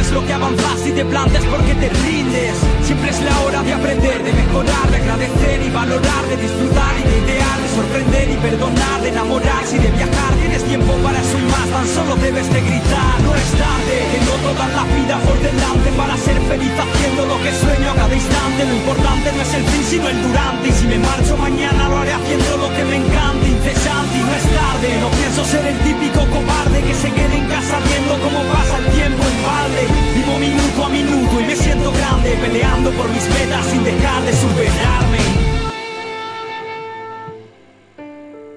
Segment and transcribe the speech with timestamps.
[0.00, 2.54] es lo que avanzas y te plantes porque te rindes.
[2.84, 7.04] Siempre es la hora de aprender, de mejorar, de agradecer y valorar, de disfrutar y
[7.04, 10.32] de idear, de sorprender y perdonar, de enamorarse y de viajar.
[10.40, 13.14] Tienes tiempo para eso y más, tan solo debes de gritar.
[13.22, 17.36] No es tarde, que no toda la vida por delante para ser feliz haciendo lo
[17.42, 18.60] que sueño a cada instante.
[18.64, 20.68] Lo importante no es el fin, sino el durante.
[20.68, 24.32] Y si me marcho mañana lo haré haciendo lo que me encanta, incesante y no
[24.32, 24.88] es tarde.
[25.00, 28.86] No pienso ser el típico cobarde que se quede en casa viendo cómo pasa el
[28.96, 29.89] tiempo en balde.
[30.14, 34.32] Vivo minuto a minuto y me siento grande, peleando por mis metas sin dejar de
[34.32, 35.18] superarme.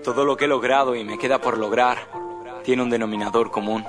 [0.03, 1.97] Todo lo que he logrado y me queda por lograr
[2.63, 3.85] tiene un denominador común,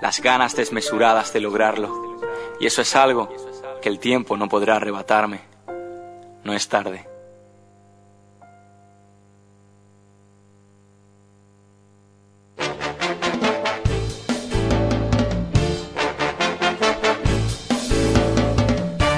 [0.00, 2.18] las ganas desmesuradas de lograrlo.
[2.60, 3.28] Y eso es algo
[3.82, 5.40] que el tiempo no podrá arrebatarme.
[6.42, 7.15] No es tarde.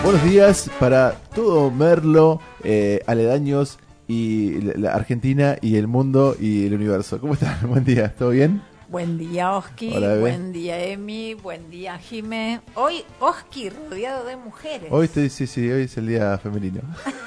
[0.09, 6.73] Buenos días para todo Merlo, eh, aledaños y la Argentina y el mundo y el
[6.73, 7.21] universo.
[7.21, 7.59] ¿Cómo están?
[7.69, 8.63] Buen día, ¿todo bien?
[8.91, 9.95] Buen día, Oski.
[9.95, 10.17] Hola.
[10.17, 11.35] Buen día, Emi.
[11.35, 12.63] Buen día, Jime.
[12.75, 14.89] Hoy, Oski rodeado de mujeres.
[14.91, 16.81] Hoy estoy, sí, sí, hoy es el día femenino.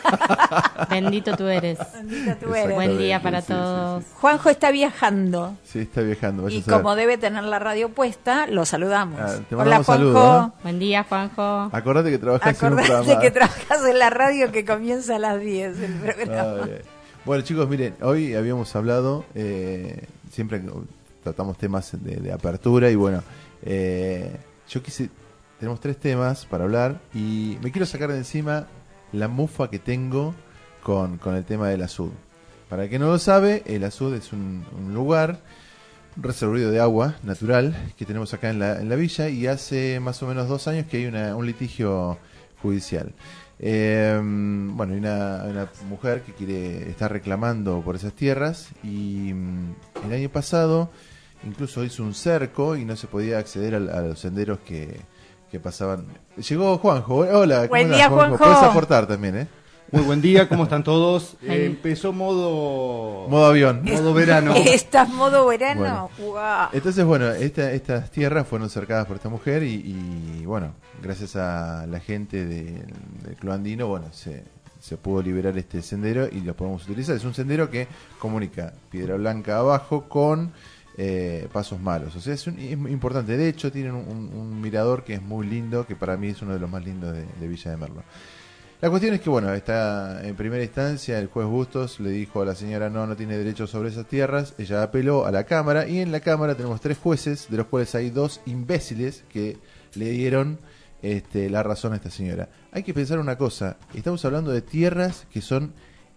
[0.90, 1.78] Bendito tú eres.
[1.94, 2.74] Bendita tú eres.
[2.74, 4.03] Buen día para Sí, sí, sí, todos.
[4.19, 5.56] Juanjo está viajando.
[5.63, 6.44] Sí, está viajando.
[6.44, 9.19] vaya Y como debe tener la radio puesta, lo saludamos.
[9.22, 10.03] Ah, te Hola, Juanjo.
[10.14, 10.53] ¿no?
[10.64, 11.69] Buen día, Juanjo.
[11.72, 13.22] Acordate que trabajas en un Acordate programa.
[13.22, 16.41] que trabajas en la radio que comienza a las 10 el programa.
[16.41, 16.81] Ah, bien.
[17.24, 20.59] Bueno, chicos, miren, hoy habíamos hablado, eh, siempre
[21.24, 23.24] tratamos temas de, apertura y bueno,
[23.64, 24.36] eh,
[24.70, 25.09] yo quise,
[25.59, 28.68] tenemos tres temas para hablar y me quiero sacar de encima
[29.12, 30.34] la mufa que tengo
[30.84, 32.12] con, con el tema del azul.
[32.70, 35.42] Para el que no lo sabe, el azul es un, un lugar,
[36.16, 40.00] un reservorio de agua natural que tenemos acá en la, en la villa y hace
[40.00, 42.18] más o menos dos años que hay una- un litigio
[42.62, 43.14] judicial.
[43.64, 49.34] Eh, bueno, hay una, hay una mujer que quiere está reclamando por esas tierras y
[49.34, 49.76] mm,
[50.08, 50.90] el año pasado
[51.44, 55.00] incluso hizo un cerco y no se podía acceder al- a, los senderos que,
[55.50, 56.06] que pasaban.
[56.38, 57.57] Llegó Juanjo, hola.
[57.59, 58.38] ¿cómo Buen día, Juanjo.
[58.38, 59.47] Puedes aportar también, ¿eh?
[59.91, 61.35] Muy buen día, ¿cómo están todos?
[61.44, 63.28] Eh, empezó modo...
[63.28, 63.81] Modo avión.
[63.85, 64.53] modo verano.
[64.56, 66.09] ¿Estás modo verano?
[66.18, 66.69] Guau.
[66.72, 69.73] Entonces, bueno, esta- estas tierras fueron cercadas por esta mujer y,
[70.41, 70.73] y, bueno,
[71.03, 72.85] gracias a la gente de-
[73.23, 74.46] del Club Andino, bueno, se,
[74.79, 77.18] se pudo liberar este sendero y lo podemos utilizar.
[77.18, 80.53] Es un sendero que comunica Piedra Blanca abajo con
[80.97, 82.16] eh, Pasos Malos.
[82.16, 83.38] O sea, es, un- importante.
[83.38, 86.59] De hecho, tienen un, mirador que es muy lindo, que para mí es uno de
[86.59, 88.03] los más lindos de, de Villa de Merlo.
[88.81, 92.46] La cuestión es que, bueno, está en primera instancia, el juez Bustos le dijo a
[92.46, 96.00] la señora no, no tiene derecho sobre esas tierras, ella apeló a la Cámara y
[96.00, 99.59] en la Cámara tenemos tres jueces, de los cuales hay dos imbéciles que
[99.94, 100.58] le dieron
[101.03, 102.50] este, la razón a esta señora.
[102.72, 105.73] Hay que pensar una cosa, estamos hablando de tierras que son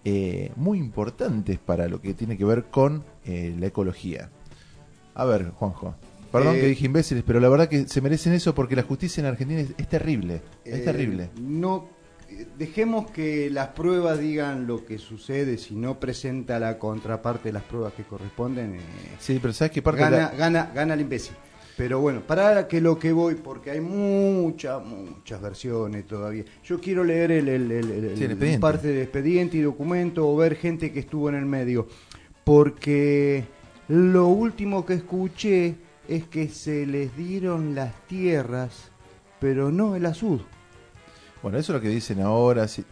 [0.06, 4.30] eh, muy importantes para lo que tiene que ver con eh, la ecología.
[5.14, 5.94] A ver, Juanjo.
[6.32, 9.20] Perdón Eh, que dije imbéciles, pero la verdad que se merecen eso porque la justicia
[9.20, 10.42] en Argentina es, es terrible.
[10.64, 11.30] Es Eh, terrible.
[11.40, 11.88] No,
[12.58, 15.56] dejemos que las pruebas digan lo que sucede.
[15.58, 18.80] Si no presenta la contraparte de las pruebas que corresponden, eh,
[19.20, 20.00] Sí, pero ¿sabes qué parte?
[20.00, 21.36] gana, la- gana, gana el imbécil.
[21.76, 26.44] Pero bueno, para que lo que voy, porque hay muchas, muchas versiones todavía.
[26.64, 28.60] Yo quiero leer el, el- el- el- Sí, el expediente.
[28.60, 31.86] parte de expediente y documento o ver gente que estuvo en el medio.
[32.44, 33.44] Porque
[33.88, 35.76] lo último que escuché
[36.08, 38.90] es que se les dieron las tierras,
[39.40, 40.44] pero no el azul.
[41.42, 42.66] Bueno, eso es lo que dicen ahora.
[42.68, 42.84] sí.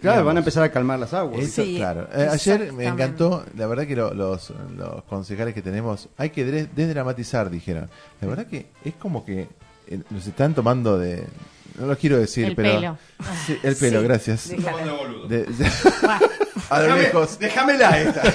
[0.00, 1.42] Claro, Digamos, van a empezar a calmar las aguas.
[1.44, 2.08] eso, Sí, claro.
[2.14, 6.44] Eh, ayer me encantó, la verdad que lo- los, los concejales que tenemos, hay que
[6.44, 7.90] desdramatizar, dijeron.
[8.22, 9.46] La verdad que es como que
[9.88, 11.24] eh, nos están tomando de...
[11.78, 12.74] No lo quiero decir, El pero...
[12.80, 12.98] pelo.
[13.46, 14.48] Sí, el pelo, Sí, gracias.
[14.48, 14.84] déjala.
[15.28, 15.46] De-
[16.70, 17.38] a lo lejos.
[17.38, 18.22] Déjamela esta.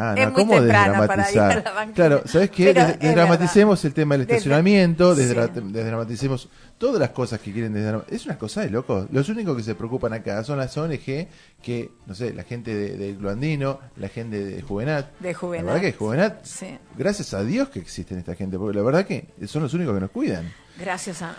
[0.00, 1.94] Ah, Es no, muy ¿cómo temprano para ir a desdramatizar?
[1.94, 2.72] Claro, ¿sabes qué?
[2.74, 5.22] Des- es Desdramaticemos el tema del Desde- estacionamiento, sí.
[5.22, 8.14] desdra- desdramaticemos todas las cosas que quieren desdramatizar.
[8.14, 9.06] Es una cosa de locos.
[9.10, 11.26] Los únicos que se preocupan acá son las ONG,
[11.62, 15.18] que, no sé, la gente de, de Gluandino, la gente de Juvenat.
[15.18, 15.66] De Juvenat.
[15.66, 16.78] La verdad que Juvenat, Sí.
[16.96, 20.00] gracias a Dios que existen esta gente, porque la verdad que son los únicos que
[20.00, 20.52] nos cuidan.
[20.78, 21.34] Gracias a,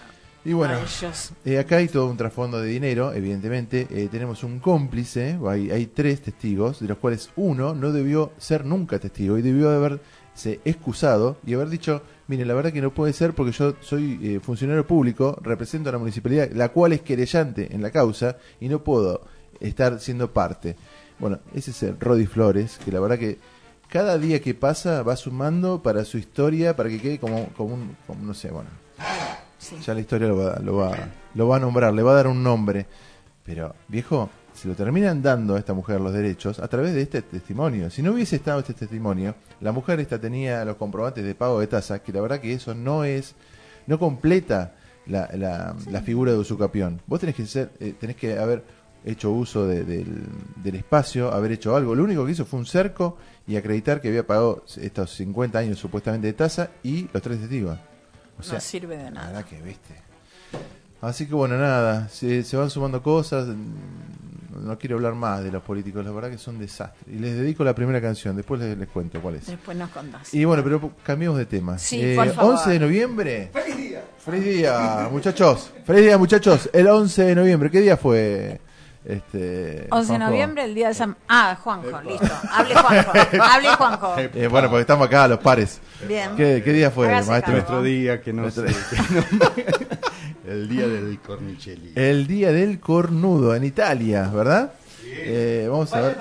[0.46, 0.76] Y bueno,
[1.44, 3.88] eh, acá hay todo un trasfondo de dinero, evidentemente.
[3.92, 8.66] Eh, tenemos un cómplice, hay, hay tres testigos, de los cuales uno no debió ser
[8.66, 13.12] nunca testigo y debió haberse excusado y haber dicho, mire, la verdad que no puede
[13.12, 17.76] ser porque yo soy eh, funcionario público, represento a la municipalidad, la cual es querellante
[17.76, 19.26] en la causa y no puedo
[19.60, 20.78] estar siendo parte.
[21.20, 23.40] Bueno, ese es el Rodi Flores, que la verdad que
[23.90, 27.98] cada día que pasa va sumando para su historia, para que quede como, como un,
[28.08, 28.70] como, no sé, bueno,
[29.60, 29.76] Sí.
[29.86, 30.96] ya la historia lo va, lo, va,
[31.36, 32.88] lo va a nombrar, le va a dar un nombre.
[33.44, 37.22] Pero, viejo, se lo terminan dando a esta mujer los derechos a través de este
[37.22, 37.90] testimonio.
[37.90, 41.68] Si no hubiese estado este testimonio, la mujer esta tenía los comprobantes de pago de
[41.68, 43.36] tasa, que la verdad que eso no es,
[43.86, 44.76] no completa
[45.08, 47.02] la, la, la figura de usucapión.
[47.08, 48.64] Vos tenés que ser, eh, tenés que haber
[49.06, 50.24] hecho uso de- del,
[50.58, 51.96] del espacio, haber hecho algo.
[51.96, 53.18] Lo único que hizo fue un cerco
[53.48, 57.80] y acreditar que había pagado estos 50 años supuestamente de tasa y los tres testigos.
[58.40, 59.28] O sea, no sirve de la nada.
[59.28, 59.96] verdad que viste.
[61.02, 63.48] Así que bueno, nada, se, se van sumando cosas.
[63.48, 67.04] mm, No quiero hablar más de los políticos, la verdad que son desastres.
[67.16, 69.48] Y les dedico la primera canción, después les, les cuento cuál es.
[69.48, 70.34] Después nos contás.
[70.34, 71.76] Y bueno, pero cambiemos de tema.
[71.76, 72.56] Eh, Sí, por favor.
[72.56, 73.50] 11 de noviembre.
[73.54, 74.04] ¡Feliz día!
[74.18, 75.72] ¡Feliz día, muchachos!
[75.86, 76.70] ¡Feliz día, muchachos!
[76.74, 78.60] El 11 de noviembre, ¿qué día fue?
[79.06, 81.16] Este, 11 de noviembre, el día de San...
[81.28, 82.28] Ah, Juanjo, listo.
[82.52, 83.12] Hable Juanjo.
[83.44, 84.16] Hable Juanjo.
[84.18, 85.80] Eh, bueno, porque estamos acá, los pares.
[86.08, 86.36] Bien.
[86.36, 87.54] ¿Qué, qué día fue, Hágase maestro?
[87.54, 88.76] Nuestro día que no Nuestro- sé.
[88.96, 89.52] que no-
[90.52, 91.94] el día del cornicelli.
[91.96, 94.74] El día del cornudo en Italia, ¿verdad?
[95.06, 96.18] Eh, vamos a ver.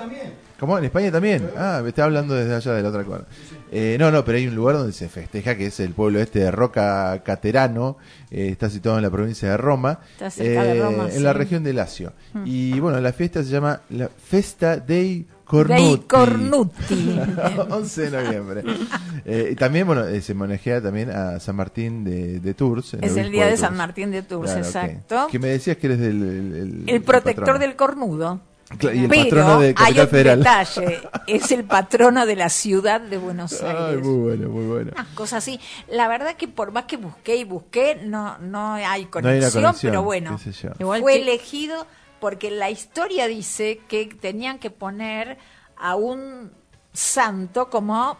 [0.59, 0.77] ¿Cómo?
[0.77, 1.49] ¿En España también?
[1.57, 3.25] Ah, me está hablando desde allá de la otra cuadra.
[3.71, 6.39] Eh, no, no, pero hay un lugar donde se festeja, que es el pueblo este
[6.39, 7.97] de Roca Caterano,
[8.29, 11.19] eh, está situado en la provincia de Roma, eh, Está cerca de Roma, en sí.
[11.19, 12.13] la región de Lacio.
[12.45, 15.81] Y bueno, la fiesta se llama la Festa dei Cornuti.
[15.81, 17.19] Dei Cornuti.
[17.69, 18.63] 11 de noviembre.
[19.25, 22.95] Eh, y también, bueno, eh, se manejea también a San Martín de, de Tours.
[22.95, 23.61] Es el día de Tours.
[23.61, 25.25] San Martín de Tours, Claro, exacto.
[25.27, 28.41] Que, que me decías que eres del, el, El protector del cornudo.
[28.79, 30.39] Y el Pero patrono de hay Capital otro Federal.
[30.39, 31.01] detalle.
[31.25, 34.05] Es el patrono de la ciudad de Buenos Ay, Aires.
[34.05, 34.91] muy bueno, muy bueno.
[34.93, 35.59] Unas cosas así.
[35.87, 39.75] La verdad que por más que busqué y busqué, no, no hay No hay conexión,
[39.81, 40.69] pero bueno, qué sé yo.
[40.79, 41.87] Igual fue que- elegido
[42.19, 45.37] porque la historia dice que tenían que poner
[45.75, 46.51] a un
[46.93, 48.17] santo como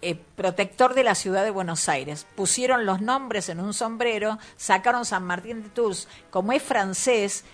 [0.00, 2.24] eh, protector de la ciudad de Buenos Aires.
[2.36, 7.44] Pusieron los nombres en un sombrero, sacaron San Martín de Tours, como es francés,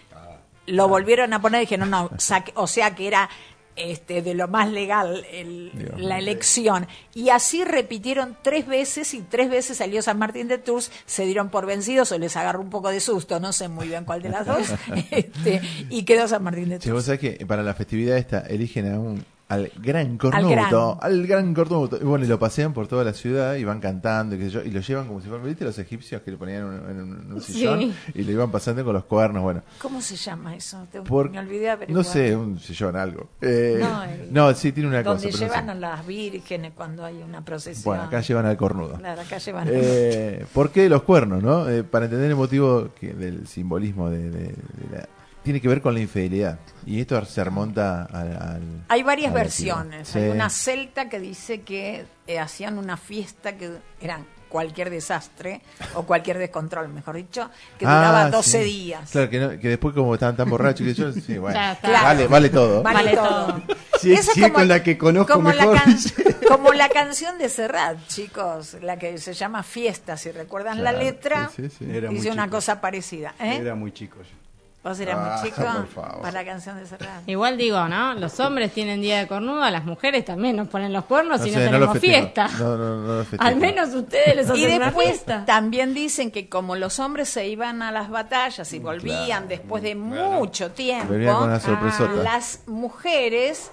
[0.66, 3.28] lo volvieron a poner y dijeron, no, saque- o sea que era
[3.76, 6.86] este, de lo más legal el- la elección.
[7.12, 11.48] Y así repitieron tres veces y tres veces salió San Martín de Tours, se dieron
[11.50, 14.28] por vencidos o les agarró un poco de susto, no sé muy bien cuál de
[14.28, 14.68] las dos,
[15.10, 17.04] este, y quedó San Martín de vos Tours.
[17.06, 20.72] sabés que para la festividad esta eligen a un al gran cornuto, gran.
[21.00, 24.34] al gran cornuto, y bueno, y lo pasean por toda la ciudad y van cantando
[24.34, 26.36] y, qué sé yo, y lo llevan como si fueran, ¿viste los egipcios que le
[26.38, 27.52] ponían en un, en un- en un Sí.
[27.52, 29.62] sillón y lo iban pasando con los cuernos, bueno.
[29.82, 30.86] ¿Cómo se llama eso?
[30.90, 32.04] Te- Por, me olvidé de no averiguar.
[32.06, 33.28] sé, un sillón, algo.
[33.42, 35.28] Eh, No, el- no, sí, tiene una Donde cosa.
[35.28, 35.44] no sé.
[35.44, 37.84] llevan a las vírgenes cuando hay una procesión.
[37.84, 38.94] Bueno, acá llevan al cornudo.
[38.96, 39.68] Claro, acá llevan.
[39.70, 41.68] Eh, ¿Por qué los cuernos, no?
[41.68, 44.54] Eh, para entender el motivo que- del simbolismo de, de- de
[44.90, 45.08] la...
[45.44, 46.58] Tiene que ver con la infidelidad.
[46.86, 48.32] Y esto se remonta al...
[48.36, 50.16] al- Hay varias versiones.
[50.16, 53.70] Hay una celta que dice que eh, hacían una fiesta que
[54.00, 55.60] eran cualquier desastre
[55.94, 58.64] o cualquier descontrol, mejor dicho, que Ah, duraba 12 sí.
[58.64, 59.10] días.
[59.10, 61.12] Claro, que, no- que después como estaban tan borrachos que yo...
[61.12, 62.82] Sí, bueno, vale, vale todo.
[62.82, 63.62] Vale, Vale todo.
[64.00, 65.74] Si, es con la que conozco como mejor.
[65.74, 65.96] La can-
[66.48, 71.50] como la canción de Serrat, chicos, la que se llama Fiesta, si recuerdan la letra,
[71.54, 71.86] sí, sí, sí.
[71.90, 72.56] Era muy dice una chico.
[72.56, 73.34] cosa parecida.
[73.40, 73.56] ¿eh?
[73.60, 74.43] Era muy chico yo.
[74.84, 76.20] ¿Vos eras Ah, muy chico por favor.
[76.20, 77.26] para la canción de Serrat?
[77.26, 78.12] Igual digo, ¿no?
[78.14, 81.56] Los hombres tienen día de cornudo, las mujeres también nos ponen los cuernos y no
[81.58, 82.48] sé, lo tenemos fiesta.
[82.58, 83.26] No, no, no.
[83.38, 85.44] Al menos ustedes les Y hacen una después fiesta.
[85.46, 89.46] también dicen que como los hombres se iban a las batallas y volvían Claro.
[89.48, 92.12] después de mucho tiempo, Volvían sorpresota.
[92.22, 93.70] las mujeres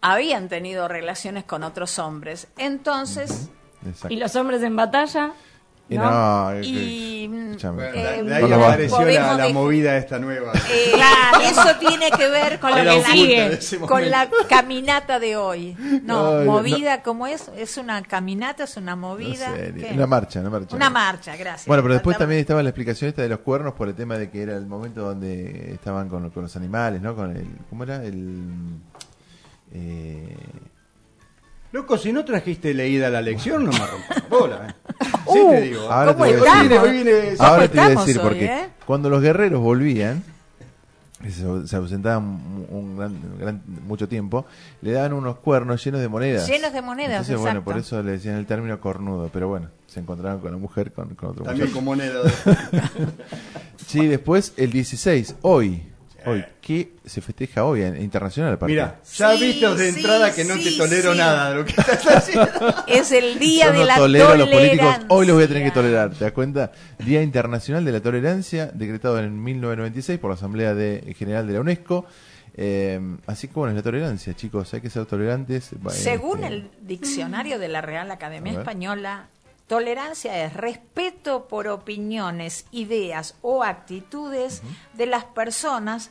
[0.00, 2.48] habían tenido relaciones con otros hombres.
[2.56, 3.50] Entonces,
[3.86, 4.14] Exacto.
[4.14, 5.32] Y los hombres en batalla,
[5.92, 6.10] Y ¿no?
[6.10, 10.52] no, eh, y eh, de ahí Con los apareció la, movida esta nueva.
[10.70, 10.92] eh,
[11.44, 13.86] eso tiene que ver con, oculta en sigue.
[13.86, 15.76] con la caminata de hoy.
[16.02, 17.50] No, movida, ¿cómo es?
[17.56, 18.64] ¿Es una caminata?
[18.64, 19.50] ¿Es una movida?
[19.50, 19.90] No sé, ¿Qué?
[19.94, 20.76] una marcha, una marcha.
[20.76, 21.66] Una marcha, gracias.
[21.66, 24.30] Bueno, pero después también estaba la explicación esta de los cuernos por el tema de
[24.30, 27.14] que era el momento donde estaban con, con los animales, ¿no?
[27.14, 28.04] Con el, ¿cómo era?
[28.04, 28.42] El,
[29.72, 30.36] eh,
[31.72, 34.76] Loco, si no trajiste leída la lección, no me rompas la bola.
[35.34, 35.38] ¿Eh?
[35.38, 35.82] Sí Uh, te digo.
[35.82, 35.86] ¿eh?
[35.90, 36.68] Ahora ¿Cómo te voy a estamos?
[36.68, 36.78] decir.
[36.78, 38.68] Hoy viene- Ahora te voy a estamos decir hoy, porque eh?
[38.86, 40.22] cuando los guerreros volvían,
[41.22, 44.44] que se, se ausentaban un, un gran, gran- mucho tiempo,
[44.80, 46.48] le daban unos cuernos llenos de monedas.
[46.48, 47.70] Llenos de monedas, Entonces, bueno, exacto.
[47.70, 51.14] por eso le decían el término cornudo, pero bueno, se encontraban con la mujer, con,
[51.14, 51.74] con otro También muchacho.
[51.76, 52.20] con moneda.
[53.86, 55.82] Sí, después el 16, hoy.
[56.26, 57.82] Hoy, ¿qué se festeja hoy?
[57.82, 58.72] En, internacional aparte.
[58.72, 61.18] Mira, ya Sí, viste de sí, entrada que no sí, te tolero sí.
[61.18, 62.50] nada de lo que estás haciendo.
[62.86, 65.06] Es el día Yo de no la tolero a los políticos, tolerancia.
[65.10, 66.72] hoy los voy a tener que tolerar, ¿te das cuenta?
[66.98, 71.60] Día Internacional de la Tolerancia, decretado en 1996 por la Asamblea de- General de la
[71.60, 72.06] UNESCO.
[72.54, 75.70] Eh, así que bueno, es la tolerancia, chicos, hay que ser tolerantes.
[75.90, 78.52] Según este, el diccionario de la Real Academia.
[78.52, 79.28] Española,
[79.76, 84.62] tolerancia es respeto por opiniones, ideas o actitudes
[84.92, 86.10] de las personas,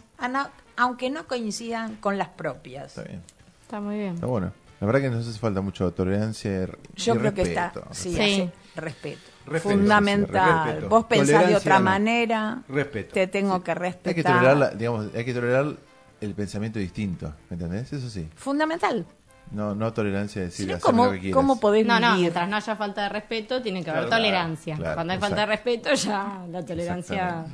[0.75, 2.98] aunque no coincidan con las propias.
[2.98, 3.22] Está bien,
[3.62, 4.15] Está muy bien.
[4.15, 4.51] está bueno.
[4.80, 6.63] La verdad que nos hace falta mucho tolerancia
[6.96, 7.88] y Yo y creo que está, respeto.
[7.91, 9.22] sí, respeto.
[9.46, 10.65] Respeto, Fundamental.
[10.65, 10.89] respeto.
[10.89, 11.86] Vos pensás de otra no.
[11.86, 13.13] manera, Respeto.
[13.13, 14.10] te tengo que respetar.
[14.10, 15.75] Hay que tolerar, la- digamos, hay que tolerar
[16.20, 17.94] el pensamiento distinto, ¿me entendés?
[17.94, 18.27] Eso sí.
[18.36, 19.06] Fundamental.
[19.51, 21.36] No, no tolerancia de decir no, hacer ¿cómo, lo que quieras.
[21.36, 22.22] ¿cómo podés No, no, vivir?
[22.22, 24.75] mientras no haya falta de respeto, tiene que haber Claro, tolerancia.
[24.77, 27.46] claro, Cuando hay falta de respeto, ya la tolerancia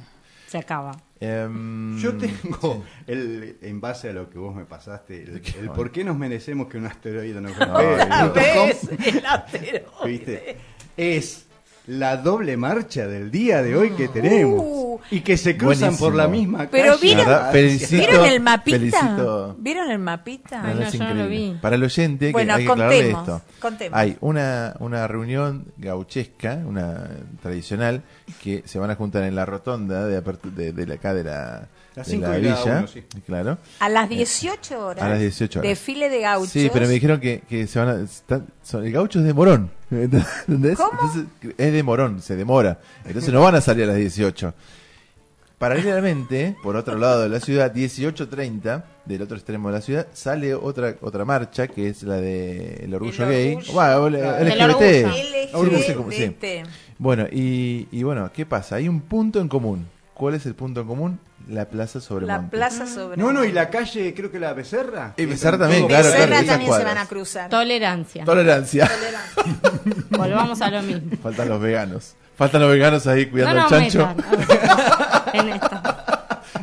[0.47, 0.91] se acaba.
[1.19, 6.03] Em, Yo tengo, el, en base a lo que vos me pasaste, el, por qué
[6.03, 7.95] nos merecemos que un asteroide nos golpee.
[8.05, 8.33] Dios.
[8.35, 8.89] ¿Ves?
[9.15, 9.85] El asteroide.
[10.05, 10.57] ¿Viste?
[10.95, 11.46] Es
[11.87, 14.61] la doble marcha del día de hoy que tenemos.
[14.65, 14.87] Uh.
[15.11, 16.07] y que se cruzan Buenísimo.
[16.09, 17.01] por la misma Pero calle.
[17.01, 18.77] ¿vieron- La verdad, felicito- ¿Vieron el mapita?
[18.77, 20.61] felicito- ¿Vieron el mapita?
[20.63, 21.57] No, Ay, no, yo no lo vi.
[21.61, 23.41] Para el oyente, que Bueno, hay que aclararle contemos, esto.
[23.61, 23.99] contemos.
[23.99, 27.07] Hay una, una reunión gauchesca, una
[27.41, 28.01] tradicional,
[28.43, 30.19] que se van a juntar en la rotonda de,
[30.55, 31.67] de, de la, acá de la,
[31.97, 32.77] Las de cinco la y la villa.
[32.79, 33.03] uno, sí.
[33.25, 33.57] Claro.
[33.79, 35.03] A las 18 horas.
[35.03, 35.69] A las 18 horas.
[35.69, 36.49] Desfile de gauchos.
[36.51, 38.01] Sí, pero me dijeron que, que se van a.
[38.03, 39.71] están- son- el gaucho es de Morón.
[39.91, 40.77] ¿Entendés?
[40.77, 40.91] ¿Cómo?
[40.91, 41.23] Entonces,
[41.57, 42.79] es de Morón, se demora.
[43.05, 44.53] Entonces no van a salir a las 18.
[45.57, 50.53] Paralelamente, por otro lado de la ciudad, 18.30, del otro extremo de la ciudad, sale
[50.53, 53.55] otra otra marcha que es la de el orgullo El gay.
[53.55, 53.73] orgullo.
[54.01, 55.55] Bueno, el- Del LGBT.
[55.55, 55.71] orgullo.
[55.71, 56.25] Sí, no sé cómo- sí.
[56.25, 56.69] LGBT.
[56.99, 58.75] Bueno, y, y bueno, ¿qué pasa?
[58.75, 59.87] Hay un punto en común.
[60.13, 61.19] ¿Cuál es el punto en común?
[61.49, 62.57] La plaza sobre La monte.
[62.57, 63.15] plaza sobre.
[63.17, 65.13] No, no, y la calle, creo que la Becerra.
[65.17, 66.95] Y Becerra también, Todo- claro, Becerra esas también se cuadras.
[66.95, 67.49] van a cruzar.
[67.49, 68.25] Tolerancia.
[68.25, 68.91] Tolerancia.
[70.09, 71.11] Volvamos a lo mismo.
[71.21, 72.15] Faltan los veganos.
[72.37, 74.07] Faltan los veganos ahí No cuidando nos al chancho.
[74.07, 75.81] metan en esto.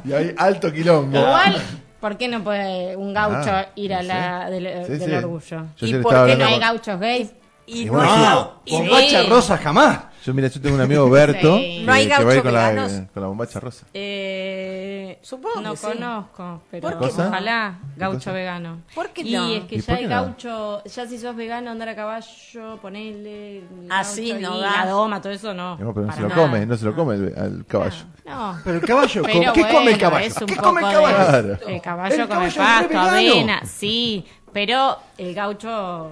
[0.05, 1.19] Y hay alto quilombo.
[1.19, 1.63] Igual,
[2.01, 4.51] ¿por qué no puede un gaucho Ah, ir a no la sé.
[4.53, 5.15] del, Sí, del sí.
[5.17, 5.41] orgullo?
[5.77, 7.31] Yo ¿Y ayer por estaba qué ¿No hablando hay con- gauchos gays?
[7.67, 9.27] Y Y no, bueno, hay, No, con Sí.
[9.29, 9.99] rosa jamás.
[10.25, 11.79] Yo, mira, yo tengo un amigo Berto Sí.
[11.81, 13.87] que, ¿No hay que va a ir gauchos con la, con la bombacha rosa.
[13.93, 15.87] Eh, Supongo no que sí.
[15.87, 17.29] conozco, pero ¿Por qué no?
[17.29, 18.33] ojalá gaucho cosa?
[18.33, 18.79] vegano.
[18.95, 19.49] ¿Por qué y no?
[19.49, 20.17] es que ¿Y ya qué el no?
[20.17, 24.85] gaucho, ya si sos vegano, andar a caballo, ponerle el Así gaucho no y da.
[24.85, 25.77] la doma, todo eso no.
[25.77, 26.43] No, pero no para se lo nada.
[26.43, 28.05] come, no se lo come el, al caballo.
[28.25, 28.59] No.
[28.65, 30.27] Pero el caballo, Pero ¿qué come el caballo?
[30.27, 31.17] es un ¿Qué poco come el de- caballo?
[31.17, 31.59] Claro.
[31.69, 33.09] El caballo El come caballo es re pasto, vegano.
[33.11, 36.11] avena, sí, pero el gaucho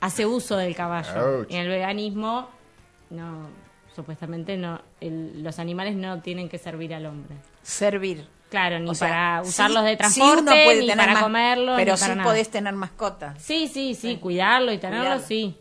[0.00, 1.38] hace uso del caballo.
[1.40, 1.46] Ouch.
[1.50, 2.48] En el veganismo,
[3.14, 3.48] no,
[3.94, 7.36] supuestamente no, el- los animales no tienen que servir al hombre.
[7.62, 8.26] servir.
[8.50, 11.12] Claro, ni O sea, para sí- usarlos de sí transporte, uno puede ni tener para
[11.14, 12.22] mas- comerlo, Pero ni sí nada.
[12.22, 13.42] podés tener mascotas.
[13.42, 15.26] Sí, sí, sí, cuidarlo y tenerlo, Cuidarlo.
[15.26, 15.56] sí.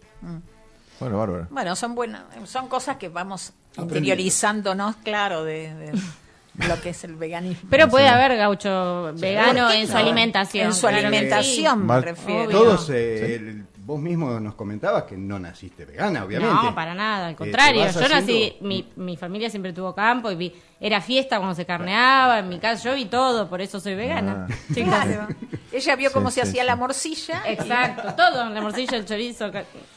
[0.99, 1.47] Bueno, bárbaro.
[1.49, 3.97] Bueno, son buenas, son cosas que vamos Aprendiendo.
[3.97, 5.91] interiorizándonos, claro, de, de
[6.67, 7.67] lo que es el veganismo.
[7.69, 9.99] Pero puede haber gaucho vegano ¿Por qué en su no?
[9.99, 10.65] alimentación.
[10.67, 12.49] En su claro alimentación, me refiero.
[12.51, 16.53] Todos, eh, el- vos mismo nos comentabas que no naciste vegana, obviamente.
[16.63, 17.85] No, para nada, al Eh, contrario.
[17.91, 22.39] yo nací, mi, mi familia siempre tuvo campo y vi, era fiesta cuando se carneaba,
[22.39, 24.47] en mi casa yo vi todo, por eso soy vegana.
[24.49, 24.53] Ah.
[24.73, 25.27] Claro.
[25.71, 26.67] Ella vio Sí, cómo sí, se hacía sí.
[26.67, 27.41] la morcilla.
[27.47, 29.49] Exacto, todo, la morcilla, el chorizo,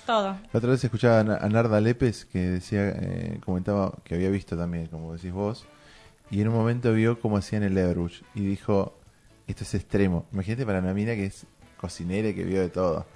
[0.06, 0.28] todo.
[0.52, 4.30] La otra vez escuchaba a Na- a Narda Lépez que decía, eh, comentaba que había
[4.30, 5.66] visto también, como decís vos,
[6.30, 8.98] y en un momento vio cómo hacían el Leverbush y dijo,
[9.46, 10.24] esto es extremo.
[10.32, 13.06] Imagínate para una mina que es cocinera y que vio de todo.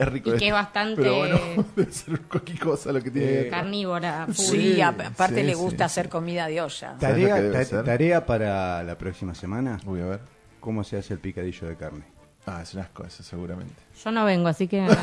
[0.00, 1.38] Es rico Y que es bastante- Pero bueno,
[1.76, 3.50] debe ser cualquier cosa lo que tiene ver.
[3.50, 4.34] Carnívora, full.
[4.34, 6.00] Sí, a- aparte sí, le gusta sí.
[6.00, 6.96] hacer comida de olla.
[7.00, 9.78] ¿Sabes lo Tarea, ta- para la próxima semana.
[9.86, 10.20] Uy, a ver.
[10.60, 12.04] ¿Cómo se hace el picadillo de carne?
[12.46, 13.74] Ah, es un asco eso, seguramente.
[14.02, 14.86] Yo no vengo, así que...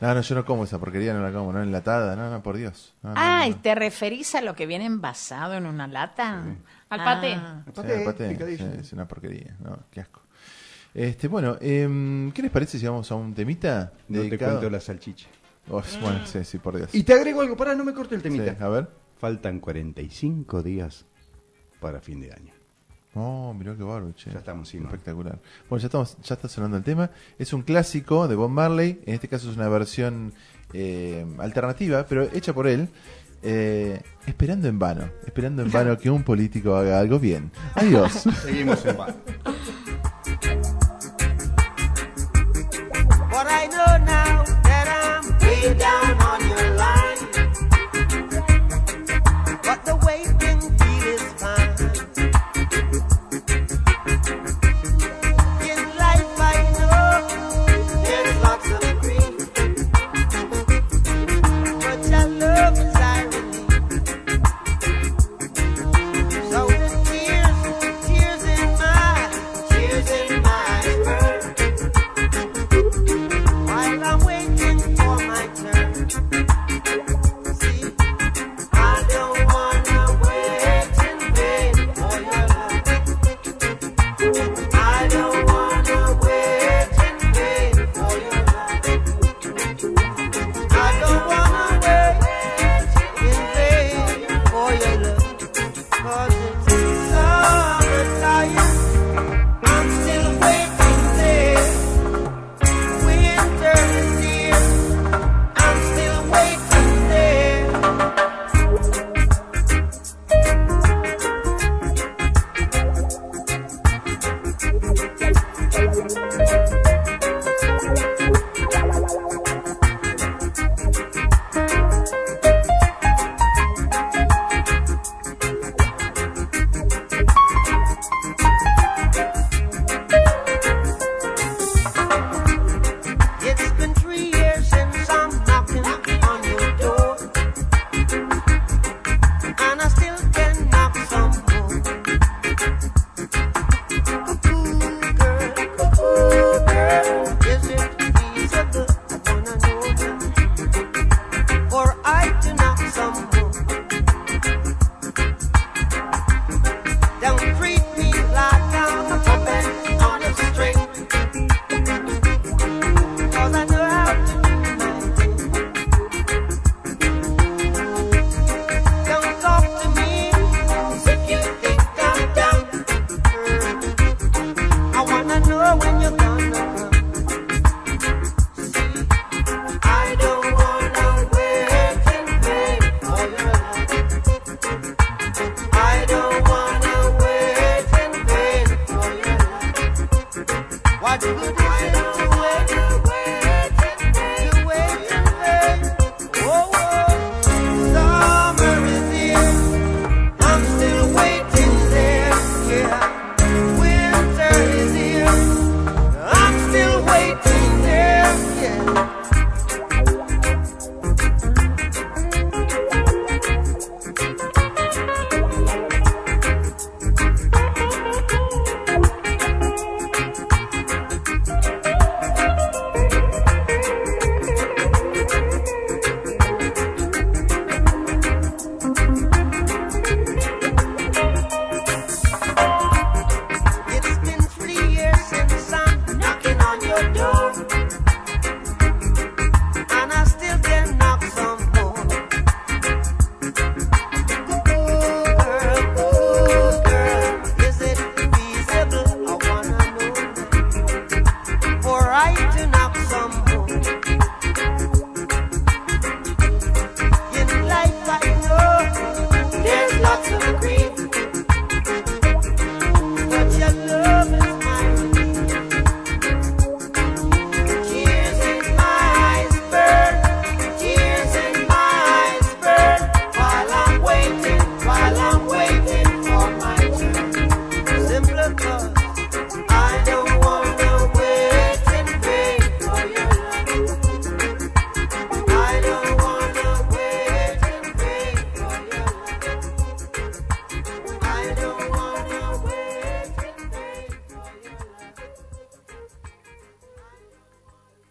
[0.00, 2.56] No, no, yo no como esa porquería, no la como, no enlatada, no, no, por
[2.56, 2.94] Dios.
[3.02, 3.56] No, Ah, no, ¿y no.
[3.60, 6.40] te referís a lo que viene envasado en una lata?
[6.88, 7.32] Al paté.
[7.34, 7.62] Ah.
[7.66, 8.64] Sí, Paté, paté, picadillo.
[8.74, 10.22] sí, es una porquería, no, qué asco.
[10.94, 14.52] Este, bueno, em, ¿qué les parece si vamos a un temita No te dedicado?
[14.52, 15.28] cuento la salchicha.
[15.70, 16.94] Oh, bueno, sí, sí, por Dios.
[16.94, 18.56] Y te agrego algo, pará, no me corte el Sí, temita.
[18.64, 18.88] a ver.
[19.18, 21.04] Faltan 45 días
[21.80, 22.52] para fin de año.
[23.14, 24.30] Oh, mirá qué bárbaro, che.
[24.30, 24.86] Ya estamos, sí, ¿no?
[24.86, 25.38] Espectacular.
[25.68, 27.10] Bueno, ya, estamos, ya está sonando el tema.
[27.38, 29.00] Es un clásico de Bob Marley.
[29.06, 30.32] En este caso es una versión
[30.72, 32.88] eh, alternativa, pero hecha por él.
[33.42, 35.08] eh, esperando en vano.
[35.26, 37.50] Esperando en vano que un político haga algo bien.
[37.74, 38.24] Adiós.
[38.42, 39.14] Seguimos en paz.
[45.68, 45.97] I'm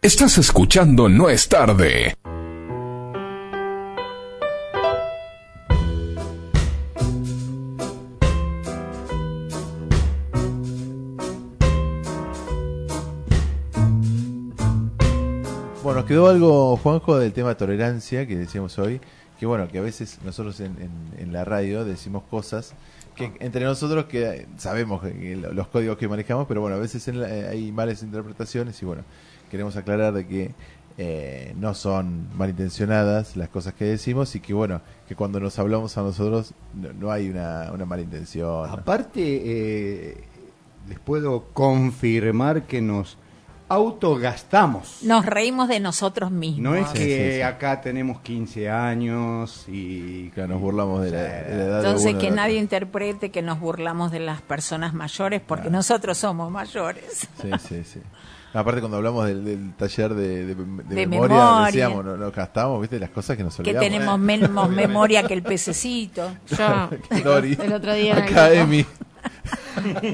[0.08, 2.14] Estás escuchando No es tarde.
[15.82, 19.00] Bueno, nos quedó algo, Juanjo, del tema tolerancia que decíamos hoy.
[19.38, 22.74] Que bueno, que a veces nosotros en, en- en la radio decimos cosas
[23.14, 25.02] que entre nosotros que sabemos
[25.52, 28.84] los códigos que manejamos, pero bueno, a veces en la- eh, hay malas interpretaciones y
[28.86, 29.02] bueno,
[29.48, 30.54] queremos aclarar de que
[31.00, 35.96] eh, no son malintencionadas las cosas que decimos y que bueno, que cuando nos hablamos
[35.96, 38.66] a nosotros no, no hay una, una mala intención.
[38.66, 38.72] ¿no?
[38.74, 40.24] Aparte, eh,
[40.88, 43.16] les puedo confirmar que nos
[43.70, 45.02] autogastamos.
[45.02, 46.62] Nos reímos de nosotros mismos.
[46.62, 47.42] No es Sí, que sí, sí.
[47.42, 50.30] acá tenemos 15 años y...
[50.30, 52.62] Claro, nos burlamos de la, de la edad de Entonces uno que nadie otro.
[52.62, 55.76] interprete que nos burlamos de las personas mayores porque Claro.
[55.76, 57.28] nosotros somos mayores.
[57.40, 58.00] Sí, sí, sí.
[58.54, 61.66] Aparte cuando hablamos del, del taller de, de- de De memoria, memoria.
[61.66, 63.82] decíamos, no, no gastamos, viste, las cosas que nos Que olvidamos.
[63.88, 66.30] tenemos menos memoria que el pececito.
[66.48, 66.88] Yo,
[67.24, 67.56] Dori.
[67.60, 68.26] el otro día.
[68.52, 68.86] Emi.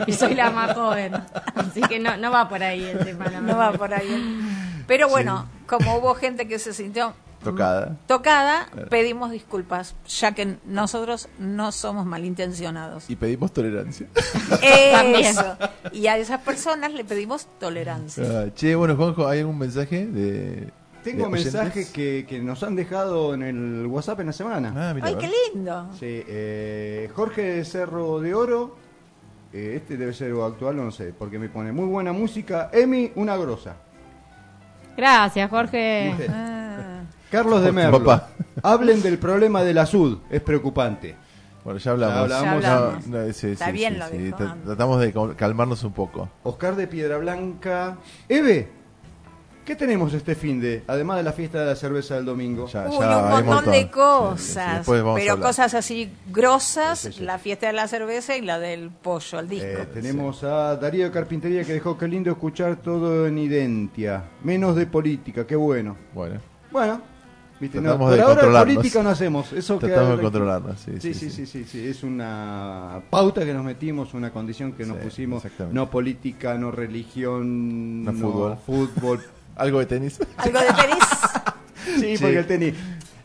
[0.07, 1.15] y soy la más joven.
[1.55, 3.27] Así que no, no va por ahí el tema.
[3.27, 4.41] la No va por ahí.
[4.87, 7.15] Pero bueno, como hubo gente que se sintió
[7.45, 7.97] Tocada.
[8.07, 13.09] tocada, pedimos disculpas, ya que nosotros no somos malintencionados.
[13.09, 14.07] Y pedimos tolerancia.
[14.63, 15.57] Eso.
[15.93, 18.25] Y a esas personas le pedimos tolerancia.
[18.25, 23.35] Ah, che, bueno, Juanjo, ¿hay algún mensaje de Tengo mensajes que, que nos han dejado
[23.35, 24.73] en el WhatsApp en la semana.
[24.75, 25.91] Ah, mira, Ay, qué lindo.
[25.99, 28.77] Sí, eh, Jorge de Cerro de Oro,
[29.53, 32.71] eh, este debe ser actual, no sé, porque me pone muy buena música.
[32.73, 33.77] Emi, una grosa.
[34.97, 36.15] Gracias, Jorge.
[36.29, 36.94] Ah.
[37.35, 38.03] Carlos de Merlo.
[38.05, 38.29] papá.
[38.63, 41.17] Hablen del problema de la SUD, es preocupante.
[41.65, 42.29] Bueno, ya hablamos.
[42.29, 42.63] Ya hablamos.
[42.63, 43.07] Ya hablamos.
[43.07, 44.37] No, no, sí, Está sí, bien sí, lo dijo.
[44.67, 46.29] Tratamos de cal- calmarnos un poco.
[46.43, 47.97] Oscar de Piedra Blanca.
[48.29, 48.69] Eve,
[49.65, 50.85] ¿qué tenemos este fin de?
[50.87, 52.67] Además de la fiesta de la cerveza del domingo.
[52.67, 53.91] Ya, Uy, ya un hay montón de Sí, sí, sí.
[53.91, 54.87] cosas.
[55.15, 57.25] Pero cosas así grosas, Sí, sí, sí.
[57.25, 59.67] la fiesta de la cerveza y la del pollo, el disco.
[59.67, 64.23] Eh, tenemos a Darío Carpintería que dejó qué lindo escuchar todo en Identia.
[64.43, 65.97] Menos de política, qué bueno.
[66.13, 67.01] Bueno, Bueno,
[67.61, 68.75] viste, no, Tratamos por de ahora controlarnos.
[68.77, 69.53] política no hacemos.
[69.53, 70.31] Eso queda tratamos de tranquilo.
[70.31, 70.81] controlarnos.
[70.81, 74.85] Sí, Sí, sí, sí, sí, sí, es una pauta que nos metimos, una condición que
[74.87, 75.43] nos Sí, pusimos.
[75.73, 78.57] No política, no religión, No fútbol.
[78.65, 79.21] fútbol.
[79.57, 80.19] Algo de tenis.
[80.37, 81.05] ¿Algo de tenis?
[82.01, 82.23] sí, Sí.
[82.23, 82.75] porque el tenis,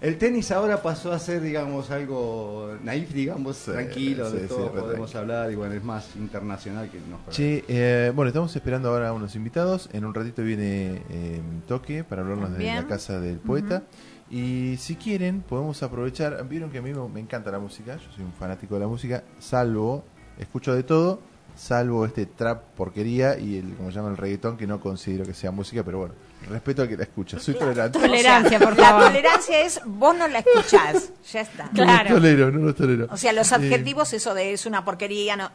[0.01, 4.79] el tenis ahora pasó a ser, digamos, algo naif, digamos, Sí, tranquilo, de todo sí,
[4.79, 5.19] podemos tranquilo.
[5.19, 9.13] hablar y bueno, es más internacional que nos Che, eh, bueno, estamos esperando ahora a
[9.13, 9.89] unos invitados.
[9.91, 13.83] En un ratito viene eh, Toque para hablarnos de la casa del poeta.
[14.29, 16.47] Y si quieren, podemos aprovechar.
[16.47, 17.97] Vieron que a mí me, encanta la música.
[17.97, 19.23] Yo soy un fanático de la música.
[19.39, 20.03] Salvo,
[20.37, 21.19] escucho de todo,
[21.55, 25.33] salvo este trap porquería y el, como se llama el reggaetón, que no considero que
[25.33, 26.13] sea música, pero bueno,
[26.47, 27.39] respeto al que la escucha.
[27.39, 27.97] Soy tolerante.
[27.99, 29.03] Tolerancia, por La favor.
[29.07, 31.65] tolerancia es vos no la escuchás, ya está.
[31.65, 32.09] No Claro.
[32.11, 33.07] los tolero, no los tolero.
[33.11, 35.49] O sea, los Eh, adjetivos, eso de es una porquería, no.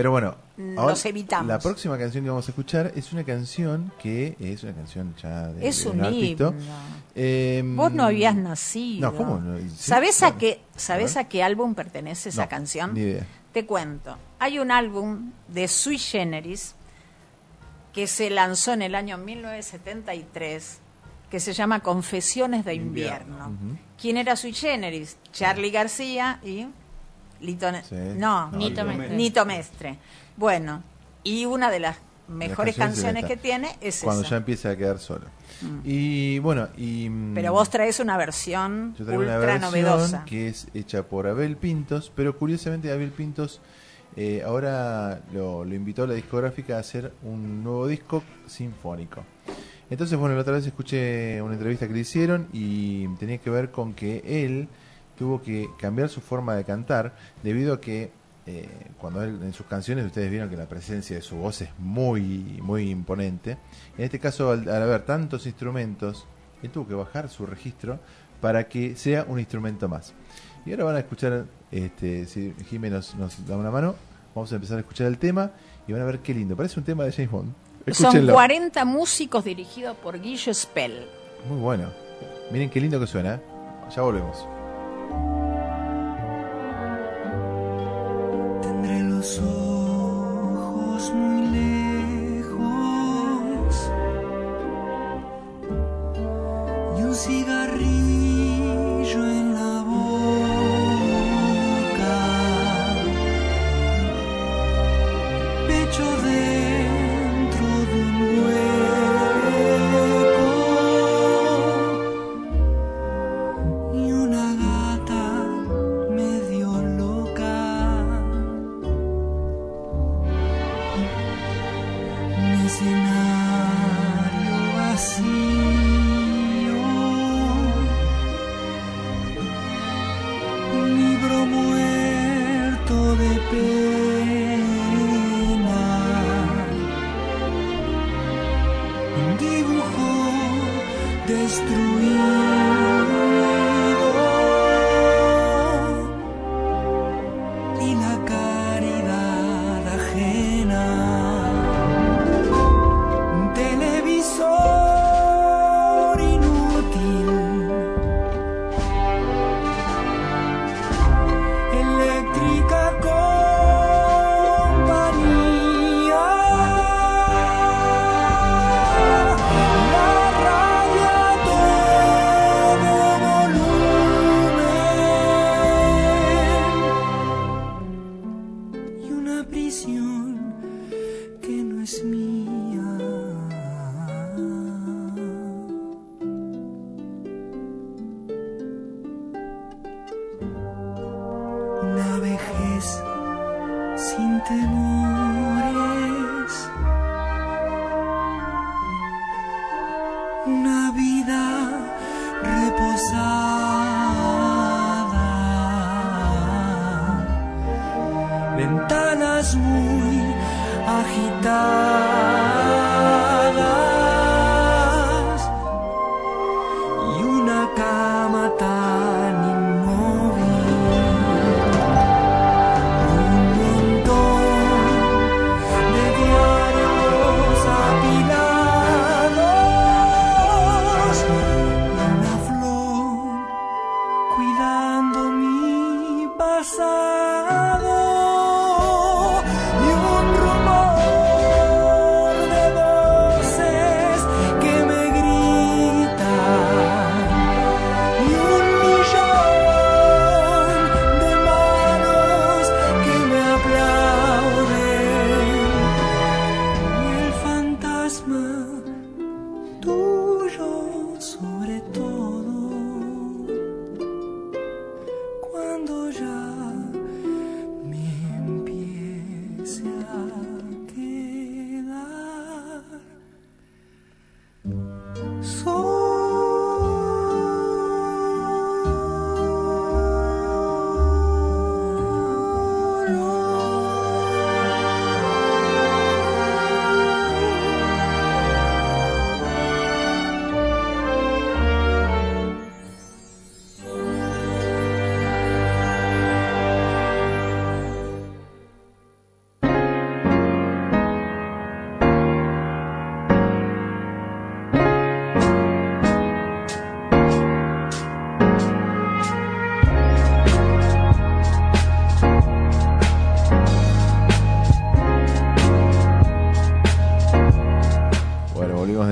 [0.00, 0.34] Pero bueno,
[0.78, 1.46] ahora los evitamos.
[1.46, 5.48] La próxima canción que vamos a escuchar es una canción que es una canción ya
[5.48, 6.54] de, Es de un himno.
[7.14, 9.10] Eh, Vos no habías nacido.
[9.12, 9.58] No, ¿cómo no?
[9.58, 10.36] Sí, ¿Sabés, claro.
[10.36, 12.94] a, qué, ¿sabés A qué álbum pertenece esa No, canción?
[12.94, 13.26] ni idea.
[13.52, 14.16] Te cuento.
[14.38, 16.74] Hay un álbum de Sui Generis
[17.92, 20.78] que se lanzó en el año 1973
[21.30, 23.48] que se llama Confesiones de Invierno.
[23.48, 23.76] Ujú.
[24.00, 25.18] ¿Quién era Sui Generis?
[25.30, 26.66] Charlie García y
[27.40, 27.94] Lito Sí.
[28.16, 29.16] No, No, Nito Mestre.
[29.16, 29.98] Nito Mestre.
[30.36, 30.82] Bueno,
[31.24, 31.96] y una de las
[32.28, 34.30] mejores canciones que tiene es Cuando esa.
[34.30, 35.26] ya empieza a quedar solo.
[35.84, 40.24] Y bueno, y mm, Pero vos traes una versión yo traigo una ultra versión novedosa.
[40.24, 43.60] que es hecha por Abel Pintos, pero curiosamente Abel Pintos
[44.16, 49.22] eh, ahora lo, lo invitó a la discográfica a hacer un nuevo disco sinfónico.
[49.90, 53.70] Entonces, bueno, la otra vez escuché una entrevista que le hicieron y tenía que ver
[53.72, 54.68] con que él
[55.20, 58.10] tuvo que cambiar su forma de cantar debido a que
[58.46, 58.66] eh,
[58.98, 62.58] cuando él en sus canciones ustedes vieron que la presencia de su voz es muy
[62.62, 63.58] muy imponente.
[63.98, 66.26] En este caso, al, al haber tantos instrumentos,
[66.62, 68.00] él tuvo que bajar su registro
[68.40, 70.14] para que sea un instrumento más.
[70.64, 73.96] Y ahora van a escuchar, este, si Jiménez nos, nos da una mano,
[74.34, 75.50] vamos a empezar a escuchar el tema
[75.86, 76.56] y van a ver qué lindo.
[76.56, 77.52] Parece un tema de James Bond.
[77.52, 78.32] Son Escúchenlo.
[78.32, 81.06] 40 músicos dirigidos por Guillo Spell.
[81.46, 81.90] Muy bueno.
[82.50, 83.34] Miren qué lindo que suena.
[83.34, 83.40] ¿eh?
[83.94, 84.59] Ya volvemos.
[88.62, 92.60] Tendré los ojos muy lejos
[96.98, 98.29] y un cigarrillo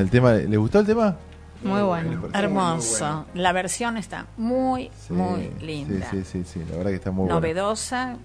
[0.08, 0.32] Del tema.
[0.32, 1.16] ¿Le gustó el tema?
[1.62, 2.28] Muy bueno.
[2.32, 3.26] Hermoso.
[3.34, 6.08] La versión está muy, Sí, muy linda.
[6.10, 7.34] Sí, sí, sí, sí, la verdad que está muy buena.
[7.34, 8.16] Novedosa.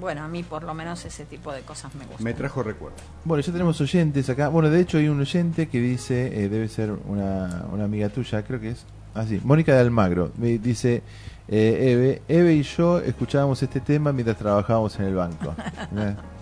[0.00, 2.24] Bueno, a mí por lo menos ese tipo de cosas me gustan.
[2.24, 3.00] Me trajo recuerdos.
[3.24, 4.48] Bueno, ya tenemos oyentes acá.
[4.48, 8.42] Bueno, de hecho hay un oyente que dice, eh, debe ser una, una amiga tuya,
[8.42, 8.86] creo que es.
[9.14, 10.30] Ah, sí, Mónica de Almagro.
[10.38, 11.02] Me dice,
[11.48, 15.54] eh, Eve, Eve y yo escuchábamos este tema mientras trabajábamos en el banco.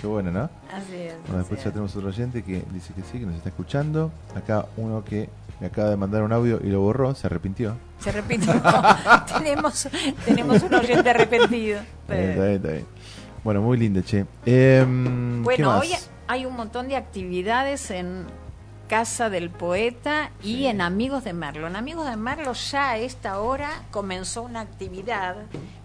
[0.00, 0.50] Qué bueno, ¿no?
[0.72, 1.14] Así es.
[1.26, 4.10] Bueno, después ya tenemos otro oyente que dice que sí, que nos está escuchando.
[4.34, 5.28] Acá uno que
[5.60, 7.76] me acaba de mandar un audio y lo borró, se arrepintió.
[7.98, 8.46] Se repite.
[9.38, 9.88] tenemos,
[10.24, 11.80] tenemos un oyente arrepentido.
[12.02, 12.86] Está bien, está bien, está bien.
[13.42, 14.26] Bueno, muy lindo, che.
[14.46, 15.90] Em, ¿qué Bueno, hoy
[16.26, 18.24] hay un montón de actividades en
[18.94, 21.66] Casa del Poeta y en Amigos de Merlo.
[21.66, 25.34] En Amigos de Merlo ya a esta hora comenzó una actividad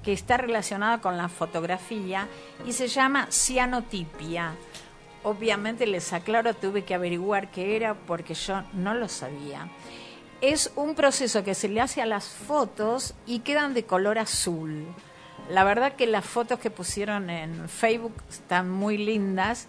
[0.04, 2.28] que está relacionada con la fotografía
[2.67, 4.54] y se llama cianotipia.
[5.24, 9.72] Obviamente les aclaro, tuve que averiguar qué era porque yo no lo sabía.
[10.39, 14.86] Es un proceso que se le hace a las fotos y quedan de color azul.
[15.50, 19.67] La verdad que las fotos que pusieron en Facebook están muy lindas.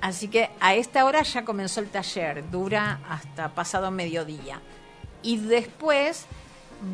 [0.00, 4.60] Así que a esta hora ya comenzó el taller, dura hasta pasado mediodía.
[5.22, 6.26] Y después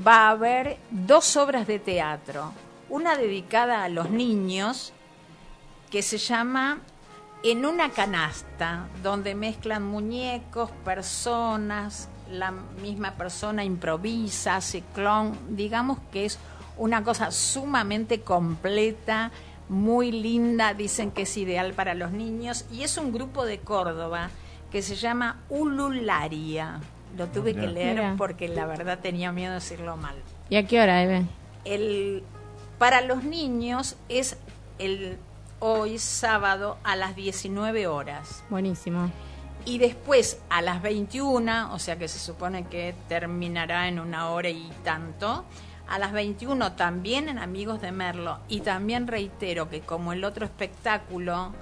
[0.07, 2.53] va a haber dos obras de teatro.
[2.89, 4.93] Una dedicada a los niños,
[5.91, 6.79] que se llama
[7.45, 15.57] En una canasta, donde mezclan muñecos, personas, la misma persona improvisa, hace clon.
[15.57, 16.39] Digamos que es
[16.77, 19.31] una cosa sumamente completa,
[19.69, 22.65] muy linda, dicen que es ideal para los niños.
[22.73, 24.31] Y es un grupo de Córdoba
[24.71, 26.81] que se llama Ulularia.
[27.17, 30.17] Lo tuve que leer porque la verdad tenía miedo de decirlo mal
[30.51, 31.25] ¿Y a qué hora, Eve?
[31.65, 32.23] el
[32.79, 34.37] para los niños es
[34.79, 35.17] el
[35.61, 39.11] hoy sábado a las 19 horas Buenísimo.
[39.65, 44.49] Y después a las 21, o sea que se supone que terminará en una hora
[44.51, 45.45] y tanto,
[45.89, 48.39] a las 21 también en Amigos de Merlo.
[48.49, 51.53] Y también reitero que como el otro espectáculo,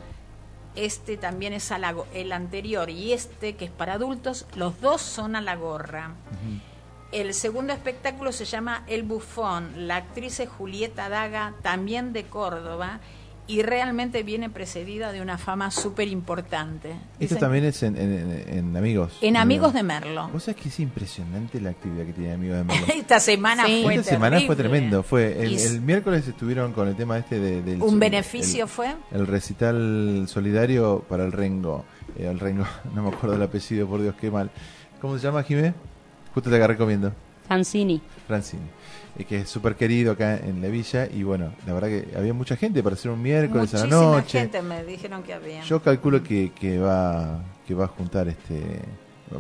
[0.75, 5.01] este también es a la el anterior y este que es para adultos, los dos
[5.01, 6.15] son a la gorra.
[7.13, 9.87] El segundo espectáculo se llama El Bufón.
[9.87, 12.99] La actriz es Julieta Daga, también de Córdoba,
[13.47, 16.95] y realmente viene precedida de una fama súper importante.
[17.21, 19.19] Esto también es en, en- en Amigos.
[19.21, 20.29] En Amigos de Merlo.
[20.33, 22.87] Vos sabés que es impresionante la actividad que tiene Amigos de Merlo.
[22.95, 23.81] Esta semana Sí.
[23.83, 24.79] fue Esta semana fue terrible.
[24.79, 25.03] tremendo.
[25.03, 28.95] Fue el, el miércoles estuvieron con el tema este de, del ¿Un beneficio el- fue?
[29.13, 31.85] El recital solidario para el Rengo.
[32.19, 34.51] Eh, el Rengo, no me acuerdo el apellido, por Dios, qué mal.
[35.03, 35.75] ¿Cómo se llama, Jimé?
[36.33, 37.13] Justo te agarré comiendo.
[37.47, 38.01] Fancini.
[38.27, 38.63] Francini.
[39.19, 41.07] Eh, que es súper querido acá en la villa.
[41.13, 44.41] Y bueno, la verdad que había mucha gente para hacer un miércoles a la noche.
[44.41, 45.63] gente me dijeron que había.
[45.63, 48.81] Yo calculo que, que va que va a juntar este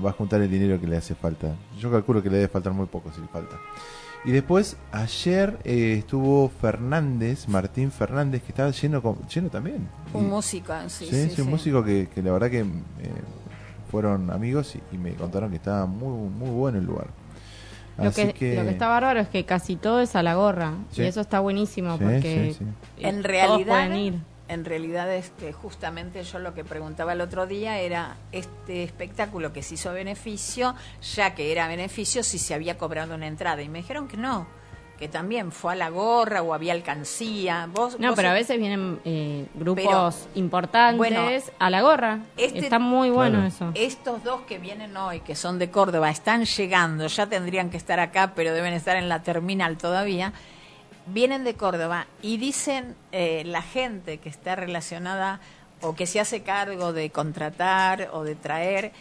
[0.04, 1.54] va a juntar el dinero que le hace falta.
[1.78, 3.56] Yo calculo que le debe faltar muy poco si le falta.
[4.26, 9.86] Y después ayer eh, estuvo Fernández, Martín Fernández, que estaba lleno con- lleno también.
[10.14, 11.50] un Y- músico, sí, sí, sí, sí, un sí.
[11.52, 12.64] músico que, que la verdad que eh,
[13.90, 17.08] fueron amigos y, y me contaron que estaba muy muy bueno el lugar.
[17.96, 18.32] Lo que, lo
[18.64, 20.72] que está bárbaro es que casi todo es a la gorra.
[20.90, 21.02] Sí.
[21.02, 22.64] Y eso está buenísimo Sí, porque sí, sí.
[22.98, 24.14] eh, En todos realidad, pueden ir.
[24.48, 29.62] en realidad este, justamente yo lo que preguntaba el otro día era este espectáculo que
[29.62, 30.74] se hizo a beneficio,
[31.14, 33.62] ya que era beneficio, si se había cobrado una entrada.
[33.62, 34.46] Y me dijeron que no,
[34.98, 37.68] que también fue a la gorra o había alcancía.
[37.72, 41.26] Vos, No, vos- pero a veces vienen eh, grupos Pero, importantes bueno,
[41.58, 42.20] a la gorra.
[42.36, 43.48] Este- Está muy bueno Claro.
[43.48, 43.70] eso.
[43.74, 47.98] Estos dos que vienen hoy, que son de Córdoba, están llegando, ya tendrían que estar
[48.00, 50.32] acá, pero deben estar en la terminal todavía.
[51.06, 55.40] Vienen de Córdoba y dicen eh, la gente que está relacionada
[55.82, 58.92] o que se hace cargo de contratar o de traer,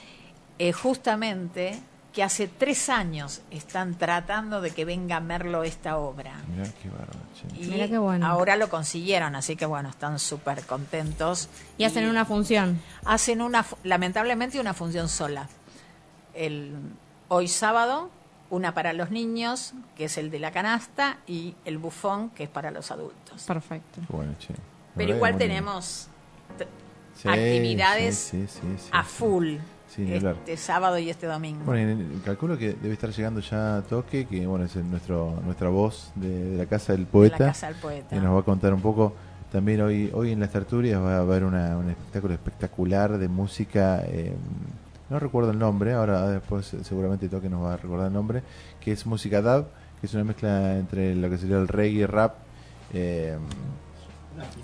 [0.60, 1.80] eh, justamente
[2.14, 6.36] que hace tres años están tratando de que venga a Merlo esta obra.
[6.48, 7.20] Mirá qué bárbaro.
[7.60, 8.26] Y Mirá qué bueno.
[8.28, 11.50] ahora lo consiguieron, así que bueno, están súper contentos.
[11.78, 12.80] Y hacen una función.
[13.04, 15.50] hacen una lamentablemente una función sola
[16.36, 16.76] el
[17.28, 18.10] hoy sábado
[18.50, 22.50] una para los niños que es el de la canasta y el bufón que es
[22.50, 24.02] para los adultos Perfecto.
[24.10, 24.54] Bueno, che.
[24.96, 26.08] Pero igual tenemos
[27.16, 29.10] Sí, actividades sí, sí, sí, sí, a sí.
[29.10, 29.56] full
[29.96, 30.36] Sí, ni hablar.
[30.40, 34.66] este sábado y este domingo Bueno, calculo que debe estar llegando ya Toque, que bueno,
[34.66, 38.10] es el- nuestro nuestra voz de, de la Casa del Poeta, la casa del poeta
[38.10, 39.14] que nos va a contar un poco.
[39.52, 44.02] También hoy hoy en las tertulias va a haber una, un espectáculo espectacular de música,
[44.08, 44.34] eh,
[45.12, 48.42] no recuerdo el nombre, ahora después seguramente Toque nos va a recordar el nombre,
[48.82, 49.68] que es música dub,
[50.02, 52.34] que es una mezcla entre lo que sería el reggae, rap.
[52.94, 53.38] Eh,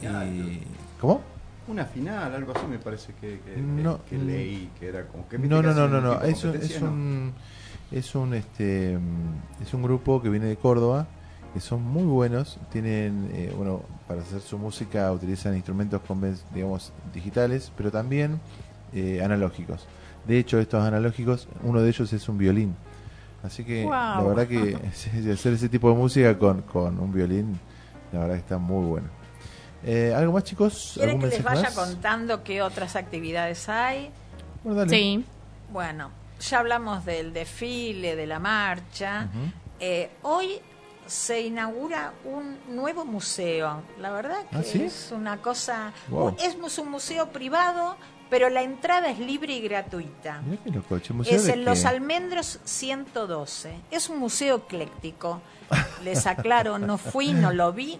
[0.01, 0.61] y,
[0.99, 1.21] ¿Cómo?
[1.69, 4.25] Una final, algo así me parece que, que, que- No, que mm.
[4.25, 6.21] leí, que era como que No, no, no, no, no.
[6.23, 6.87] Es es ¿no?
[6.89, 7.33] un,
[7.91, 11.05] es un, este, mm, es un grupo que viene de Córdoba,
[11.53, 12.57] que son muy buenos.
[12.71, 18.39] Tienen, eh, bueno, para hacer su música utilizan instrumentos, conven- digamos, digitales, pero también
[18.93, 19.85] eh, analógicos.
[20.27, 22.75] De hecho, estos analógicos, uno de ellos es un violín.
[23.43, 23.83] Así que
[24.17, 24.75] la verdad que
[25.33, 27.59] hacer ese tipo de música con, con un violín,
[28.11, 29.18] la verdad que está muy bueno.
[29.83, 30.91] Eh, ¿Algo más, chicos?
[30.95, 31.73] ¿Quieren ¿Algún que les vaya más?
[31.73, 34.11] contando qué otras actividades hay?
[34.63, 34.89] Bueno, dale.
[34.91, 35.25] Sí.
[35.71, 39.29] Bueno, ya hablamos del desfile, de la marcha.
[39.31, 39.51] Ujú.
[39.79, 40.59] Eh, hoy
[41.07, 43.81] se inaugura un nuevo museo.
[43.99, 44.83] La verdad que ¿Ah, sí?
[44.83, 45.93] es una cosa...
[46.09, 46.35] Wow.
[46.43, 47.95] Es un museo privado,
[48.29, 50.41] pero la entrada es libre y gratuita.
[50.41, 51.87] Mirá qué loco, ¿museo Es en Los qué?
[51.87, 53.73] Almendros 112.
[53.91, 55.41] Es un museo ecléctico.
[56.03, 57.99] Les aclaro, no fui, no lo vi.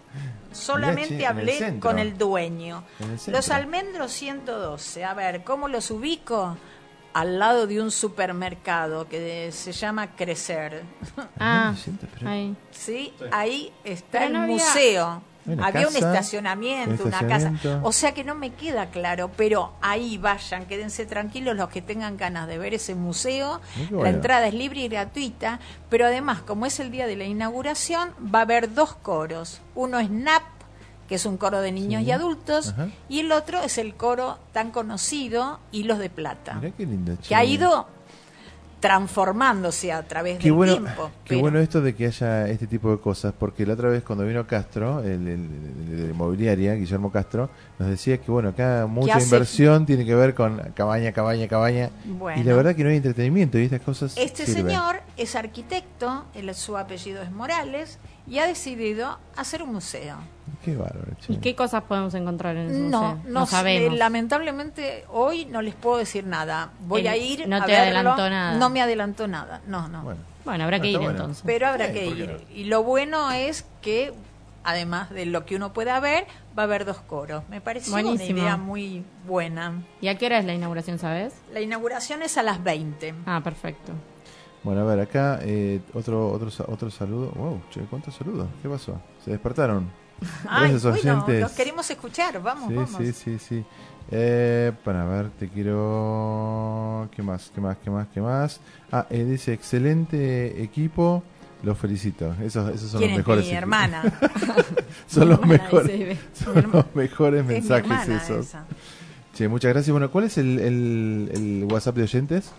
[0.51, 1.89] Solamente el hablé centro.
[1.89, 2.83] con el dueño.
[2.99, 3.49] El Los.
[3.51, 5.05] Almendros 112.
[5.05, 6.57] A ver, ¿cómo los ubico?
[7.13, 10.83] Al lado de un supermercado que se llama Crecer.
[11.39, 11.73] Ah,
[12.25, 12.55] ahí.
[12.71, 13.13] ¿Sí?
[13.31, 15.21] Ahí está Pero el no había- museo.
[15.45, 17.53] Una Había un estacionamiento, un una casa.
[17.83, 22.17] O sea que no me queda claro, pero ahí vayan, quédense tranquilos los que tengan
[22.17, 23.61] ganas de ver ese museo.
[23.91, 25.59] La entrada es libre y gratuita,
[25.89, 29.61] pero además, como es el día de la inauguración, va a haber dos coros.
[29.75, 30.43] Uno es NAP,
[31.07, 32.09] que es un coro de niños Sí.
[32.09, 32.89] y adultos, Ajá.
[33.07, 37.33] y el otro es el coro tan conocido, Hilos de Plata, Mirá qué lindo, que
[37.33, 37.87] ha ido
[38.79, 41.11] transformándose a través Qué del bueno, tiempo.
[41.23, 44.03] qué pero- bueno esto de que haya este tipo de cosas, porque la otra vez
[44.03, 45.49] cuando vino Castro, el, el-
[45.93, 50.57] el inmobiliaria, Guillermo Castro, nos decía que bueno, acá mucha inversión tiene que ver con
[50.73, 52.39] cabaña, cabaña, cabaña, Bueno.
[52.41, 54.67] y la verdad que no hay entretenimiento y estas cosas Este sirven.
[54.67, 57.99] señor es arquitecto, él, su apellido es Morales,
[58.29, 60.17] y ha decidido hacer un museo.
[60.63, 61.33] Qué bárbaro, che.
[61.33, 63.31] ¿Y qué cosas podemos encontrar en ese No, museo?
[63.31, 63.97] no, sé, sabemos.
[63.97, 66.71] lamentablemente hoy no les puedo decir nada.
[66.81, 67.85] Voy a ir no a te verlo.
[68.11, 68.57] adelantó nada.
[68.57, 69.61] No me adelantó nada.
[69.67, 70.03] No, no.
[70.03, 71.11] Bueno, Bueno, habrá que ir bueno.
[71.11, 71.43] entonces.
[71.45, 72.29] Pero habrá Sí, que ¿por qué ir.
[72.29, 72.55] no?
[72.55, 74.11] Y lo bueno es que,
[74.63, 76.25] además de lo que uno pueda ver,
[76.57, 77.43] va a haber dos coros.
[77.49, 77.95] Me Buenísimo.
[77.97, 79.81] una idea muy buena.
[80.01, 81.33] ¿Y a qué hora es la inauguración, sabes?
[81.53, 83.13] La inauguración es a las 20.
[83.25, 83.93] Ah, perfecto.
[84.63, 87.31] Bueno, a ver, acá eh, otro, otro, otro saludo.
[87.35, 88.47] Wow, che, ¿cuántos saludos?
[88.61, 88.99] ¿Qué pasó?
[89.23, 89.89] ¿Se despertaron?
[90.47, 91.41] Ay, Gracias, bueno, oyentes.
[91.41, 92.41] los queremos escuchar.
[92.41, 92.91] Vamos, Sí, vamos.
[92.97, 93.65] sí, sí, sí.
[94.11, 97.07] Eh, para ver, te quiero...
[97.15, 97.51] ¿Qué más?
[97.53, 97.77] ¿Qué más?
[97.83, 98.07] ¿Qué más?
[98.13, 98.59] ¿Qué más?
[98.91, 101.23] Ah, eh, dice, excelente equipo.
[101.63, 102.33] Los felicito.
[102.43, 103.45] Esos, esos son ¿Quién los es mejores.
[103.47, 104.01] mi hermana?
[105.07, 106.17] son los Hermana, mejores.
[106.33, 108.45] Son los mejores Es mi mensajes hermana esos.
[108.47, 108.65] esa.
[109.33, 109.91] Che, muchas gracias.
[109.91, 112.51] Bueno, ¿cuál es el, el, el WhatsApp de oyentes?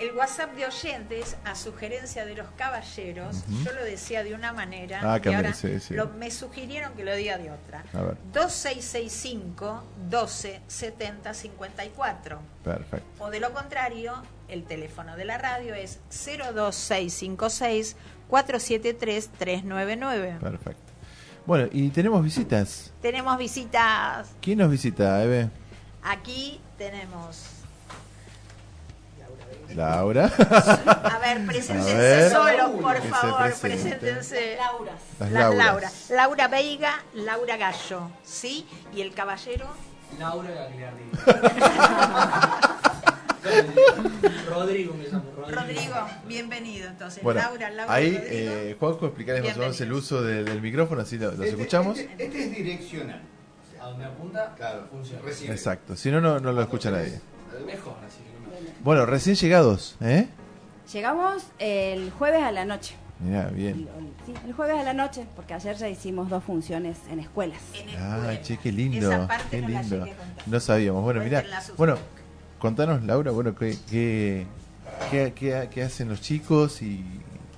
[0.00, 5.00] El WhatsApp de oyentes, a sugerencia de los caballeros, yo lo decía de una manera
[5.02, 5.94] Ah, y ahora sí, sí.
[5.94, 7.82] lo- me sugirieron que lo diga de otra.
[7.92, 8.16] A ver.
[8.32, 12.38] 2665 12 70 54.
[12.62, 13.24] Perfecto.
[13.24, 17.96] O de lo contrario, el teléfono de la radio es 02656
[18.28, 20.36] 473 399.
[20.40, 20.92] Perfecto.
[21.44, 22.92] Bueno, y tenemos visitas.
[23.02, 24.28] Tenemos visitas.
[24.40, 25.48] ¿Quién nos visita, Eve?
[26.02, 27.57] Aquí tenemos.
[29.74, 30.26] Laura.
[30.26, 32.30] A ver, preséntense A ver.
[32.32, 33.98] solos, por Que se favor, presenten.
[34.00, 34.56] preséntense.
[35.20, 35.56] Las Las Lauras.
[35.66, 35.90] Laura.
[36.10, 38.66] Laura Veiga, Laura Gallo, ¿sí?
[38.94, 39.66] Y el caballero,
[40.18, 41.04] Laura Gagliardi.
[44.48, 45.24] Rodrigo me llamo.
[45.36, 45.60] Rodrigo.
[45.60, 45.94] Rodrigo,
[46.26, 46.88] bienvenido.
[46.88, 48.26] Entonces, Bueno, Laura, Laura, ahí, Rodrigo.
[48.30, 51.98] eh, Juanjo, explicarles más o menos el uso de- del micrófono, así lo- los escuchamos.
[51.98, 53.22] Este, este es direccional.
[53.80, 55.22] A donde apunta, Claro, funciona.
[55.22, 55.52] recibe.
[55.54, 57.20] Exacto, si no, no, no lo escucha nadie.
[57.64, 58.18] Mejor, así.
[58.84, 60.28] Bueno, recién llegados, ¿eh?
[60.92, 62.94] Llegamos el jueves a la noche.
[63.20, 63.74] Mirá, El, bien.
[63.98, 67.58] el- sí, el jueves a la noche, porque ayer ya hicimos dos funciones en escuelas.
[67.74, 68.42] En Ah, escuela.
[68.42, 70.04] che, qué lindo, Esa parte qué no la lindo.
[70.04, 70.16] llegué.
[70.46, 71.02] No sabíamos.
[71.02, 71.44] Bueno, mira,
[71.76, 71.96] bueno,
[72.60, 74.46] contanos, Laura, bueno, qué, qué,
[75.10, 77.04] qué, qué- qué hacen los chicos y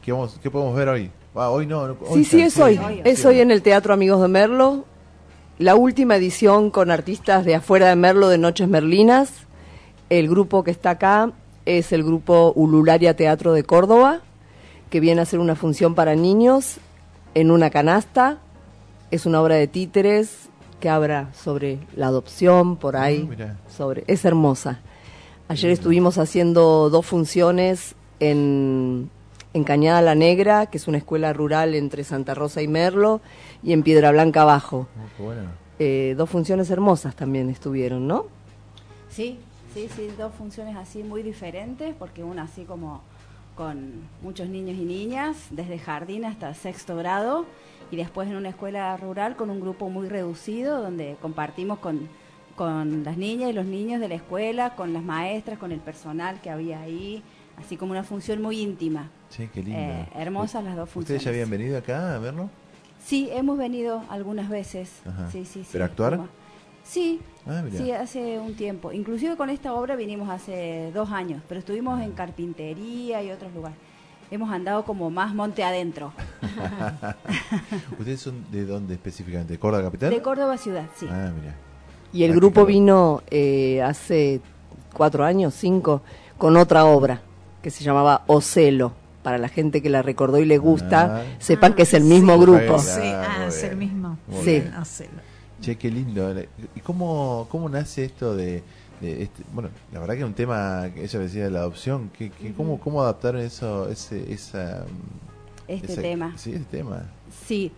[0.03, 1.11] qué, vamos, qué podemos ver hoy.
[1.35, 2.79] Ah, hoy no, hoy Sí, sí, es hoy.
[2.79, 3.03] Hoy.
[3.05, 4.87] Es hoy en el Teatro Amigos de Merlo.
[5.59, 9.31] La última edición con artistas de afuera de Merlo de Noches Merlinas.
[10.11, 11.33] El grupo que está acá
[11.67, 14.21] es el grupo Ulularia Teatro de Córdoba,
[14.91, 16.79] que viene a hacer una función para niños
[17.35, 18.39] en una canasta.
[19.13, 20.49] Es una obra de títeres
[20.81, 23.29] que habla sobre la adopción por ahí.
[23.41, 24.81] Ah, sobre Es hermosa.
[25.47, 29.11] Ayer estuvimos haciendo dos funciones en,
[29.53, 33.21] en Cañada la Negra, que es una escuela rural entre Santa Rosa y Merlo,
[33.63, 34.89] y en Piedra Blanca abajo.
[35.19, 35.43] Oh, bueno.
[35.79, 38.27] Eh, dos funciones hermosas también estuvieron, ¿no?
[39.09, 39.39] Sí,
[39.75, 43.03] sí, sí, dos funciones así muy diferentes, porque una así como
[43.57, 43.93] con
[44.23, 47.45] muchos niños y niñas, desde jardín hasta sexto grado,
[47.91, 52.09] y después en una escuela rural con un grupo muy reducido, donde compartimos con,
[52.57, 56.41] con las niñas y los niños de la escuela, con las maestras, con el personal
[56.41, 57.23] que había ahí,
[57.59, 59.11] así como una función muy íntima.
[59.31, 59.79] Che, qué lindo.
[59.79, 61.21] Eh, hermosas las dos funciones.
[61.21, 62.49] ¿Ustedes ya habían venido acá a verlo?
[63.05, 65.01] Sí, hemos venido algunas veces.
[65.07, 65.31] Ajá.
[65.31, 65.69] Sí, sí, sí.
[65.73, 66.17] ¿Pero actuar?
[66.17, 66.29] Como-
[66.83, 68.93] Sí, Ah, sí, hace un tiempo.
[68.93, 73.79] Inclusive con esta obra vinimos hace dos años, pero estuvimos en carpintería y otros lugares.
[74.31, 76.13] Hemos andado como más monte adentro.
[77.99, 79.55] ¿Ustedes son de dónde específicamente?
[79.55, 80.11] ¿De Córdoba Capital?
[80.11, 81.07] De Córdoba ciudad, sí.
[81.11, 81.55] Ah, mira.
[82.13, 84.41] Y el Ah, grupo vino eh, hace
[84.93, 86.03] cuatro años, cinco,
[86.39, 87.23] con otra obra
[87.63, 88.93] que se llamaba Ocelo.
[89.23, 91.23] Para la gente que la recordó y le gusta, Ah.
[91.39, 92.09] sepan Ah, que es el sí.
[92.09, 92.59] mismo grupo.
[92.59, 92.79] Bueno.
[92.79, 94.17] Sí, Ah, ah, es el mismo.
[94.29, 94.51] Muy Sí.
[94.53, 94.73] bien.
[95.61, 96.35] Che, qué lindo.
[96.75, 98.63] ¿Y cómo, cómo nace esto de,
[99.01, 102.11] de este, bueno, la verdad que es un tema que ella decía de la adopción,
[102.17, 104.85] que, que cómo, cómo adaptaron eso, ese, esa,
[105.69, 106.35] Este esa- tema.
[106.39, 107.03] Sí, ese tema.
[107.47, 107.73] Sí.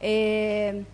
[0.00, 0.84] Eh,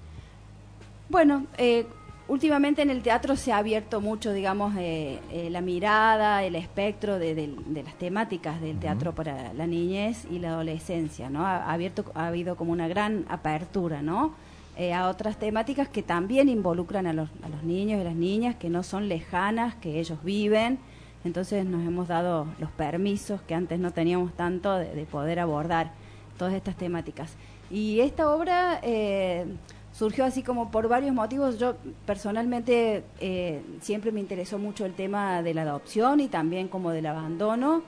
[1.09, 1.86] bueno, eh,
[2.28, 7.18] últimamente en el teatro se ha abierto mucho, digamos, eh, eh, la mirada, el espectro
[7.18, 11.47] de, de las temáticas del teatro para la niñez y la adolescencia, ¿no?
[11.47, 14.34] Ha, ha abierto, ha habido como una gran apertura, ¿no?
[14.77, 18.57] Eh, a otras temáticas que también involucran a los, a los niños y las niñas,
[18.57, 20.81] que no son lejanas, que ellos viven.
[21.25, 25.93] Entonces nos hemos dado los permisos que antes no teníamos tanto de, de poder abordar
[26.39, 27.37] todas estas temáticas.
[27.70, 29.47] Y esta obra eh,
[29.93, 31.57] surgió así como por varios motivos.
[31.61, 36.91] Yo personalmente eh, siempre me interesó mucho el tema de la adopción y también como
[36.91, 37.83] del abandono.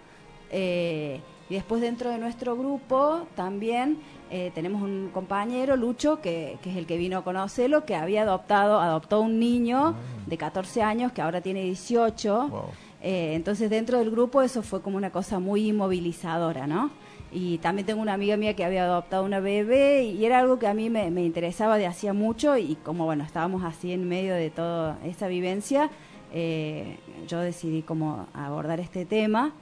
[1.49, 3.99] Y después dentro de nuestro grupo también
[4.31, 8.23] eh, tenemos un compañero, Lucho, que, que es el que vino a conocerlo, que había
[8.23, 9.95] adoptado, adoptó un niño
[10.27, 12.49] de 14 años que ahora tiene 18.
[12.49, 12.63] Wow.
[13.03, 16.91] Eh, entonces dentro del grupo eso fue como una cosa muy movilizadora, ¿no?
[17.31, 20.67] Y también tengo una amiga mía que había adoptado una bebé y era algo que
[20.67, 24.35] a mí me, me interesaba de hacía mucho y como bueno, estábamos así en medio
[24.35, 25.91] de toda esa vivencia,
[26.33, 26.99] eh,
[27.29, 29.53] yo decidí como abordar este tema.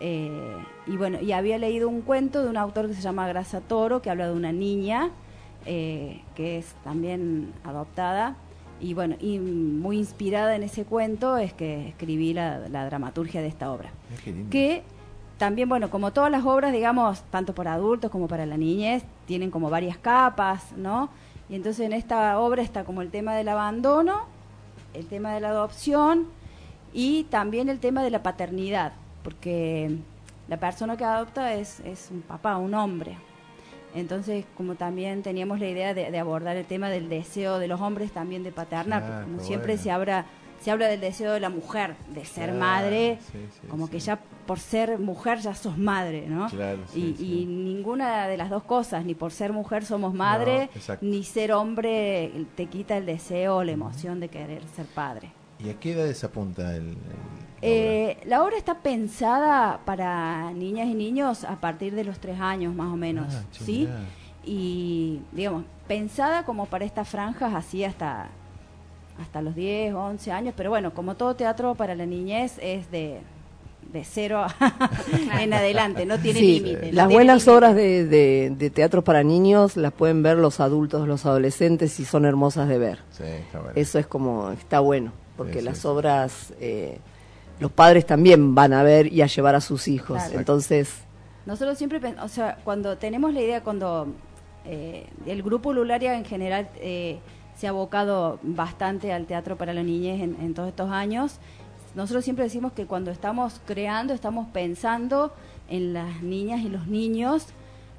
[0.00, 3.60] Eh, y bueno, y había leído un cuento de un autor que se llama Grasa
[3.60, 5.10] Toro, que habla de una niña
[5.66, 8.36] eh, que es también adoptada.
[8.80, 13.48] Y bueno, y muy inspirada en ese cuento es que escribí la, la dramaturgia de
[13.48, 13.90] esta obra.
[14.24, 14.50] Lindo.
[14.50, 14.82] Que
[15.36, 19.50] también, bueno, como todas las obras, digamos, tanto para adultos como para la niñez, tienen
[19.50, 21.10] como varias capas, ¿no?
[21.48, 24.26] Y entonces en esta obra está como el tema del abandono,
[24.94, 26.26] el tema de la adopción
[26.92, 28.92] y también el tema de la paternidad,
[29.22, 29.96] porque
[30.48, 33.16] la persona que adopta es, es un papá, un hombre.
[33.94, 37.80] Entonces, como también teníamos la idea de, de abordar el tema del deseo de los
[37.80, 39.82] hombres también de paternar, Claro, porque como siempre bueno.
[39.82, 40.26] se habla,
[40.60, 43.92] se habla del deseo de la mujer, de ser Claro, madre, sí, sí, como sí.
[43.92, 46.48] que ya por ser mujer ya sos madre, ¿no?
[46.48, 50.68] Claro, sí, y, y ninguna de las dos cosas, ni por ser mujer somos madre,
[50.88, 55.32] No, ni ser hombre te quita el deseo o la emoción de querer ser padre.
[55.58, 56.96] ¿Y a qué edades apunta el, el- la
[57.62, 62.74] Eh, la obra está pensada para niñas y niños a partir de los tres años
[62.74, 63.88] más o menos, Ah, ¿sí?
[64.44, 68.28] Y, digamos, pensada como para estas franjas así hasta,
[69.20, 73.18] hasta los 10, 11 años, pero bueno, como todo teatro para la niñez es de,
[73.92, 74.46] de cero
[75.40, 76.92] en adelante, no tiene Sí, límite.
[76.92, 77.50] no las tiene buenas límite.
[77.56, 82.04] obras de, de- de teatro para niños las pueden ver los adultos, los adolescentes y
[82.04, 82.98] son hermosas de ver.
[83.10, 83.72] Sí, está bueno.
[83.74, 85.86] Eso es como, está bueno, porque Sí, las sí.
[85.86, 86.98] obras, eh,
[87.60, 90.18] los padres también van a ver y a llevar a sus hijos.
[90.22, 90.38] Claro.
[90.38, 90.92] Entonces,
[91.46, 94.08] Nosotros siempre, o sea, cuando tenemos la idea, cuando
[94.66, 97.18] eh, el grupo Lularia en general eh,
[97.56, 101.38] se ha abocado bastante al teatro para la niñez en, en todos estos años,
[101.94, 105.32] nosotros siempre decimos que cuando estamos creando, estamos pensando
[105.70, 107.46] en las niñas y los niños,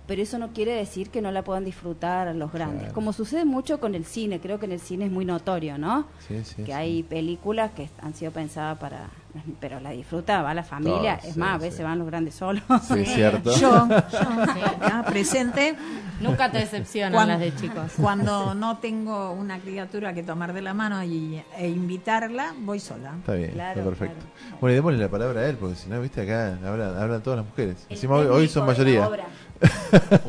[0.09, 2.79] pero eso no quiere decir que no la puedan disfrutar los grandes.
[2.79, 2.95] Claro.
[2.95, 6.07] Como sucede mucho con el cine, creo que en el cine es muy notorio, ¿no?
[6.27, 6.71] Sí, sí, que sí.
[6.71, 9.07] hay películas que han sido pensadas para...
[9.59, 11.65] Pero la disfruta, va la familia, es sí, más, a sí.
[11.65, 12.63] veces van los grandes solos.
[12.87, 13.51] Sí, es cierto.
[13.55, 14.41] Yo, yo
[14.81, 15.75] acá presente,
[16.21, 17.91] Nunca te decepcionan Cuando- las de chicos.
[18.01, 23.13] cuando no tengo una criatura que tomar de la mano y, e invitarla, voy sola.
[23.19, 24.25] Está bien, Claro, está perfecto.
[24.39, 24.57] claro.
[24.59, 27.37] Bueno, y démosle la palabra a él, porque si no, viste, acá hablan, hablan todas
[27.37, 27.85] las mujeres.
[27.87, 29.25] El Encima hoy, hoy son técnico de la mayoría.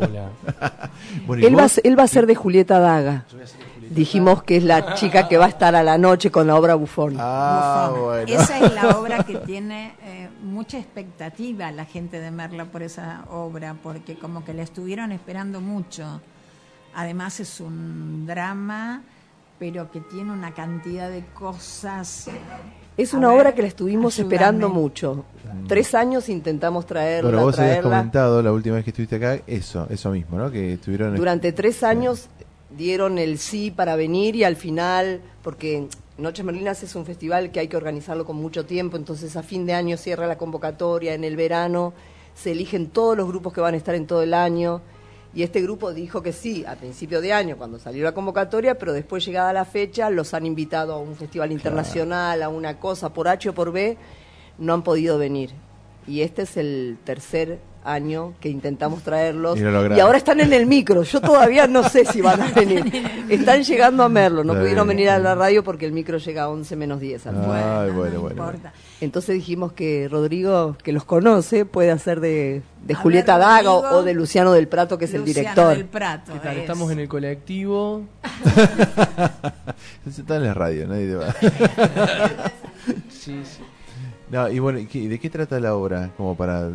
[0.01, 0.31] Hola.
[1.27, 3.25] Bueno, ¿y él va, a ser- a de Julieta Daga.
[3.91, 6.75] Dijimos que es la chica que va a estar a la noche con la obra
[6.75, 7.17] Bufón.
[7.19, 8.05] Ah, Bufón.
[8.05, 8.27] bueno.
[8.43, 13.25] Esa es la obra que tiene eh, mucha expectativa la gente de Merla por esa
[13.31, 16.21] obra, porque como que la estuvieron esperando mucho.
[16.95, 19.03] Además es un drama,
[19.59, 22.29] pero que tiene una cantidad de cosas.
[22.97, 24.35] Es A una ver, obra que la estuvimos ayúdame.
[24.35, 25.25] esperando mucho.
[25.67, 29.87] Tres años intentamos traerla, Bueno, vos habías comentado la última vez que estuviste acá eso,
[29.91, 30.51] eso mismo, ¿no?
[30.51, 32.29] Que estuvieron Durante tres años
[32.77, 35.89] dieron el sí para venir y al final, porque
[36.19, 39.67] Noches Merlinas es un festival que hay que organizarlo con mucho tiempo, entonces a fin
[39.67, 41.93] de año cierra la convocatoria, en el verano
[42.35, 44.81] se eligen todos los grupos que van a estar en todo el año.
[45.33, 48.93] Y este grupo dijo que sí, a principio de año, cuando salió la convocatoria, pero
[48.93, 53.29] después llegada la fecha, los han invitado a un festival internacional, a una cosa, por
[53.29, 53.97] H o por B,
[54.59, 55.51] no han podido venir.
[56.09, 59.59] Y este es el tercer año que intentamos traerlos.
[59.59, 59.97] Y lo lograron.
[59.99, 61.03] Y ahora están en el micro.
[61.03, 62.85] Yo todavía no sé si van a venir.
[63.29, 64.45] Están llegando a Merlo.
[64.45, 67.27] No pudieron venir a la radio porque el micro llega a 11 menos 10.
[67.27, 67.47] al no
[67.93, 68.73] bueno, importa.
[69.01, 73.81] Entonces dijimos que Rodrigo, que los conoce, puede hacer de, de Julieta ver, Daga o,
[73.83, 73.99] Rodrigo.
[73.99, 75.77] o de Luciano del Prato, que es el Luciano director.
[75.77, 76.33] del Prato.
[76.35, 76.57] ¿Qué tal?
[76.57, 76.61] es.
[76.63, 78.03] Estamos en el colectivo.
[80.07, 81.35] Está en la radio, nadie te va.
[83.11, 83.63] Sí, sí.
[84.31, 86.11] No, y bueno, ¿y qué- y ¿de qué trata la obra?
[86.17, 86.71] Como para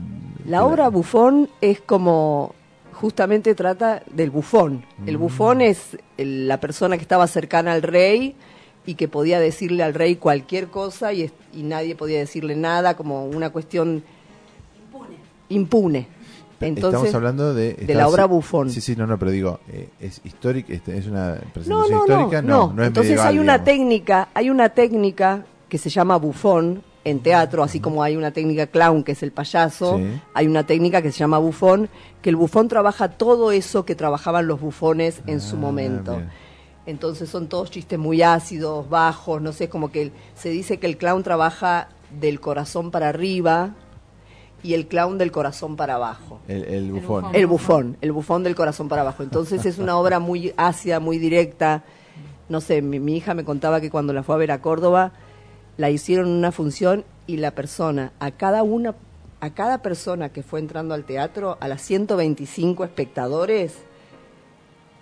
[0.46, 2.54] La obra Bufón es como,
[2.94, 4.84] justamente trata del bufón.
[5.06, 5.22] El Mm.
[5.22, 8.36] bufón es el- la persona que estaba cercana al rey
[8.86, 12.96] y que podía decirle al rey cualquier cosa y, es- y nadie podía decirle nada,
[12.96, 14.04] como una cuestión
[15.50, 16.08] impune.
[16.62, 18.70] Entonces, Estamos hablando de, de la obra Bufón.
[18.70, 21.98] Sí, sí, no, no, pero digo, eh, es histórica, este, es una No, presentación no,
[22.06, 23.66] histórica, no, no, no, es Entonces medieval, hay una digamos.
[23.66, 28.68] técnica, hay una técnica que se llama bufón en teatro, así como hay una técnica
[28.68, 30.20] clown que es el payaso, Sí.
[30.34, 31.88] hay una técnica que se llama bufón,
[32.22, 36.12] que el bufón trabaja todo eso que trabajaban los bufones en su Ah, momento.
[36.18, 36.30] bien.
[36.88, 40.88] Entonces son todos chistes muy ácidos, bajos, no sé, es como que se dice que
[40.88, 41.88] el clown trabaja
[42.20, 43.72] del corazón para arriba
[44.64, 46.40] y el clown del corazón para abajo.
[46.48, 47.22] El, el bufón.
[47.24, 47.36] bufón.
[47.36, 49.22] El bufón, el bufón del corazón para abajo.
[49.24, 51.84] Entonces es una obra muy ácida, muy directa.
[52.50, 55.12] No sé, mi, mi hija me contaba que cuando la fue a ver a Córdoba
[55.78, 58.96] la hicieron una función y la persona, a cada una,
[59.42, 63.74] a cada persona que fue entrando al teatro, a las 125 espectadores,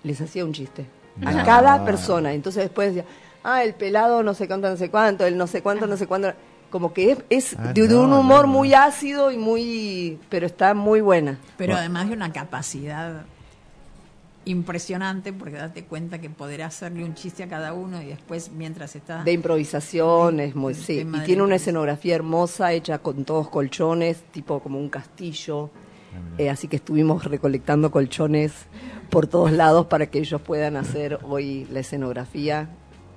[0.04, 0.86] les hacía un chiste.
[1.26, 2.34] A cada persona.
[2.34, 3.10] Entonces después decía,
[3.44, 6.08] ah, el pelado no sé cuánto, no sé cuánto, el no sé cuánto, no sé
[6.08, 6.34] cuánto.
[6.72, 8.54] Como que es, es Ah, de, de un humor no, no.
[8.60, 10.20] muy ácido y muy...
[10.30, 11.38] pero está muy buena.
[11.56, 11.80] Pero Bueno.
[11.82, 13.26] además de una capacidad
[14.46, 18.96] impresionante, porque date cuenta que poder hacerle un chiste a cada uno y después mientras
[18.96, 19.24] está...
[19.24, 21.06] De improvisación, es muy, sí.
[21.12, 25.70] Y tiene una escenografía hermosa, hecha con todos colchones, tipo como un castillo.
[26.38, 28.54] Eh, así que estuvimos recolectando colchones
[29.10, 32.70] por todos lados para que ellos puedan hacer hoy la escenografía.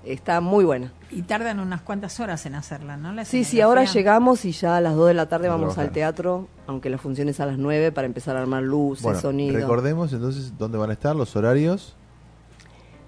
[0.06, 0.92] Está muy buena.
[1.10, 3.12] Y tardan unas cuantas horas en hacerla, ¿no?
[3.12, 5.90] La Sí, sí, ahora llegamos y ya a las 2 de la tarde vamos al
[5.90, 9.56] teatro, aunque la función es a las 9 para empezar a armar luces, Bueno, sonido.
[9.58, 11.96] recordemos entonces dónde van a estar los horarios.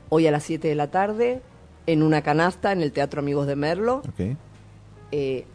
[0.09, 1.41] Hoy a las 7 de la tarde,
[1.87, 3.99] en una canasta en el Teatro Amigos de Merlo.
[4.09, 4.37] Ok.
[5.13, 5.47] eh,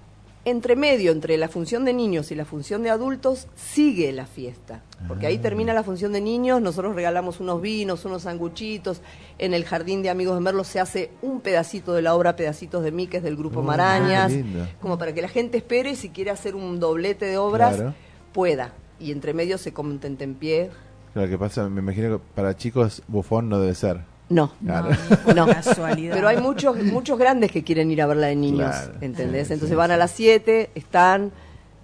[0.45, 4.81] entre medio, entre la función de niños y la función de adultos, sigue la fiesta.
[5.07, 5.41] Porque ahí Ah.
[5.41, 9.01] termina la función de niños, nosotros regalamos unos vinos, unos sanguchitos.
[9.39, 12.83] En el jardín de Amigos de Merlo se hace un pedacito de la obra Pedacitos
[12.83, 14.33] de mí, que es del grupo Oh, Marañas.
[14.81, 17.93] Como para que la gente espere y si quiere hacer un doblete de obras, Claro.
[18.33, 18.73] pueda.
[18.99, 20.71] Y entre medio se come un tentempié.
[21.13, 24.01] Claro, que pasa, me imagino que para chicos bufón no debe ser.
[24.29, 24.89] No, Claro.
[25.35, 25.45] no.
[25.53, 26.15] Casualidad.
[26.15, 28.93] Pero hay muchos muchos grandes que quieren ir a verla de niños, Claro.
[29.01, 29.47] ¿entendés?
[29.47, 31.31] Sí, Entonces sí, van a las 7, están,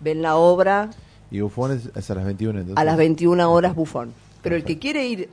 [0.02, 0.90] ven la obra,
[1.32, 2.82] Y bufón es, es a las 21 entonces.
[2.82, 4.14] a las 21 horas bufón.
[4.42, 5.30] Pero el que quiere ir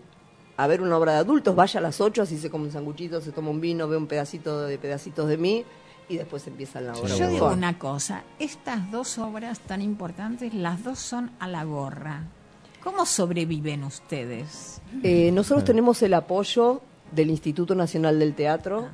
[0.59, 3.21] a ver una obra de adultos, vaya a las 8, así se come un sanguchito,
[3.21, 5.65] se toma un vino, ve un pedacito de pedacitos de mí
[6.09, 10.83] y después empieza la obra Yo digo una cosa, estas dos obras tan importantes, las
[10.83, 12.25] dos son a la gorra.
[12.83, 14.81] ¿Cómo sobreviven ustedes?
[15.03, 16.81] Eh, nosotros tenemos el apoyo
[17.13, 18.89] del Instituto Nacional del Teatro,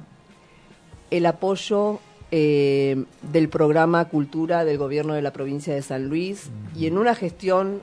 [1.10, 2.00] el apoyo
[2.30, 7.14] eh, del programa Cultura del Gobierno de la provincia de San Luis y en una
[7.14, 7.82] gestión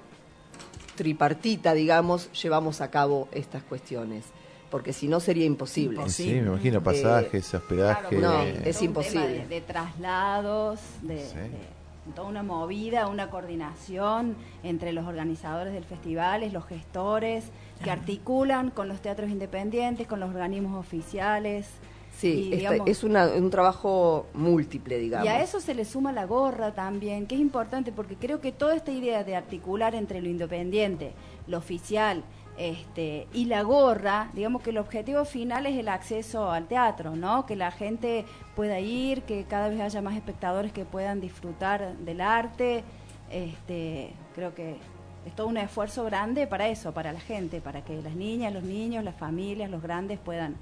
[0.95, 4.25] tripartita, digamos, llevamos a cabo estas cuestiones,
[4.69, 6.09] porque si no sería imposible.
[6.09, 8.15] Sí, me imagino, pasajes, hospedaje.
[8.17, 9.27] no, Todo es imposible.
[9.39, 11.35] De, de traslados, de, Sí.
[11.35, 17.45] de toda una movida, una coordinación entre los organizadores del festival, los gestores,
[17.83, 21.67] que articulan con los teatros independientes, con los organismos oficiales.
[22.17, 25.25] Sí, y, esta- digamos, es una- un trabajo múltiple, digamos.
[25.25, 28.51] y a eso se le suma la gorra también, que es importante porque creo que
[28.51, 31.13] toda esta idea de articular entre lo independiente,
[31.47, 32.23] lo oficial
[32.57, 37.45] este, y la gorra, digamos que el objetivo final es el acceso al teatro, ¿no?
[37.45, 42.19] Que la gente pueda ir, que cada vez haya más espectadores que puedan disfrutar del
[42.19, 42.83] arte.
[43.31, 44.75] Este, creo que
[45.25, 48.63] es todo un esfuerzo grande para eso, para la gente, para que las niñas, los
[48.63, 50.55] niños, las familias, los grandes puedan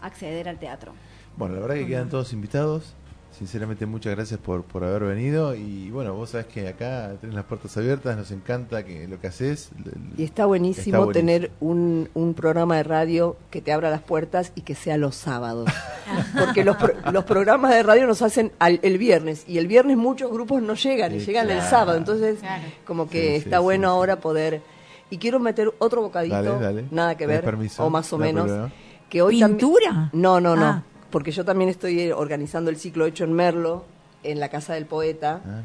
[0.00, 0.92] acceder al teatro.
[1.36, 2.94] Bueno, la verdad que quedan todos invitados.
[3.36, 5.54] Sinceramente, muchas gracias por, por haber venido.
[5.54, 9.26] Y bueno, vos sabés que acá tenés las puertas abiertas, nos encanta que lo que
[9.28, 9.70] haces.
[10.16, 11.12] Y está buenísimo, Está buenísimo.
[11.12, 15.14] tener un, un programa de radio que te abra las puertas y que sea los
[15.16, 15.68] sábados.
[16.38, 19.96] Porque los, pro- los programas de radio nos hacen al- el viernes y el viernes
[19.96, 21.96] muchos grupos no llegan y llegan el sábado.
[21.98, 22.62] Entonces, Claro.
[22.86, 23.90] como que Sí, está sí, bueno sí.
[23.92, 24.60] ahora poder...
[25.10, 26.84] Y quiero meter otro bocadito, Dale, dale.
[26.90, 28.46] nada que ver, permiso, o más o menos.
[28.46, 28.72] problema.
[29.10, 30.08] Que hoy ¿Pintura?
[30.14, 30.64] No, no, no.
[30.64, 30.82] Ah.
[31.12, 33.84] Porque yo también estoy eh, organizando el ciclo hecho en Merlo,
[34.24, 35.62] en la Casa del Poeta Ah,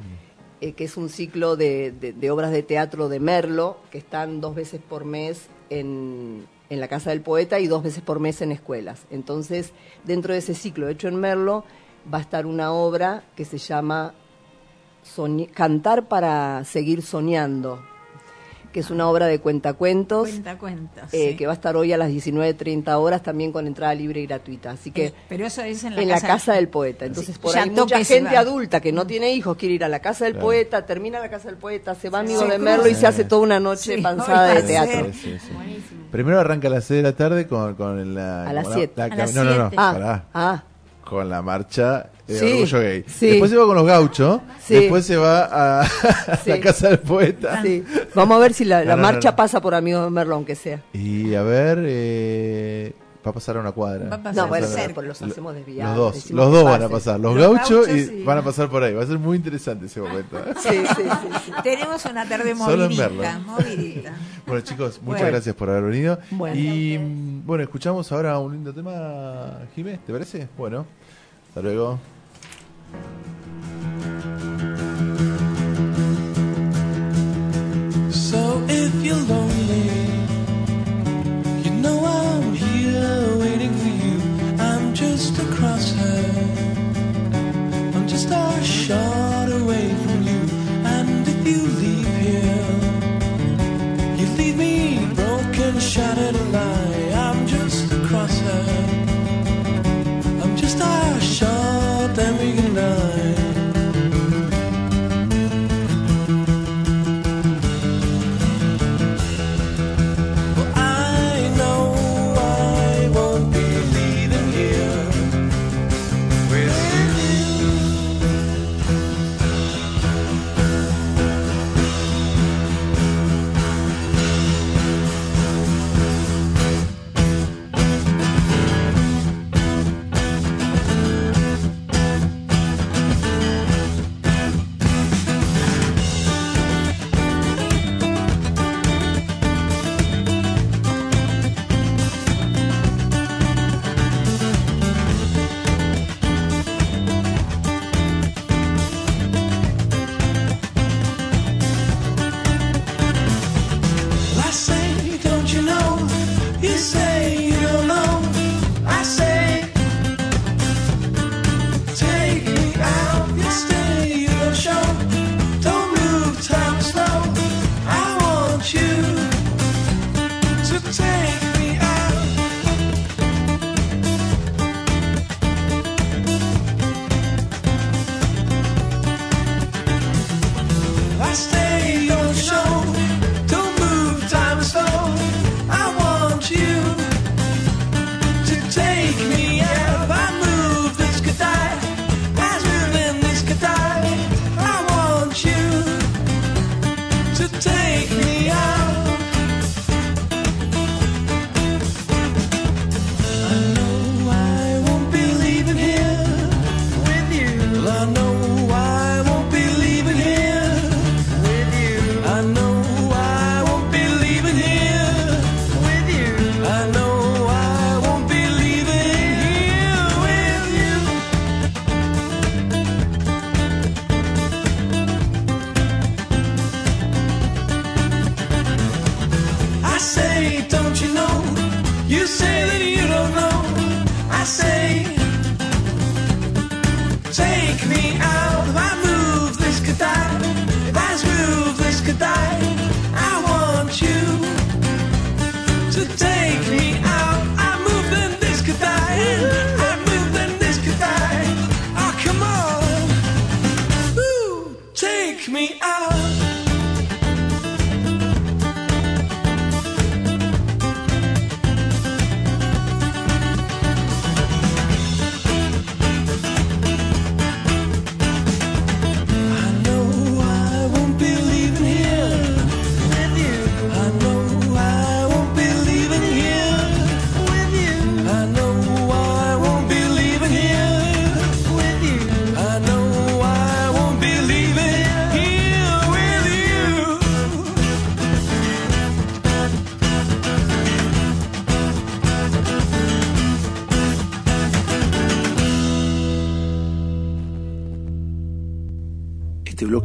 [0.61, 4.41] eh, que es un ciclo de, de- de obras de teatro de Merlo, que están
[4.41, 8.41] dos veces por mes en, en la Casa del Poeta y dos veces por mes
[8.41, 9.05] en escuelas.
[9.11, 9.71] Entonces,
[10.03, 11.63] dentro de ese ciclo hecho en Merlo,
[12.11, 14.13] va a estar una obra que se llama
[15.05, 17.81] Soñ- Cantar para seguir soñando,
[18.77, 20.29] que es una obra de cuentacuentos.
[20.29, 21.07] Cuenta, cuenta.
[21.11, 21.35] eh, sí.
[21.35, 24.69] que va a estar hoy a las 19.30 horas también con entrada libre y gratuita.
[24.69, 27.05] Así que Pero eso es en la, en la casa del poeta.
[27.05, 28.41] Entonces, Sí, por ahí mucha gente va.
[28.41, 30.45] adulta que no tiene hijos quiere ir a la casa del Claro.
[30.45, 33.23] poeta, termina la casa del poeta, se va amigo Se de Merlo y se hace
[33.23, 35.07] toda una noche Sí, panzada de teatro.
[35.11, 35.95] Sí, sí, sí.
[36.11, 38.47] Primero arranca a las 6 de la tarde con, con la.
[38.47, 38.93] A las con la- siete.
[38.95, 39.71] la- A las no, no, no.
[39.75, 40.25] Ah, pará.
[40.35, 40.63] ah,
[41.09, 43.03] Con la marcha de Sí, Orgullo Gay.
[43.07, 43.27] sí.
[43.27, 44.41] Después se va con los gauchos.
[44.61, 44.73] Sí.
[44.73, 45.85] Después se va a, a
[46.43, 46.49] Sí.
[46.49, 47.61] la casa del poeta.
[47.61, 47.83] sí.
[48.13, 49.35] Vamos a ver si la, la No, no, no, marcha no.
[49.37, 50.81] pasa por amigos de Merlo, aunque sea.
[50.93, 52.93] Y a ver, eh,
[53.25, 54.09] va a pasar a una cuadra.
[54.09, 54.81] Va a pasar No, bueno, cerca.
[54.83, 55.95] pero por los hacemos desviados.
[55.97, 58.41] Los dos, los que dos van a pasar, los, Los gauchos, gauchos y van a
[58.43, 58.93] pasar por ahí.
[58.93, 60.37] Va a ser muy interesante ese momento.
[60.39, 60.53] ¿eh?
[60.61, 61.03] Sí, sí, sí,
[61.45, 61.51] sí.
[61.63, 64.13] Tenemos una tarde Solo en movidita, movidita.
[64.47, 65.27] Bueno, chicos, muchas Bueno.
[65.27, 66.19] gracias por haber venido.
[66.31, 66.55] Bueno.
[66.57, 66.97] y
[67.45, 70.47] bueno, escuchamos ahora un lindo tema, Jimé, ¿te parece?
[70.57, 70.85] Bueno,
[71.57, 71.99] Hasta luego.
[78.11, 79.89] So if you're lonely,
[81.63, 84.21] you know I'm here waiting for you.
[84.59, 86.25] I'm just across her.
[87.95, 90.41] I'm just a shot away from you.
[90.85, 92.75] And if you leave here,
[94.19, 97.13] you leave me broken, shattered, alive.
[97.15, 99.06] I'm just across her.
[100.57, 103.46] Just a shot, and we can die.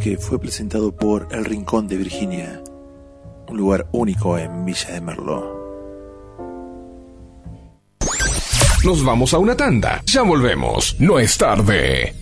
[0.03, 2.61] que fue presentado por El Rincón de Virginia,
[3.49, 5.63] un lugar único en Villa de Merlo.
[8.85, 10.03] Nos vamos a una tanda.
[10.07, 10.97] Ya volvemos.
[10.99, 12.15] No es tarde.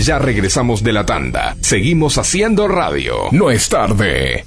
[0.00, 1.56] Ya regresamos de la tanda.
[1.62, 3.28] Seguimos haciendo radio.
[3.32, 4.44] No es tarde.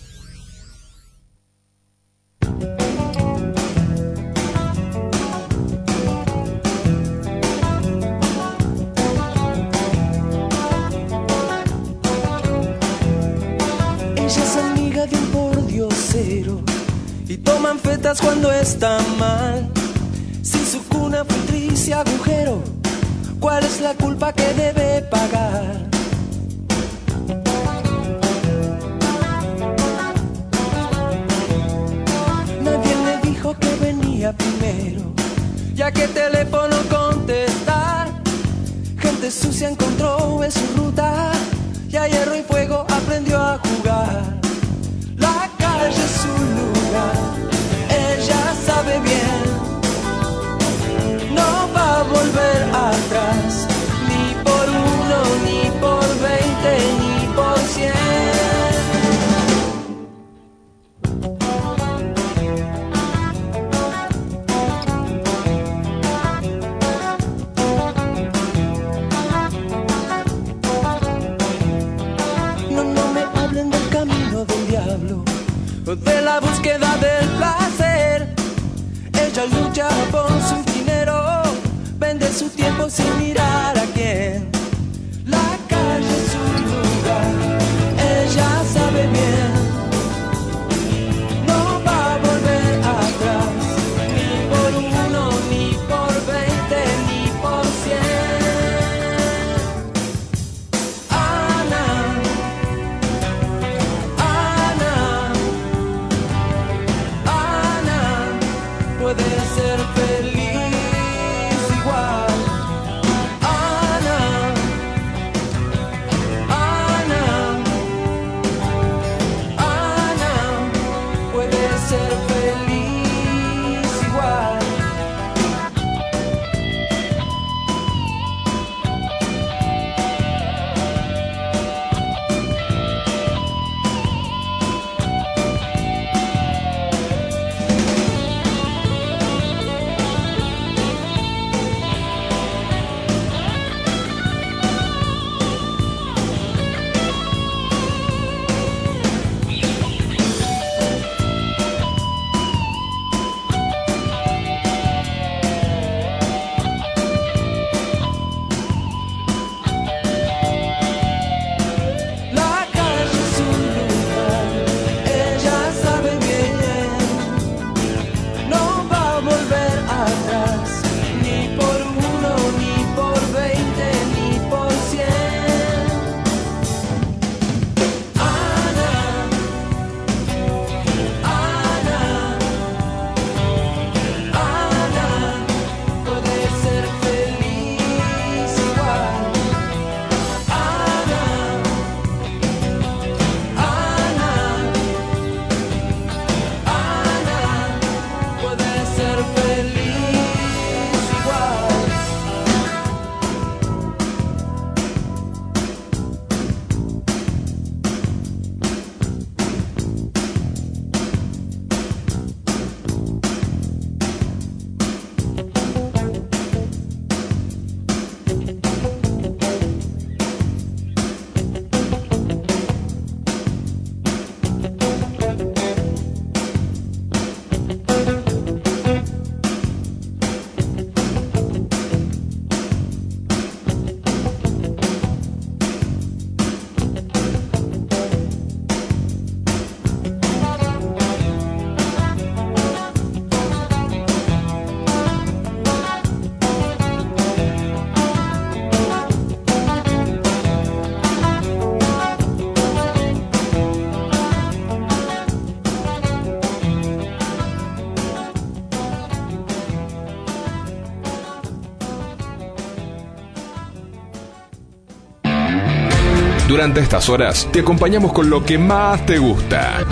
[266.68, 269.86] Durante estas horas te acompañamos con lo que más te gusta.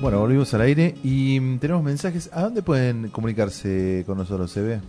[0.00, 2.30] Bueno, volvimos al aire y tenemos mensajes.
[2.32, 4.80] ¿A dónde pueden comunicarse con nosotros, ve?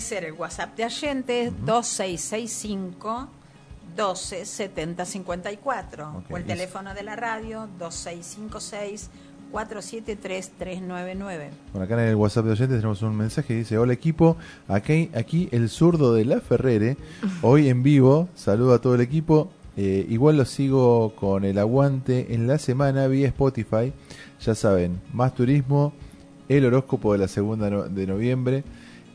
[0.00, 3.28] Puede ser el WhatsApp de oyentes 2665
[3.94, 9.10] 12 70 54 Ok, o el teléfono de la radio 2656
[9.52, 11.50] 473 399.
[11.74, 14.38] Bueno, acá en el WhatsApp de oyentes tenemos un mensaje que dice, hola equipo,
[14.68, 16.96] aquí, aquí el zurdo de La Ferrere,
[17.42, 22.34] hoy en vivo, saludo a todo el equipo, Eh, igual lo sigo con el aguante
[22.34, 23.92] en la semana vía Spotify,
[24.40, 25.92] ya saben, más turismo,
[26.48, 28.64] el horóscopo de la segunda no- de noviembre,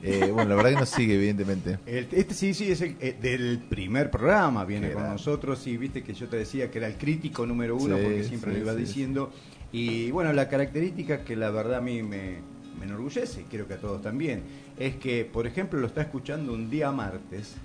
[0.04, 1.80] Eh, bueno, la verdad que nos sigue evidentemente.
[1.86, 5.78] El- este sí, sí, es el, eh, del primer programa, viene Qué con nosotros y
[5.78, 8.58] viste que yo te decía que era el crítico número uno Sí, porque siempre sí,
[8.58, 9.32] lo iba sí, diciendo.
[9.72, 12.38] Y bueno, la característica que la verdad a mí me,
[12.80, 14.44] me enorgullece, y creo que a todos también,
[14.78, 17.56] es que, por ejemplo, lo está escuchando un día martes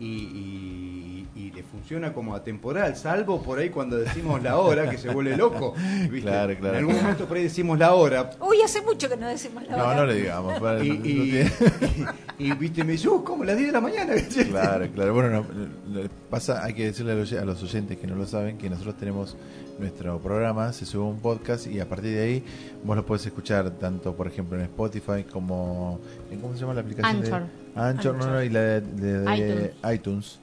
[0.00, 4.98] y, y- y le funciona como atemporal, salvo por ahí cuando decimos la hora, que
[4.98, 5.74] se vuelve loco.
[6.10, 6.20] ¿viste?
[6.30, 9.28] Claro, claro, En algún momento por ahí decimos la hora, Uy, hace mucho que no
[9.28, 9.94] decimos la No, hora.
[9.96, 10.58] no le digamos.
[10.60, 11.50] para- y, no- no y- tiene-
[12.38, 13.44] y, viste, me dice, "Uh, ¿cómo?
[13.44, 14.14] Las 10 de la mañana.
[14.50, 15.14] Claro, claro.
[15.14, 18.58] Bueno, no, pasa, hay que decirle a los, a los oyentes que no lo saben
[18.58, 19.36] que nosotros tenemos
[19.78, 22.44] nuestro programa, se sube un podcast y a partir de ahí
[22.84, 26.80] vos lo podés escuchar tanto, por ejemplo, en Spotify como en cómo se llama la
[26.82, 27.40] aplicación Anchor.
[27.42, 29.70] de Anchor, no, no, y la de, de- de iTunes.
[29.94, 30.38] iTunes.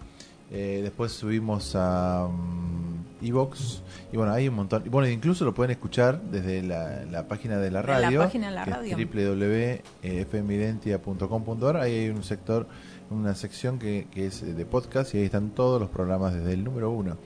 [0.50, 3.82] Eh, después subimos a mm, Evox.
[4.14, 4.84] y bueno, hay un montón.
[4.86, 8.20] Y bueno, incluso lo pueden escuchar desde la, la página de la De la radio.
[8.20, 8.96] página de la radio.
[8.98, 11.78] www.fmidentia.com.ar.
[11.78, 12.68] Ahí hay un sector,
[13.10, 16.64] una sección que, que es de podcast y ahí están todos los programas desde el
[16.64, 17.18] número uno.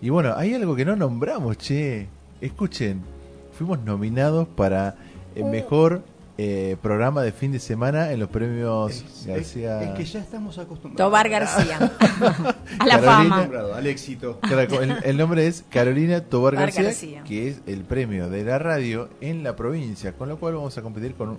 [0.00, 2.06] Y bueno, hay algo que no nombramos, che.
[2.40, 3.00] Escuchen,
[3.52, 4.94] fuimos nominados para
[5.34, 5.48] el Uh.
[5.50, 6.02] mejor
[6.40, 9.82] eh, programa de fin de semana en los premios García.
[9.82, 11.10] Es que ya estamos acostumbrados.
[11.10, 11.78] Tobar García.
[12.78, 13.48] A la Carolina.
[13.48, 13.74] fama.
[13.74, 14.38] Al éxito.
[14.40, 17.24] Claro, el, el nombre es Carolina Tobar Tobar García, García.
[17.24, 20.82] que es el premio de la radio en la provincia, con lo cual vamos a
[20.82, 21.38] competir con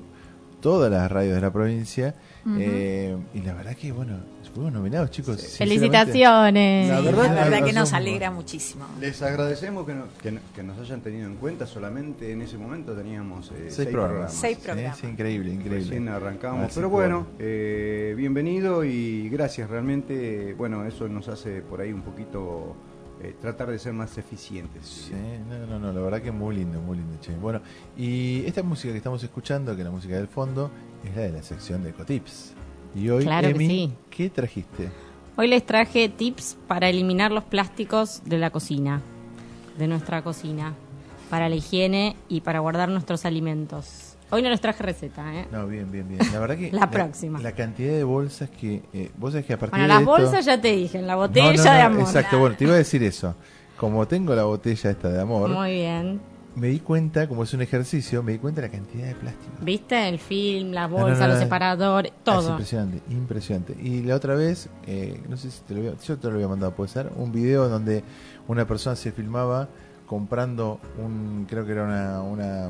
[0.59, 2.15] todas las radios de la provincia.
[2.57, 4.17] Eh, y la verdad que, bueno,
[4.53, 5.55] fuimos nominados, chicos.
[5.57, 6.89] Felicitaciones.
[6.89, 8.85] La La verdad que que nos alegra muchísimo.
[8.99, 11.65] Les agradecemos que, no- que, no- que nos hayan tenido en cuenta.
[11.67, 14.33] Solamente en ese momento teníamos eh, Seis programas.
[14.33, 14.97] Seis programas.
[14.97, 15.79] sí, increíble, increíble.
[15.79, 16.71] Recién arrancamos.
[16.73, 19.69] Pero bueno, eh, bienvenido y gracias.
[19.69, 22.75] Realmente, bueno, eso nos hace por ahí un poquito
[23.21, 24.85] eh, tratar de ser más eficientes.
[25.09, 25.13] Sí,
[25.49, 27.35] no, no, no, la verdad que muy lindo, muy lindo, che.
[27.35, 27.61] Bueno,
[27.97, 30.71] y esta música que estamos escuchando, que es la música del fondo,
[31.05, 32.53] es la de la sección de Ecotips.
[32.95, 33.93] Y hoy, Claro que sí.
[34.09, 34.89] ¿qué trajiste?
[35.37, 39.01] Hoy les traje tips para eliminar los plásticos de la cocina,
[39.77, 40.73] de nuestra cocina,
[41.29, 44.15] para la higiene y para guardar nuestros alimentos.
[44.31, 45.47] Hoy no les traje receta, ¿eh?
[45.51, 46.19] No, bien, bien, bien.
[46.33, 46.71] La verdad que.
[46.73, 47.39] La próxima.
[47.41, 48.83] La cantidad de bolsas que.
[48.93, 51.07] eh, vos sabés que a partir Bueno, de las esto- bolsas ya te dije, en
[51.07, 51.99] la botella No, no, no, de amor.
[52.01, 53.35] Exacto, bueno, te iba a decir eso.
[53.77, 56.19] Como tengo la botella esta de amor, Muy bien.
[56.59, 59.51] Me di cuenta, como es un ejercicio, me di cuenta de la cantidad de plástico.
[59.61, 60.09] ¿Viste?
[60.09, 62.49] El film, la No, bolsa, no, no, los separadores, Ah, Es todo.
[62.51, 63.75] impresionante, impresionante.
[63.81, 66.47] Y la otra vez, eh, no sé si te lo había, yo te lo había
[66.47, 68.03] mandado, puede ser, un video donde
[68.47, 69.67] una persona se filmaba
[70.05, 72.69] comprando un, creo que era una, una,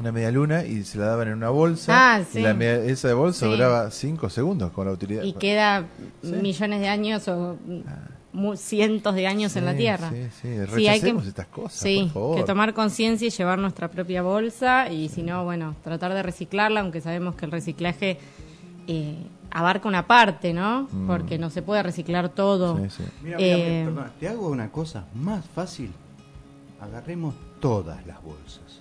[0.00, 1.92] una media luna y se la daban en una bolsa.
[2.16, 2.40] Ah, sí.
[2.40, 3.52] Y la media- esa bolsa Sí.
[3.52, 5.22] duraba 5 segundos con la utilidad.
[5.22, 5.84] y queda
[6.22, 6.32] Sí.
[6.32, 7.56] millones de años o
[8.32, 10.10] mu- cientos de años en la Tierra.
[10.10, 12.36] Sí, sí, Sí, hay que, rechacemos estas cosas, sí, por favor.
[12.38, 16.80] que tomar conciencia y llevar nuestra propia bolsa y si no, bueno, tratar de reciclarla,
[16.80, 18.18] aunque sabemos que el reciclaje
[18.86, 19.16] eh,
[19.50, 20.88] abarca una parte, ¿no?
[20.92, 21.06] Mm.
[21.06, 22.76] Porque no se puede reciclar todo.
[22.78, 23.02] Sí, sí.
[23.22, 25.90] Mira, mira, mira, Eh, perdona, te hago una cosa más fácil.
[26.80, 28.80] Agarremos todas las bolsas.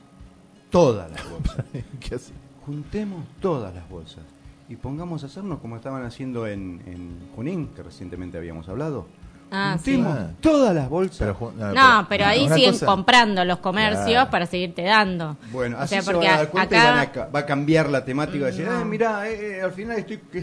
[0.70, 1.66] Todas las bolsas.
[2.00, 2.34] ¿Qué hace?
[2.66, 4.24] Juntemos todas las bolsas
[4.70, 9.08] y pongamos a hacernos como estaban haciendo en, en Junín, que recientemente habíamos hablado.
[9.52, 10.00] Ah, sí.
[10.42, 11.20] todas las bolsas.
[11.20, 14.30] Pero, ju- No, pero ahí siguen cosa- comprando los comercios Claro.
[14.30, 15.38] para seguirte dando.
[15.52, 17.32] Bueno, O así sea, se porque van a a- dar cuenta y acá- van a
[17.32, 18.46] va a cambiar la temática.
[18.46, 18.82] Decir, No.
[18.82, 20.20] "Eh, mirá, eh, eh, al final estoy...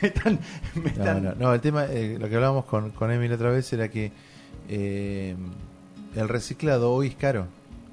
[0.00, 0.38] me están...
[0.74, 3.50] Me No, están no, no, el tema, eh, lo que hablábamos con, con Emil otra
[3.50, 4.10] vez era que
[4.68, 5.36] eh,
[6.16, 7.46] el reciclado hoy es caro.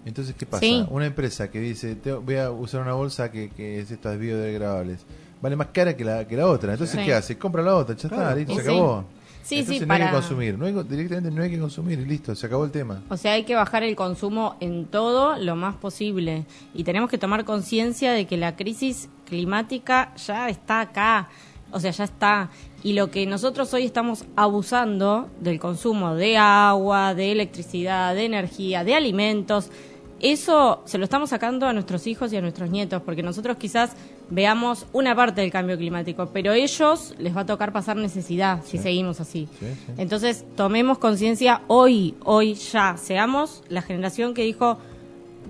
[0.05, 0.61] Entonces, ¿qué pasa?
[0.61, 0.85] Sí.
[0.89, 5.05] Una empresa que dice, "Te- voy a usar una bolsa que, que es estas biodegradables,
[5.41, 6.71] vale más cara que la, que la otra.
[6.73, 7.05] Entonces, Sí.
[7.05, 7.37] ¿qué hace?
[7.37, 8.67] Compra la otra, ya está, listo, se sí.
[8.67, 9.05] acabó.
[9.43, 10.11] Sí, Entonces, sí, no hay para...
[10.11, 13.01] que consumir, no hay, directamente no hay que consumir y listo, se acabó el tema.
[13.09, 16.45] O sea, hay que bajar el consumo en todo lo más posible.
[16.73, 21.29] Y tenemos que tomar conciencia de que la crisis climática ya está acá.
[21.71, 22.49] O sea, ya está.
[22.83, 28.83] Y lo que nosotros hoy estamos abusando del consumo de agua, de electricidad, de energía,
[28.83, 29.69] de alimentos,
[30.21, 33.93] eso se lo estamos sacando a nuestros hijos y a nuestros nietos, porque nosotros quizás
[34.32, 38.61] veamos una parte del cambio climático, pero a ellos les va a tocar pasar necesidad
[38.65, 39.47] si seguimos así.
[39.59, 39.91] Sí, sí.
[39.97, 42.95] Entonces, tomemos conciencia hoy, hoy ya.
[42.97, 44.77] Seamos la generación que dijo,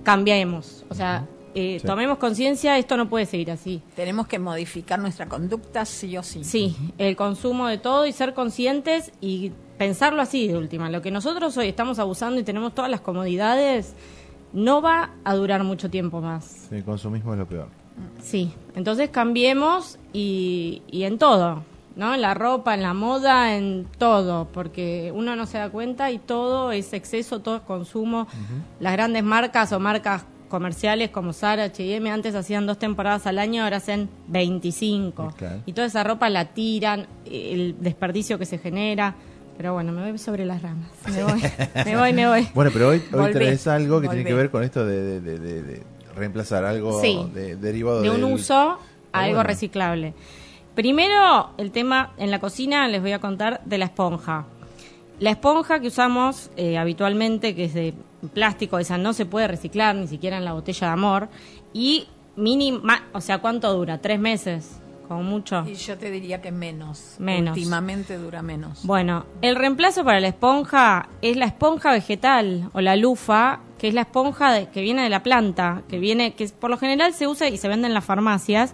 [0.02, 0.84] cambiemos.
[0.90, 1.86] O sea, eh, Sí.
[1.86, 3.82] tomemos conciencia, esto no puede seguir así.
[3.94, 6.44] Tenemos que modificar nuestra conducta sí o sí.
[6.44, 10.90] Sí, el consumo de todo y ser conscientes y pensarlo así de última.
[10.90, 13.94] Lo que nosotros hoy estamos abusando y tenemos todas las comodidades,
[14.52, 16.70] no va a durar mucho tiempo más.
[16.72, 17.68] El consumismo es lo peor.
[18.22, 21.64] Sí, entonces cambiemos y, y en todo,
[21.96, 22.14] ¿no?
[22.14, 26.18] En la ropa, en la moda, en todo, porque uno no se da cuenta y
[26.18, 28.26] todo es exceso, todo es consumo.
[28.80, 33.64] Las grandes marcas o marcas comerciales como Zara, H&M antes hacían dos temporadas al año,
[33.64, 35.30] ahora hacen 25.
[35.30, 35.56] Sí, claro.
[35.66, 39.14] Y toda esa ropa la tiran, el desperdicio que se genera.
[39.56, 40.88] Pero bueno, me voy sobre las ramas.
[41.14, 41.40] Me voy,
[41.84, 42.48] me voy, me voy.
[42.54, 45.82] Bueno, pero hoy, hoy traes algo que tiene que ver con esto de- de- de
[46.14, 47.18] reemplazar algo Sí.
[47.34, 48.78] de- derivado de un del- uso a
[49.12, 49.48] Ah, algo bueno.
[49.48, 50.14] reciclable.
[50.74, 54.46] Primero, el tema en la cocina, les voy a contar de la esponja.
[55.18, 57.94] La esponja que usamos eh, habitualmente, que es de
[58.32, 61.28] plástico, esa no se puede reciclar, ni siquiera en la botella de amor.
[61.74, 62.06] Y
[62.36, 63.98] mínima, o sea, ¿cuánto dura?
[63.98, 64.78] ¿Tres meses?
[65.06, 65.64] Como mucho.
[65.68, 67.16] Y yo te diría que menos.
[67.18, 67.54] Menos.
[67.56, 68.86] Últimamente dura menos.
[68.86, 73.94] Bueno, el reemplazo para la esponja es la esponja vegetal o la lufa, que es
[73.94, 77.26] la esponja de- que viene de la planta, que viene, que por lo general se
[77.26, 78.70] usa y se vende en las farmacias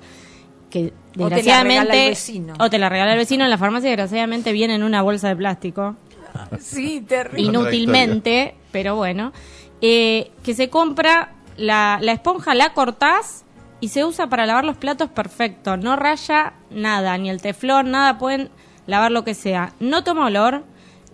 [0.66, 2.54] O que te la desgraciadamente regala el vecino.
[2.60, 5.36] o te la regala el vecino en la farmacia desgraciadamente viene en una bolsa de
[5.36, 5.96] plástico
[6.60, 7.40] Sí, terrible.
[7.48, 9.32] inútilmente pero bueno
[9.80, 13.44] eh, que se compra la, la esponja la cortás
[13.80, 18.18] y se usa para lavar los platos perfecto no raya nada ni el teflón nada
[18.18, 18.50] pueden
[18.86, 20.64] lavar lo que sea no toma olor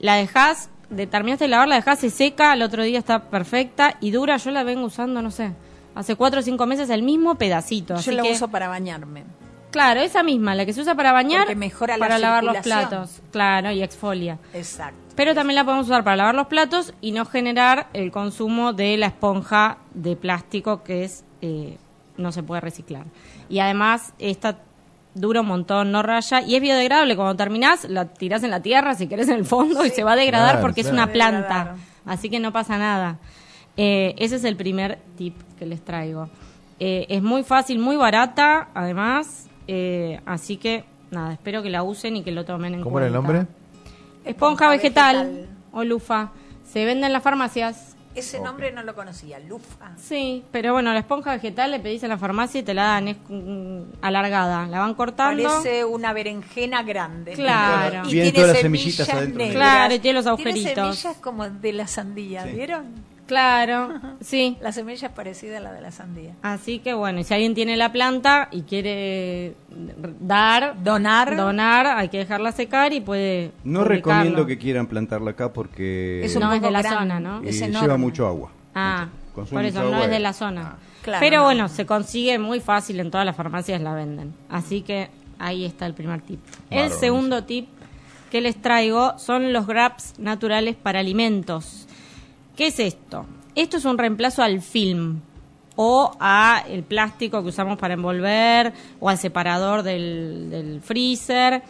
[0.01, 3.97] la dejás de, terminaste de lavar la dejás se seca al otro día está perfecta
[4.01, 5.53] y dura yo la vengo usando no sé
[5.95, 9.25] hace cuatro o cinco meses el mismo pedacito Yo así la que- uso para bañarme.
[9.71, 12.59] Claro, esa misma, la que se usa para bañar, Porque mejora la para lavar los
[12.59, 14.39] platos, claro, y exfolia.
[14.53, 14.97] Exacto.
[15.17, 18.97] Pero también la podemos usar para lavar los platos y no generar el consumo de
[18.97, 21.77] la esponja de plástico que es eh,
[22.17, 23.05] no se puede reciclar.
[23.49, 24.59] Y además esta
[25.15, 27.17] dura un montón, no raya y es biodegradable.
[27.17, 30.13] Cuando terminás la tirás en la tierra si querés en el fondo y se va
[30.13, 30.97] a degradar Claro, porque claro.
[30.97, 31.77] es una planta.
[32.05, 33.19] Así que no pasa nada.
[33.77, 36.29] Eh, ese es el primer tip que les traigo.
[36.81, 39.49] Eh, es muy fácil, muy barata, además.
[39.67, 43.09] eh, así que, nada, espero que la usen y que lo tomen en ¿Cómo era
[43.09, 43.19] cuenta.
[43.33, 43.55] el nombre?
[44.25, 46.33] Esponja vegetal, o lufa.
[46.65, 47.94] Se vende en las farmacias.
[48.15, 49.91] Ese nombre no lo conocía, Lufa.
[49.97, 53.09] Sí, pero bueno, la esponja vegetal le pedís en la farmacia y te la dan,
[53.09, 53.17] es
[54.03, 54.67] alargada.
[54.67, 55.43] La van cortando.
[55.43, 57.33] Parece una berenjena grande.
[57.33, 58.09] Claro.
[58.09, 59.39] Y Vienen tiene todas las semillas semillitas adentro.
[59.39, 59.57] negras.
[59.57, 60.75] Claro, y tiene los agujeritos.
[60.75, 63.14] Tiene semillas como de la sandía, ¿vieron?
[63.27, 63.89] Claro,
[64.21, 64.57] sí.
[64.61, 66.35] La semilla es parecida a la de la sandía.
[66.43, 69.55] Así que bueno, y si alguien tiene la planta y quiere
[70.21, 71.37] dar, Donar.
[71.37, 73.53] donar, hay que dejarla secar y puede.
[73.65, 73.87] No publicarlo.
[73.89, 77.43] recomiendo que quieran plantarla acá porque Es un No es poco de la zona, ¿no?
[77.43, 78.51] Es lleva mucho agua.
[78.75, 80.77] Ah, por eso no es de la zona.
[81.03, 81.45] Claro, Pero no.
[81.45, 84.35] bueno, se consigue muy fácil en todas las farmacias la venden.
[84.49, 86.41] Así que ahí está el primer tip.
[86.71, 87.69] El segundo tip
[88.31, 91.84] que les traigo son los grabs naturales para alimentos.
[92.57, 93.27] ¿Qué es esto?
[93.55, 95.21] Esto es un reemplazo al film
[95.77, 101.63] o a el plástico que usamos para envolver o al separador del, del freezer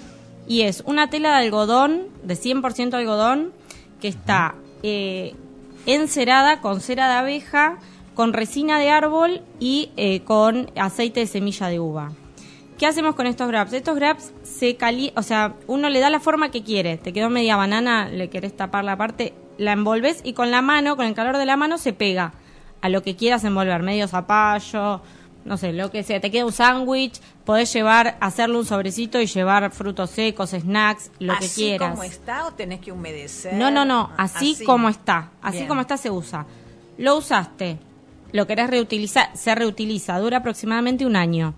[0.47, 3.53] y es una tela de algodón de 100% algodón
[4.01, 5.35] que está eh,
[5.87, 7.78] encerada con cera de abeja
[8.14, 12.12] con resina de árbol y eh, con aceite de semilla de uva
[12.78, 13.72] ¿Qué hacemos con estos grabs?
[13.72, 16.99] Estos grabs se cali o sea, uno le da la forma que quiere.
[16.99, 20.97] Te quedó media banana, le querés tapar la parte, la envolves y con la mano,
[20.97, 22.33] con el calor de la mano, se pega
[22.81, 25.01] a lo que quieras envolver, medio zapallo,
[25.45, 26.21] no sé, lo que sea.
[26.21, 31.37] Te queda un sándwich, podés llevar, hacerle un sobrecito y llevar frutos secos, snacks, lo
[31.39, 31.91] que ¿Así quieras.
[31.91, 33.55] como está o tenés que humedecer?
[33.55, 35.69] No, no, no, así, como está, así Bien.
[35.69, 36.47] como está se usa.
[36.99, 37.79] Lo usaste,
[38.33, 41.55] lo querés reutilizar, se reutiliza, dura aproximadamente un año.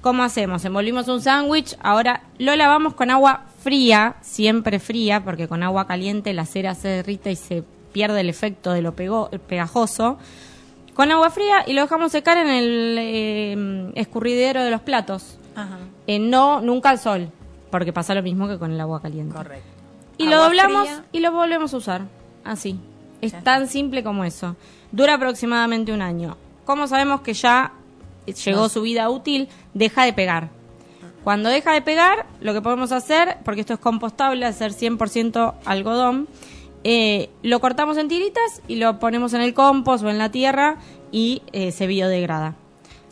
[0.00, 0.64] ¿Cómo hacemos?
[0.64, 6.32] Envolvimos un sándwich, ahora lo lavamos con agua fría, siempre fría, porque con agua caliente
[6.32, 10.18] la cera se derrite y se pierde el efecto de lo pego- pegajoso.
[10.94, 15.36] Con agua fría y lo dejamos secar en el eh, escurridero de los platos.
[15.56, 17.28] Ajá, Eh, no, nunca al sol,
[17.72, 19.34] porque pasa lo mismo que con el agua caliente.
[19.34, 19.66] correcto.
[20.16, 21.04] Y lo doblamos fría.
[21.12, 22.02] y lo volvemos a usar.
[22.44, 22.78] Así.
[23.20, 24.54] Es tan simple como eso.
[24.92, 26.36] Dura aproximadamente un año.
[26.64, 27.72] ¿Cómo sabemos que ya
[28.44, 29.48] llegó su vida útil?
[29.74, 30.50] Deja de pegar.
[31.26, 36.28] Cuando deja de pegar, lo que podemos hacer, porque esto es compostable, hacer 100% algodón,
[36.84, 40.76] eh, lo cortamos en tiritas y lo ponemos en el compost o en la tierra
[41.10, 42.54] y eh, se biodegrada.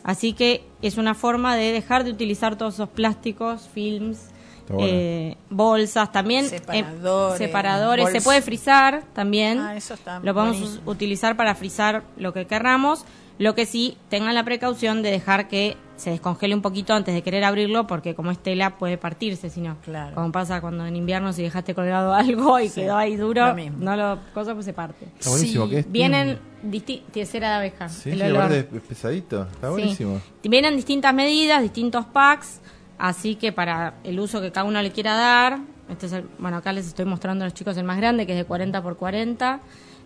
[0.01, 4.29] Así que es una forma de dejar de utilizar todos esos plásticos, films,
[4.69, 4.87] bueno.
[4.89, 8.11] eh, bolsas, también eh, Separadores, separadores.
[8.13, 9.59] Se puede frizar también.
[9.59, 10.89] Ah, eso está lo podemos buenísimo.
[10.89, 13.03] utilizar para frizar lo que querramos.
[13.39, 17.21] Lo que sí, tengan la precaución de dejar que se descongele un poquito antes de
[17.23, 19.77] querer abrirlo, porque como es tela puede partirse, si no.
[19.83, 20.13] Claro.
[20.15, 23.55] Como pasa cuando en invierno si dejaste colgado algo y Sí, quedó ahí duro, lo
[23.55, 23.77] mismo.
[23.79, 25.05] no lo cosa pues se parte.
[25.17, 25.65] Está buenísimo.
[25.65, 25.91] Sí, ¿qué es?
[25.91, 27.87] Vienen disti- cera de abeja.
[27.89, 28.51] Sí, el sí, olor.
[28.51, 29.43] es pesadito.
[29.43, 29.71] Está Sí.
[29.73, 30.21] buenísimo.
[30.43, 32.59] Vienen distintas medidas, distintos packs,
[32.97, 35.59] así que para el uso que cada uno le quiera dar,
[35.89, 38.33] este es el- bueno, acá les estoy mostrando a los chicos el más grande, que
[38.33, 39.61] es de 40 por 40.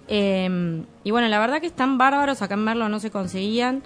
[0.07, 3.81] Eh, y bueno, la verdad que están bárbaros, acá en Merlo no se conseguían.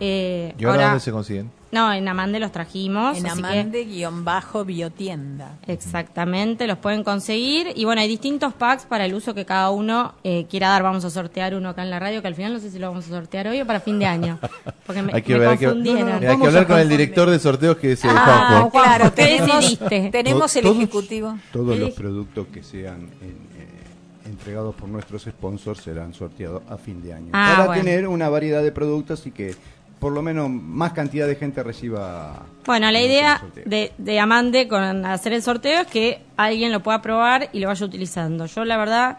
[0.00, 1.50] Eh, ¿Y ahora dónde se consiguen?
[1.70, 3.18] No, en Amande los trajimos.
[3.18, 5.58] En así que- Amande guion bajo biotienda.
[5.66, 7.68] Exactamente, los pueden conseguir.
[7.74, 10.82] Y bueno, hay distintos packs para el uso que cada uno eh, quiera dar.
[10.82, 12.88] Vamos a sortear uno acá en la radio, que al final no sé si lo
[12.88, 14.38] vamos a sortear hoy o para fin de año.
[14.86, 16.04] Porque me, Hay que me ver, hay que, confundieron.
[16.20, 18.70] Mira, hay que hablar con el director de sorteos que es el Ah, Juanjo.
[18.70, 20.08] claro, ¿qué tenemos, decidiste?
[20.12, 21.38] tenemos el Todos- ejecutivo.
[21.52, 23.28] Todos los productos que sean en-
[23.60, 23.68] eh,
[24.24, 27.28] entregados por nuestros sponsors serán sorteados a fin de año.
[27.34, 27.82] Ah, para bueno.
[27.84, 29.54] tener una variedad de productos y que
[29.98, 32.46] por lo menos más cantidad de gente reciba.
[32.64, 37.02] Bueno, la idea de, de Amande con hacer el sorteo es que alguien lo pueda
[37.02, 38.46] probar y lo vaya utilizando.
[38.46, 39.18] Yo, la verdad,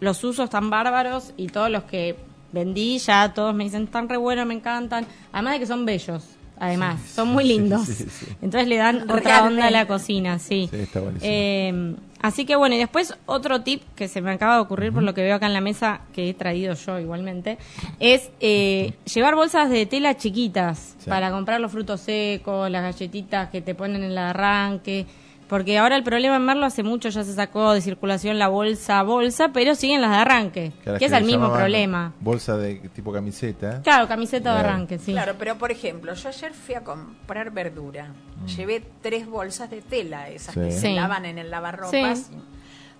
[0.00, 2.16] los usos están bárbaros y todos los que
[2.52, 5.06] vendí ya todos me dicen, están re buenos, me encantan.
[5.32, 6.24] Además de que son bellos.
[6.60, 7.86] Además, son muy lindos.
[7.86, 8.26] Sí, sí, sí.
[8.42, 10.68] Entonces le dan otra onda a la cocina, sí.
[10.70, 11.28] Sí, está buenísimo.
[11.32, 15.02] Eh, así que bueno, y después otro tip que se me acaba de ocurrir por
[15.02, 17.58] lo que veo acá en la mesa, que he traído yo igualmente,
[17.98, 21.08] es eh, llevar bolsas de tela chiquitas Sí.
[21.08, 25.06] para comprar los frutos secos, las galletitas que te ponen en el arranque.
[25.50, 29.00] Porque ahora el problema en Merlo hace mucho ya se sacó de circulación la bolsa
[29.00, 32.12] a bolsa, pero siguen las de arranque, que es el mismo problema.
[32.20, 33.82] Bolsa de tipo camiseta.
[33.82, 35.10] Claro, camiseta de arranque, sí.
[35.10, 38.12] Claro, pero por ejemplo, yo ayer fui a comprar verdura.
[38.56, 40.94] Llevé tres bolsas de tela, esas que se Sí.
[40.94, 42.18] lavan en el lavarropas.
[42.20, 42.34] Sí.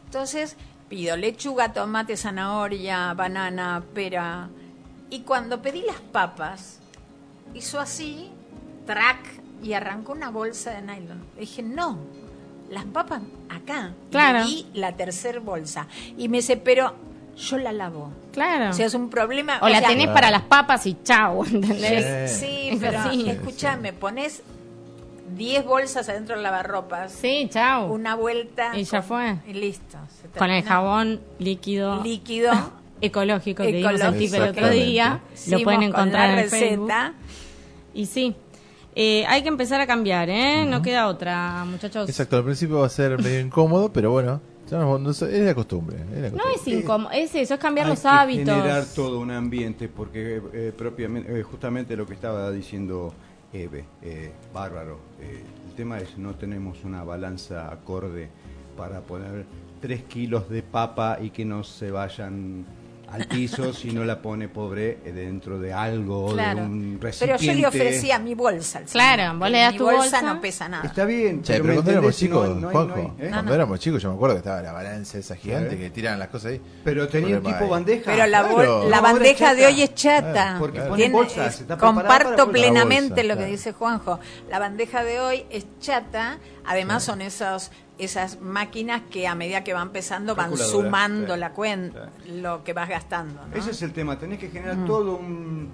[0.07, 0.57] Entonces
[0.89, 4.49] pido lechuga, tomate, zanahoria, banana, pera.
[5.09, 6.81] Y cuando pedí las papas,
[7.55, 8.29] hizo así,
[8.87, 9.19] track,
[9.63, 11.23] y arrancó una bolsa de nylon.
[11.37, 11.99] Le dije, no,
[12.71, 13.93] las papas acá.
[14.11, 14.45] Claro.
[14.47, 15.87] Y la tercer bolsa.
[16.17, 16.95] Y me dice, pero
[17.37, 18.11] yo la lavo.
[18.33, 18.71] Claro.
[18.71, 19.59] O sea, es un problema.
[19.63, 22.31] o la sea, tenés para las papas y chau, ¿entendés?
[22.33, 23.29] Sí, Es pero así.
[23.29, 24.43] escúchame, pones
[25.37, 27.93] 10 bolsas adentro del lavarropas, Sí, chau.
[27.93, 29.37] una vuelta Y ya con- fue.
[29.49, 29.99] Y listo.
[30.21, 32.53] se Con el jabón líquido líquido.
[33.01, 33.95] ecológico que dimos
[34.35, 35.21] el otro día.
[35.49, 36.89] Lo pueden con encontrar la en el Facebook.
[36.89, 37.15] receta.
[37.95, 38.35] Y sí,
[38.95, 40.65] eh, hay que empezar a cambiar, ¿eh?
[40.67, 42.09] No queda otra, muchachos.
[42.09, 44.41] Exacto, al principio va a ser medio incómodo, pero bueno,
[44.71, 45.97] ya no sé, es la costumbre.
[46.15, 48.55] es la No es incómodo, es eso, es cambiar Hay los que hábitos.
[48.55, 53.13] generar todo un ambiente, porque eh, propiamente, eh, justamente lo que estaba diciendo
[53.53, 54.99] Eve, eh, bárbaro.
[55.21, 58.29] eh, el tema es no tenemos una balanza acorde
[58.77, 59.45] para poner
[59.81, 62.65] tres kilos de papa y que no se vayan
[63.13, 66.61] al piso si no la pone pobre eh, dentro de algo, Claro.
[66.61, 67.47] de un Pero recipiente.
[67.47, 68.79] yo le ofrecía mi bolsa.
[68.79, 70.01] al Claro, señor, vos le das mi tu bolsa.
[70.01, 70.23] bolsa.
[70.23, 70.85] no pesa nada.
[70.87, 73.27] Está bien, Che, pero, pero ¿me cuando éramos no- chicos, no hay- Juanjo, no hay-
[73.27, 73.31] ¿eh?
[73.31, 76.29] cuando éramos chicos, yo me acuerdo que estaba la balanza esa gigante que tiran las
[76.29, 76.61] cosas ahí.
[76.85, 77.69] Pero tenía un tipo ahí.
[77.71, 78.11] bandeja.
[78.13, 78.89] Pero la, bol- Claro.
[78.89, 80.57] la bandeja de hoy es chata.
[80.59, 80.91] Porque Claro.
[80.91, 83.51] pone Tiene- bolsas, es- está comparto plenamente bolsa, lo que claro.
[83.51, 84.21] dice Juanjo.
[84.49, 86.39] La bandeja de hoy es chata.
[86.65, 87.71] Además son esos
[88.01, 91.41] esas máquinas que a medida que van pesando van sumando sí.
[91.41, 93.41] la cuenta, lo que vas gastando.
[93.47, 93.55] ¿no?
[93.57, 95.69] Ese es el tema, tenés que generar todo un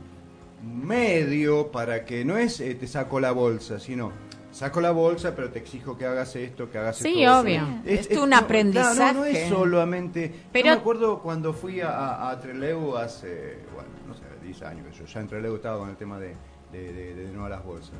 [0.62, 4.12] medio para que no es eh, te saco la bolsa, sino
[4.50, 7.40] saco la bolsa, pero te exijo que hagas esto, que hagas Sí, esto.
[7.40, 7.62] obvio.
[7.84, 9.12] Es un no, aprendizaje.
[9.12, 10.32] No, no, es solamente.
[10.52, 14.62] Pero- Yo me acuerdo cuando fui a, a, a Trelew hace, bueno, no sé, 10
[14.62, 16.34] años que yo ya en Trelew estaba con el tema de,
[16.72, 17.94] de, de, de no a las bolsas.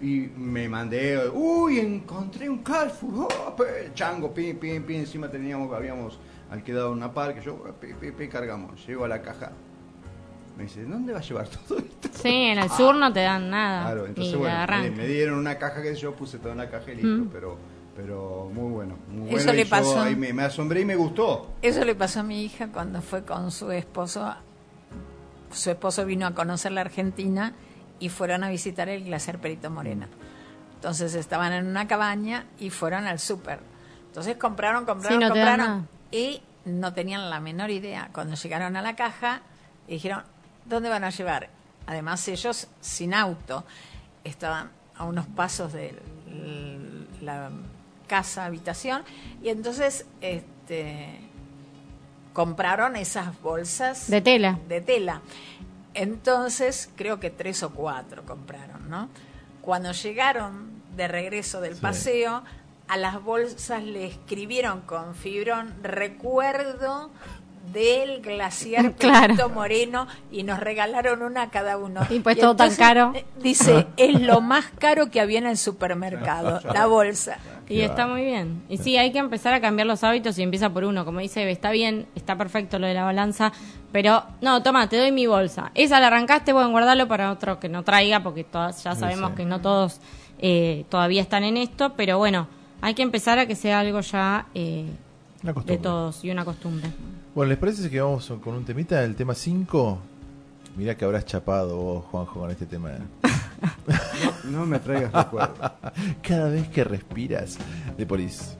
[0.00, 5.72] Y me mandé, uy, encontré un Carrefour, oh, pe- chango, pim, pim, pim, encima teníamos,
[5.74, 6.18] habíamos
[6.50, 9.52] alquilado una parque, yo, pim, pim, pim, cargamos, llego a la caja.
[10.56, 12.08] Me dice, ¿dónde va a llevar todo esto?
[12.12, 13.84] Sí, en el sur no te dan nada.
[13.86, 14.66] Claro, entonces bueno,
[14.96, 17.28] me, dieron una caja que yo puse toda en la caja y listo, Mm.
[17.32, 17.56] pero,
[17.96, 19.52] pero muy bueno, muy Eso bueno.
[19.54, 20.00] le y yo pasó.
[20.02, 21.52] ahí me, me asombré y me gustó.
[21.62, 24.34] Eso le pasó a mi hija cuando fue con su esposo.
[25.50, 27.54] Su esposo vino a conocer la Argentina
[28.00, 30.06] y fueron a visitar el glaciar Perito Moreno.
[30.74, 33.60] Entonces estaban en una cabaña y fueron al súper.
[34.08, 38.10] Entonces compraron, compraron, Sí, no compraron y no tenían la menor idea.
[38.12, 39.42] Cuando llegaron a la caja,
[39.88, 40.22] dijeron,
[40.64, 41.48] ¿dónde van a llevar?
[41.86, 43.64] Además ellos sin auto
[44.24, 45.94] estaban a unos pasos de
[47.22, 47.50] la
[48.06, 49.02] casa habitación
[49.42, 51.20] y entonces este
[52.32, 54.58] compraron esas bolsas De tela.
[54.68, 55.22] de tela.
[55.96, 59.08] Entonces, creo que tres o cuatro compraron, ¿no?
[59.62, 61.80] Cuando llegaron de regreso del Sí.
[61.80, 62.42] paseo,
[62.88, 67.10] a las bolsas le escribieron con fibrón recuerdo
[67.72, 69.48] del glaciar Claro.
[69.48, 72.02] Moreno y nos regalaron una a cada uno.
[72.10, 73.12] Y pues todo tan caro.
[73.14, 77.38] eh, Dice, es lo más caro que había en el supermercado, la bolsa.
[77.68, 78.62] Y está muy bien.
[78.68, 81.04] Y sí, hay que empezar a cambiar los hábitos y empieza por uno.
[81.04, 83.52] Como dice está bien, está perfecto lo de la balanza,
[83.92, 85.72] pero no, toma, te doy mi bolsa.
[85.74, 89.36] Esa la arrancaste, bueno, guardarlo para otro que no traiga, porque todas, ya sabemos sí.
[89.36, 90.00] que no todos
[90.38, 92.46] eh, todavía están en esto, pero bueno,
[92.80, 94.86] hay que empezar a que sea algo ya eh,
[95.64, 96.90] de todos y una costumbre.
[97.34, 99.02] Bueno, ¿les parece que vamos con un temita?
[99.02, 99.98] El tema 5.
[100.76, 102.90] Mirá que habrás chapado vos, Juanjo, con este tema.
[104.44, 105.72] No me traigas recuerdos.
[106.22, 107.58] Cada vez que respiras,
[107.96, 108.56] de Polis.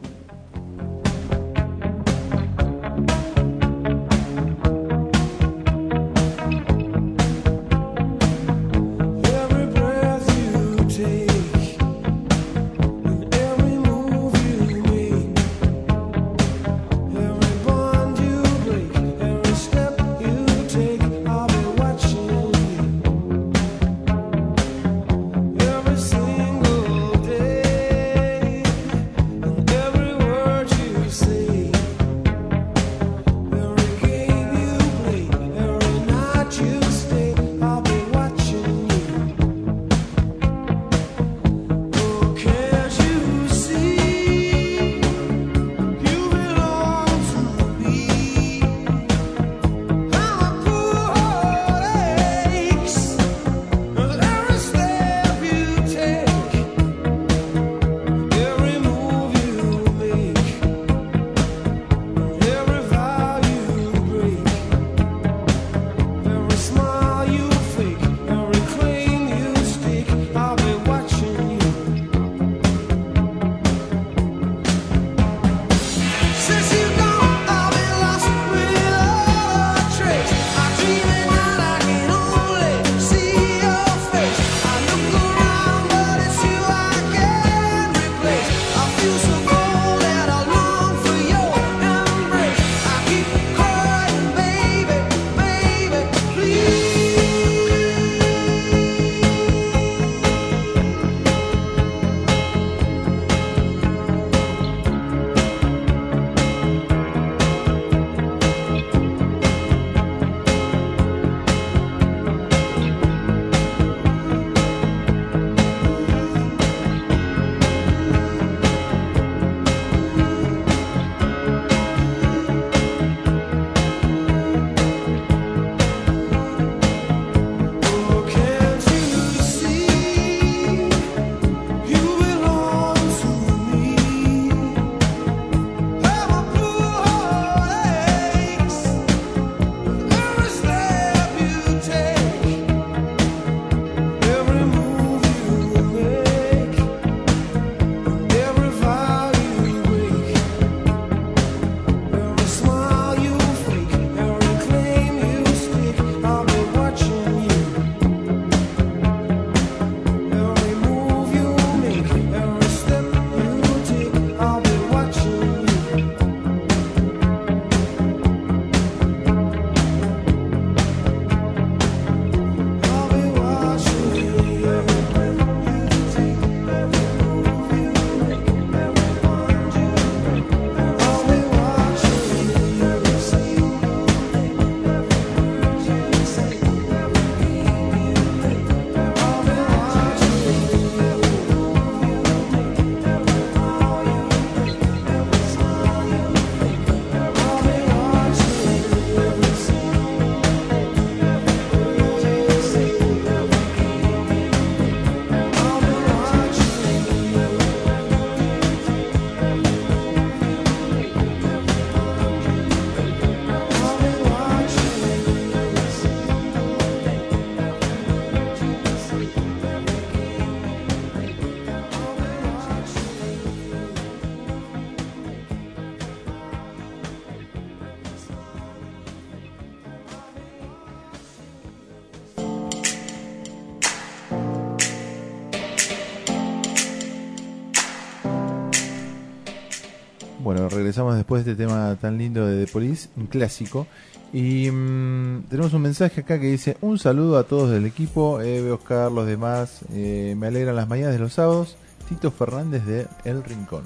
[241.36, 243.86] Después de este tema tan lindo de The Police, un clásico.
[244.32, 248.72] Y mm, tenemos un mensaje acá que dice: Un saludo a todos del equipo, Eve,
[248.72, 249.80] Oscar, los demás.
[249.92, 251.76] eh, me alegran las mañanas de los sábados.
[252.08, 253.82] Tito Fernández de El Rincón.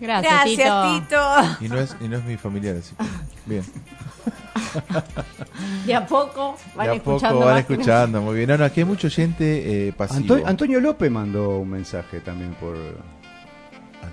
[0.00, 1.20] Gracias, Gracias, Tito.
[1.58, 1.64] Tito.
[1.64, 3.04] Y no es, y no es mi familiar, así que.
[3.46, 3.64] Bien.
[5.86, 7.34] De a poco van De a escuchando.
[7.36, 8.48] poco van más que escuchando, muy bien.
[8.48, 9.94] No, no, aquí hay mucha gente eh.
[9.98, 12.76] Anto- Antonio López mandó un mensaje también por.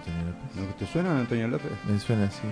[0.06, 0.56] Antonio López.
[0.56, 1.72] ¿No te suena Antonio López?
[1.88, 2.48] Me suena así.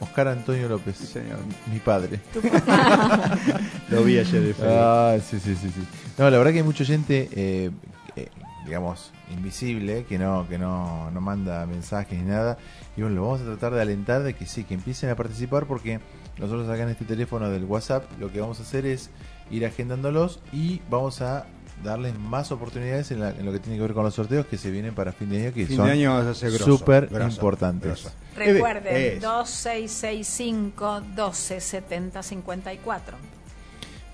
[0.00, 0.96] Oscar Antonio López.
[0.96, 1.38] Sí, señor.
[1.72, 2.20] Mi padre.
[3.90, 4.66] Lo vi ayer de Facebook.
[4.68, 5.86] Ah, sí, sí, sí, sí.
[6.18, 7.70] No, la verdad que hay mucha gente, eh,
[8.16, 8.28] eh,
[8.64, 12.58] digamos, invisible, que no, que no, no manda mensajes ni nada.
[12.96, 15.66] Y bueno, lo vamos a tratar de alentar de que sí, que empiecen a participar
[15.66, 16.00] porque
[16.38, 19.10] nosotros acá en este teléfono del WhatsApp lo que vamos a hacer es
[19.50, 21.46] ir agendándolos y vamos a
[21.82, 24.56] darles más oportunidades en, la- en lo que tiene que ver con los sorteos que
[24.58, 27.90] se vienen para fin de año que Fin son de año súper importantes.
[28.02, 28.10] grosso.
[28.36, 29.20] Recuerden, Eve, es.
[29.22, 33.16] 2665 1270 54.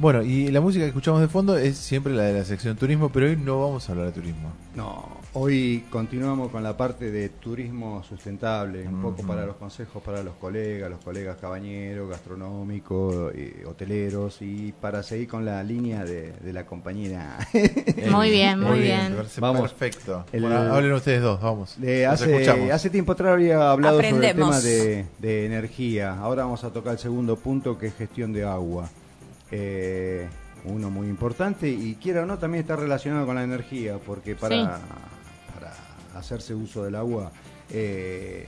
[0.01, 3.09] Bueno, y la música que escuchamos de fondo es siempre la de la sección turismo,
[3.09, 4.53] pero hoy no vamos a hablar de turismo.
[4.77, 10.23] No, hoy continuamos con la parte de turismo sustentable, un poco para los consejos para
[10.23, 16.31] los colegas, los colegas cabañeros, gastronómicos, eh, hoteleros y para seguir con la línea de,
[16.33, 17.37] de la compañera.
[18.09, 19.17] Muy bien, muy bien.
[19.41, 19.73] Vamos.
[19.73, 20.25] Perfecto.
[20.33, 21.77] El- Bueno, hablen ustedes dos, vamos.
[21.83, 24.63] Eh, hace, hace tiempo atrás había hablado sobre el Aprendemos.
[24.63, 26.17] tema de, de energía.
[26.21, 28.89] Ahora vamos a tocar el segundo punto que es gestión de agua.
[29.51, 30.29] Eh,
[30.65, 34.57] uno muy importante y quiera o no también está relacionado con la energía porque para,
[34.57, 34.83] Sí.
[35.55, 35.73] para
[36.19, 37.31] hacerse uso del agua
[37.71, 38.47] eh,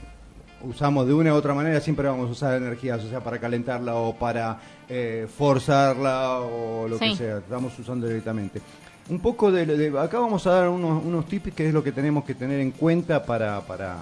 [0.63, 3.95] usamos de una u otra manera siempre vamos a usar energías, o sea, para calentarla
[3.95, 4.59] o para
[4.89, 8.61] eh, forzarla o lo que sea, estamos usando directamente.
[9.09, 11.91] Un poco de, de- acá vamos a dar unos, unos tips que es lo que
[11.91, 13.97] tenemos que tener en cuenta para, para,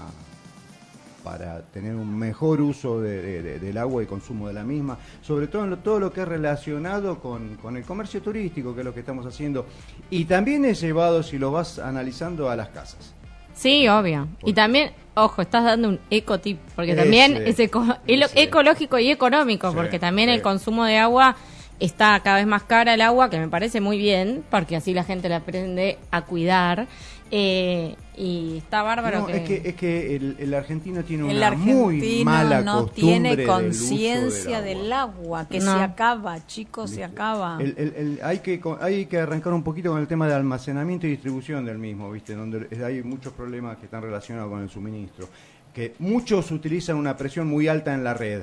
[1.29, 4.97] para tener un mejor uso de- de- de- del agua y consumo de la misma,
[5.21, 8.81] sobre todo en lo- todo lo que es relacionado con, con el comercio turístico, que
[8.81, 9.67] es lo que estamos haciendo,
[10.09, 13.13] y también es llevado, si lo vas analizando, a las casas.
[13.53, 14.27] Sí, obvio.
[14.43, 18.31] Y también, ojo, estás dando un ecotip, porque también es eco- ese.
[18.43, 20.35] ecológico y económico, Sí, porque también sí.
[20.35, 21.35] el consumo de agua
[21.79, 25.03] está cada vez más cara el agua, que me parece muy bien, porque así la
[25.03, 26.87] gente la aprende a cuidar.
[27.31, 29.37] Eh, y está bárbaro No, que...
[29.37, 33.43] es que, es que el, el argentino tiene El una muy mala no costumbre tiene
[33.45, 35.13] conciencia del del, agua.
[35.41, 35.77] agua, que No.
[35.77, 37.57] se acaba, chicos, se acaba.
[37.61, 41.07] El- el- el- hay, que, hay que arrancar un poquito con el tema de almacenamiento
[41.07, 42.35] y distribución del mismo, ¿viste?
[42.35, 45.27] Donde hay muchos problemas que están relacionados con el suministro.
[45.73, 48.41] Que muchos utilizan una presión muy alta en la red.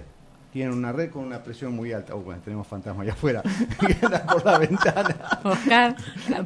[0.57, 2.15] Tienen una red con una presión muy alta.
[2.15, 3.43] Oh, bueno, tenemos fantasmas allá afuera
[4.33, 5.15] por la ventana.
[5.45, 5.97] Oscar,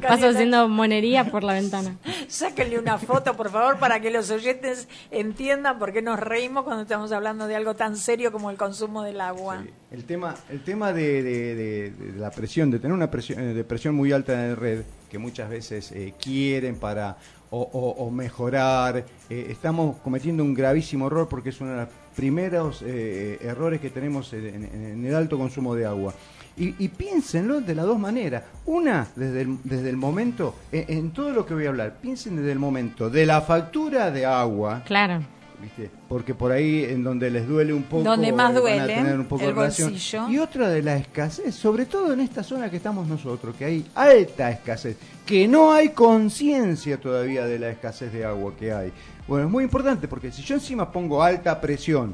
[0.01, 1.95] paso haciendo monería por la ventana.
[2.27, 6.81] Sáquenle una foto, por favor, para que los oyentes entiendan por qué nos reímos cuando
[6.83, 9.63] estamos hablando de algo tan serio como el consumo del agua.
[9.91, 13.53] El tema, el tema de, de- de- de la presión, de tener una presión, eh,
[13.53, 17.15] de presión muy alta en la red, que muchas veces eh, quieren para
[17.51, 22.81] o, o- mejorar, eh, estamos cometiendo un gravísimo error porque es uno de los primeros
[22.85, 26.13] eh, errores que tenemos en, en- en el alto consumo de agua.
[26.57, 28.43] Y, y piénsenlo de las dos maneras.
[28.65, 32.35] Una, desde el, desde el momento, en, en todo lo que voy a hablar, piensen
[32.35, 35.21] desde el momento de la factura de agua, Claro.
[35.61, 35.89] ¿Viste?
[36.09, 38.93] Porque por ahí en donde les duele un poco, Donde más eh, van a duele,
[38.95, 40.29] tener un poco el de bolsillo.
[40.29, 43.85] Y otra de la escasez, sobre todo en esta zona que estamos nosotros, que hay
[43.95, 48.91] alta escasez, que no hay conciencia todavía de la escasez de agua que hay.
[49.27, 52.13] Bueno, es muy importante porque si yo encima pongo alta presión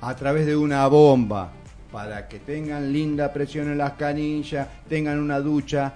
[0.00, 1.52] a través de una bomba
[1.92, 5.94] para que tengan linda presión en las canillas, tengan una ducha,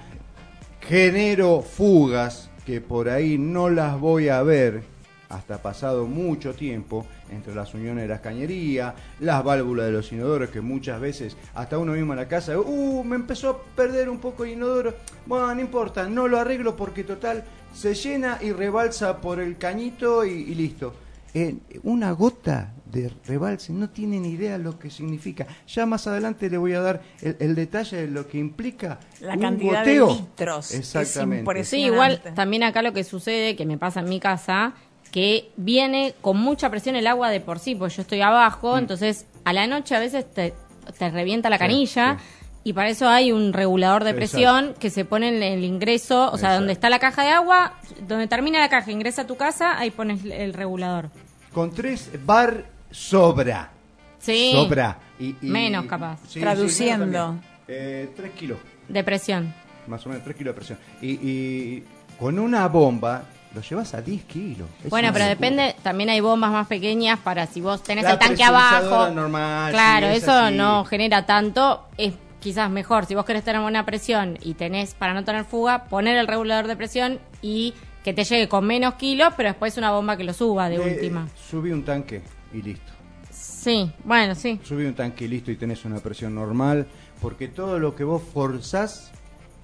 [0.81, 4.83] genero fugas que por ahí no las voy a ver
[5.31, 10.51] hasta pasado mucho tiempo entre las uniones de las cañerías, las válvulas de los inodoros
[10.51, 14.19] que muchas veces hasta uno mismo en la casa, uh, me empezó a perder un
[14.19, 14.95] poco el inodoro,
[15.27, 20.25] bueno, no importa, no lo arreglo porque total se llena y rebalsa por el cañito
[20.25, 20.93] y, y listo.
[21.33, 21.55] Eh,
[21.85, 25.47] una gota de rebalse no tiene ni idea lo que significa.
[25.69, 29.35] Ya más adelante le voy a dar el, el detalle de lo que implica La
[29.35, 30.09] un cantidad goteo.
[30.09, 30.75] de litros.
[30.75, 31.63] Exactamente.
[31.65, 34.75] Sí, igual también acá lo que sucede, que me pasa en mi casa,
[35.11, 39.27] que viene con mucha presión el agua de por sí, porque yo estoy abajo, entonces
[39.45, 40.55] a la noche a veces te,
[40.99, 41.59] te revienta la Mm.
[41.59, 42.17] Sí, canilla.
[42.19, 42.25] sí.
[42.63, 44.21] Y para eso hay un regulador de Exacto.
[44.33, 46.55] presión que se pone en el ingreso, o sea, Exacto.
[46.57, 47.73] donde está la caja de agua,
[48.07, 51.09] donde termina la caja, ingresa a tu casa, ahí pones el regulador.
[51.55, 53.71] Con tres bar sobra.
[54.19, 54.53] Sí.
[54.55, 54.99] Sobra.
[55.19, 56.19] Y, y- Menos, capaz.
[56.29, 57.37] sí, Traduciendo.
[57.67, 58.59] Eh, tres kilos.
[58.89, 59.55] De presión.
[59.87, 60.79] más o menos 3 kilos de presión.
[61.01, 61.85] Y, y
[62.19, 63.25] con una bomba
[63.55, 64.69] lo llevas a 10 kilos.
[64.85, 65.29] Es Bueno, pero locura.
[65.29, 69.11] depende, también hay bombas más pequeñas para si vos tenés La el tanque abajo.
[69.11, 70.55] normal, claro, sí, es eso así.
[70.57, 73.07] no genera tanto, es quizás mejor.
[73.07, 76.67] Si vos querés tener buena presión y tenés, para no tener fuga, poner el regulador
[76.69, 77.75] de presión y
[78.05, 81.29] que te llegue con menos kilos, pero después una bomba que lo suba de última.
[81.51, 82.23] Subí un tanque
[82.55, 82.93] y listo.
[83.31, 84.59] Sí, bueno, sí.
[84.65, 86.87] Subí un tanque y listo y tenés una presión normal,
[87.21, 89.11] porque todo lo que vos forzás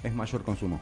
[0.02, 0.80] es mayor consumo.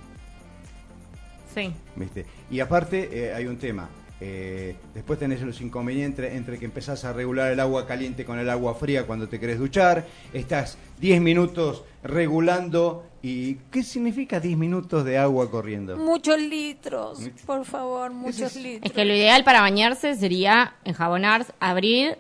[1.55, 1.73] Sí.
[1.97, 2.27] ¿Viste?
[2.51, 3.89] Y aparte eh, hay un tema.
[4.21, 8.49] eh, después tenés los inconvenientes entre que empezás a regular el agua caliente con el
[8.49, 10.07] agua fría cuando te querés duchar.
[10.33, 13.05] Estás 10 minutos regulando.
[13.23, 15.97] ¿Y qué significa 10 minutos de agua corriendo?
[15.97, 18.83] Muchos litros, por favor, muchos litros.
[18.85, 22.19] Es que lo ideal para bañarse sería enjabonar, abrir,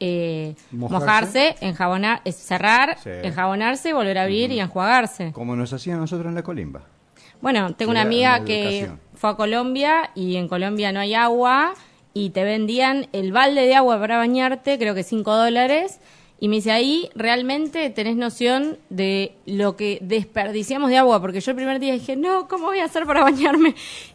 [0.00, 1.04] eh, Mojarse.
[1.04, 3.10] mojarse, enjabonar, cerrar, Sí.
[3.22, 5.32] enjabonarse, volver a abrir y enjuagarse.
[5.32, 6.82] Como nos hacían nosotros en la colimba.
[7.44, 8.80] Bueno, tengo una amiga que
[9.14, 11.74] fue a Colombia y en Colombia no hay agua
[12.12, 16.00] y te vendían el balde de agua para bañarte, creo que 5 dólares.
[16.40, 21.52] Y me dice, ahí realmente tenés noción de lo que desperdiciamos de agua, porque yo
[21.52, 23.74] el primer día dije, no, ¿cómo voy a hacer para bañarme?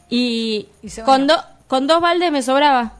[0.09, 0.67] Y,
[1.05, 2.93] con, do- con dos baldes me sobraba,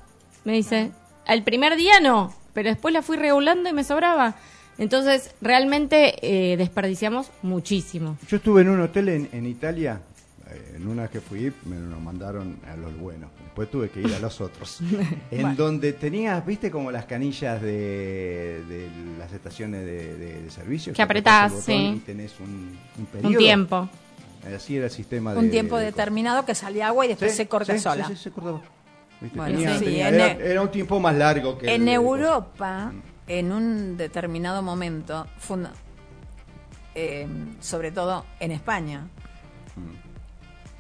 [0.46, 0.92] me dice.
[1.28, 4.36] El primer día no, pero después la fui regulando y me sobraba.
[4.80, 8.18] Entonces, realmente eh, desperdiciamos muchísimo.
[8.30, 10.02] Yo estuve en un hotel en, en Italia,
[10.76, 14.20] en una que fui, me lo mandaron a los buenos, después tuve que ir a
[14.20, 14.80] los otros,
[15.32, 15.56] en Bueno.
[15.56, 18.90] donde tenías, viste, como las canillas de, de
[19.20, 20.94] las estaciones de, de- de servicio.
[20.94, 21.94] Que apretás, sí.
[21.98, 23.38] Y tenés un, un Un periodo.
[23.38, 23.90] tiempo.
[24.56, 25.40] Así era el sistema de...
[25.40, 28.08] Un tiempo de- determinado que salía agua y después Sí, se corta sí, sola.
[28.08, 28.62] Sí, sí, se cortaba.
[29.36, 31.76] Bueno, Tenía- sí, tenía- en era, e- era un tiempo más largo que...
[31.76, 32.94] En el- Europa,
[33.28, 35.74] en un determinado momento, funda-
[36.96, 37.28] eh,
[37.60, 39.08] sobre todo en España,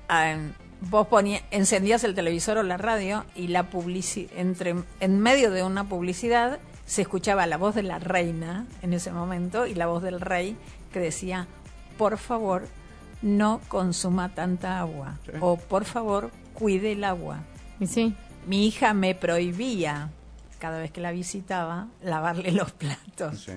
[0.09, 0.35] ah,
[0.81, 5.63] vos ponías, encendías el televisor o la radio y la publici entre en medio de
[5.63, 10.01] una publicidad se escuchaba la voz de la reina en ese momento y la voz
[10.03, 10.57] del rey
[10.91, 11.47] que decía,
[11.97, 12.67] por favor,
[13.21, 15.33] no consuma tanta agua Sí.
[15.41, 17.39] o por favor, cuide el agua.
[17.79, 18.15] Y sí.
[18.47, 20.09] Mi hija me prohibía,
[20.57, 23.41] cada vez que la visitaba, lavarle los platos.
[23.41, 23.51] Sí,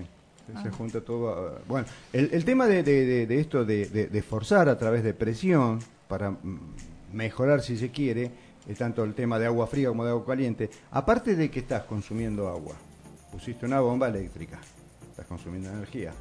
[0.63, 1.53] se junta todo.
[1.57, 5.15] uh, Bueno, el, el tema de, de- esto de, de- de forzar a través de
[5.15, 5.79] presión
[6.09, 6.59] para mm,
[7.13, 8.31] mejorar, si se quiere,
[8.67, 11.85] eh, tanto el tema de agua fría como de agua caliente, aparte de que estás
[11.85, 12.75] consumiendo agua,
[13.31, 14.59] pusiste una bomba eléctrica,
[15.11, 16.13] estás consumiendo energía.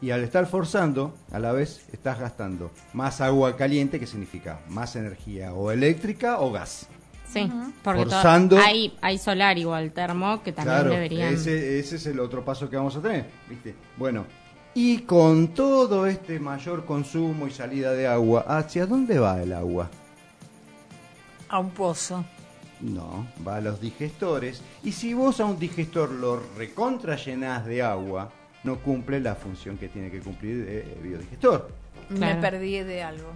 [0.00, 4.96] Y al estar forzando, a la vez estás gastando más agua caliente, que significa más
[4.96, 6.88] energía o eléctrica o gas.
[7.32, 7.50] Sí,
[7.82, 8.58] porque Forzando.
[8.58, 11.34] hay, hay solar igual, termo, que también Claro, deberían...
[11.34, 13.74] ese, ese es el otro paso que vamos a tener, ¿viste?
[13.96, 14.26] Bueno,
[14.74, 19.90] y con todo este mayor consumo y salida de agua, ¿hacia dónde va el agua?
[21.48, 22.24] A un pozo.
[22.80, 24.62] No, va a los digestores.
[24.82, 28.30] Y si vos a un digestor lo recontra llenás de agua,
[28.64, 31.70] no cumple la función que tiene que cumplir el biodigestor.
[32.08, 32.34] Claro.
[32.34, 33.28] Me perdí de algo.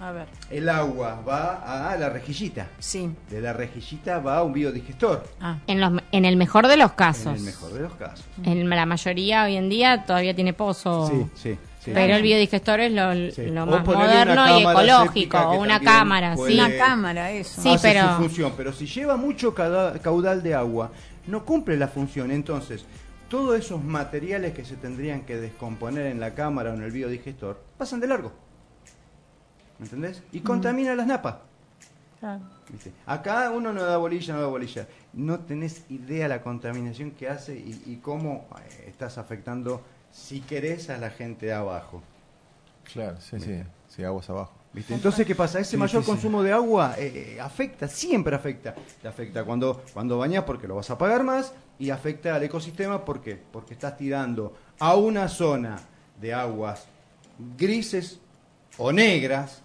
[0.00, 0.26] A ver.
[0.50, 2.68] El agua va a la rejillita.
[2.78, 3.10] Sí.
[3.28, 5.24] De la rejillita va a un biodigestor.
[5.40, 5.58] Ah.
[5.66, 7.36] En, los, en el mejor de los En casos.
[7.36, 8.24] el mejor de los casos.
[8.42, 11.06] En la mayoría hoy en día todavía tiene pozo.
[11.08, 11.58] Sí, sí.
[11.84, 11.90] sí.
[11.92, 13.46] Pero el biodigestor es lo, Sí.
[13.50, 15.38] lo O más moderno y ecológico.
[15.38, 16.54] O una cámara, sí.
[16.54, 17.60] Una cámara, eso.
[17.60, 20.92] Sí, hace pero- su función, pero si lleva mucho caudal de agua,
[21.26, 22.30] no cumple la función.
[22.30, 22.86] Entonces,
[23.28, 27.62] todos esos materiales que se tendrían que descomponer en la cámara o en el biodigestor
[27.76, 28.32] pasan de largo.
[29.80, 30.22] ¿Me entendés?
[30.30, 31.36] Y contamina las napas.
[32.68, 32.92] ¿viste?
[33.06, 34.86] Acá uno no da bolilla, no da bolilla.
[35.14, 39.82] No tenés idea la contaminación que hace y, y cómo eh, estás afectando,
[40.12, 42.02] si querés, a la gente de abajo.
[42.92, 44.52] Claro, sí, sí, sí, aguas abajo.
[44.74, 44.92] ¿Viste?
[44.92, 45.58] Entonces, ¿qué pasa?
[45.60, 48.74] Ese mayor consumo de agua eh, eh, afecta, siempre afecta.
[49.00, 53.02] Te afecta cuando, cuando bañas porque lo vas a pagar más y afecta al ecosistema
[53.02, 53.40] ¿por qué?
[53.50, 55.80] porque estás tirando a una zona
[56.20, 56.86] de aguas
[57.56, 58.20] grises
[58.76, 59.62] o negras.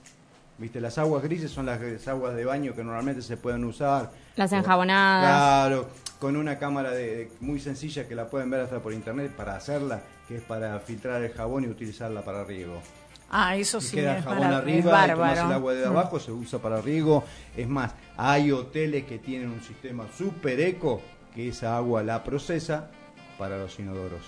[0.57, 0.79] ¿Viste?
[0.79, 4.09] Las aguas grises son las, las aguas de baño que normalmente se pueden usar.
[4.37, 5.25] Las enjabonadas.
[5.69, 9.31] Claro, con una cámara de, de- muy sencilla que la pueden ver hasta por internet
[9.35, 12.81] para hacerla, que es para filtrar el jabón y utilizarla para riego.
[13.29, 15.41] Ah, eso Y sí queda es, jabón es arriba, y tomás bárbaro.
[15.47, 15.89] el agua de Mm.
[15.91, 17.25] abajo, se usa para riego.
[17.57, 21.01] Es más, hay hoteles que tienen un sistema super eco
[21.33, 22.87] que esa agua la procesa
[23.37, 24.21] para los inodoros.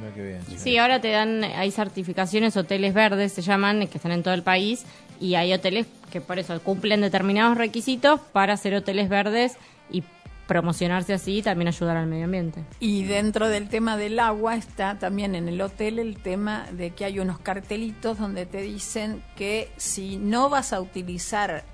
[0.00, 0.40] Mira qué bien.
[0.58, 4.42] Sí, ahora te dan, hay certificaciones, hoteles verdes se llaman, que están en todo el
[4.42, 4.84] país,
[5.24, 9.54] y hay hoteles que por eso cumplen determinados requisitos para ser hoteles verdes
[9.90, 10.02] y
[10.46, 12.62] promocionarse así y también ayudar al medio ambiente.
[12.78, 17.06] Y dentro del tema del agua está también en el hotel el tema de que
[17.06, 21.64] hay unos cartelitos donde te dicen que si no vas a utilizar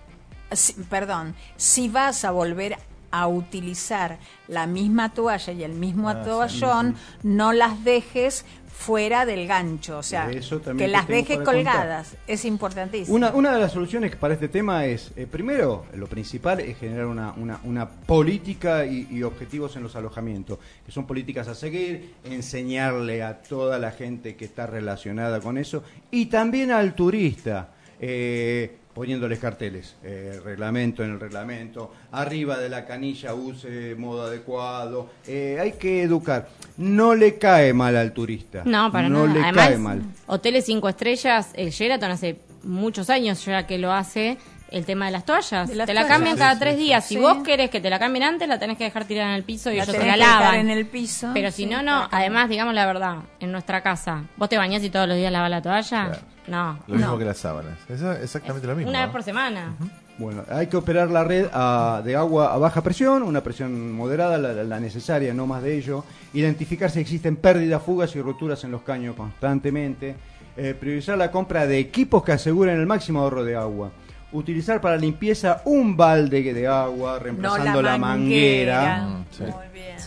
[0.53, 2.77] si- perdón, si vas a volver
[3.13, 6.95] a utilizar la misma toalla y el mismo Ah, toallón,
[7.25, 8.45] no las dejes
[8.81, 11.55] fuera del gancho, o sea, Eso que las dejes contar.
[11.55, 13.15] colgadas, es importantísimo.
[13.15, 17.05] Una, una de las soluciones para este tema es, eh, primero, lo principal es generar
[17.05, 22.15] una, una, una política y, y objetivos en los alojamientos, que son políticas a seguir,
[22.25, 27.69] enseñarle a toda la gente que está relacionada con eso y también al turista.
[28.01, 35.09] eh, poniéndoles carteles, eh, reglamento en el reglamento, arriba de la canilla use modo adecuado,
[35.27, 36.51] eh, hay que educar.
[36.77, 38.61] No le cae mal al turista.
[38.67, 39.39] No, para no nada.
[39.39, 40.03] le Además, cae mal.
[40.27, 44.37] Hoteles cinco estrellas, el Sheraton hace muchos años ya que lo hace
[44.71, 45.69] el tema de las toallas.
[45.69, 46.17] De las te la toallas.
[46.17, 46.81] cambian cada tres sí.
[46.83, 47.05] días.
[47.05, 47.21] Si Sí.
[47.21, 49.71] vos querés que te la cambien antes, la tenés que dejar tirada en el piso
[49.71, 50.55] y La ellos te la lavan.
[50.57, 52.09] en el piso, Pero si sí, no, no.
[52.11, 55.51] Además, digamos la verdad, en nuestra casa, ¿vos te bañás y todos los días lavas
[55.51, 56.13] la toalla?
[56.47, 56.79] No.
[56.87, 57.19] Lo mismo No.
[57.19, 57.79] que las sábanas.
[57.89, 58.91] Eso es exactamente lo mismo.
[58.91, 59.75] Una vez por semana.
[60.19, 64.37] Bueno, hay que operar la red a- de agua a baja presión, una presión moderada,
[64.37, 66.05] la, la- la necesaria, no más de ello.
[66.35, 70.15] Identificar si existen pérdidas, fugas y roturas en los caños constantemente.
[70.57, 73.91] Eh, priorizar la compra de equipos que aseguren el máximo ahorro de agua.
[74.33, 79.09] Utilizar para limpieza un balde de agua, reemplazando la, manguera.
[79.09, 79.45] Mm, sí.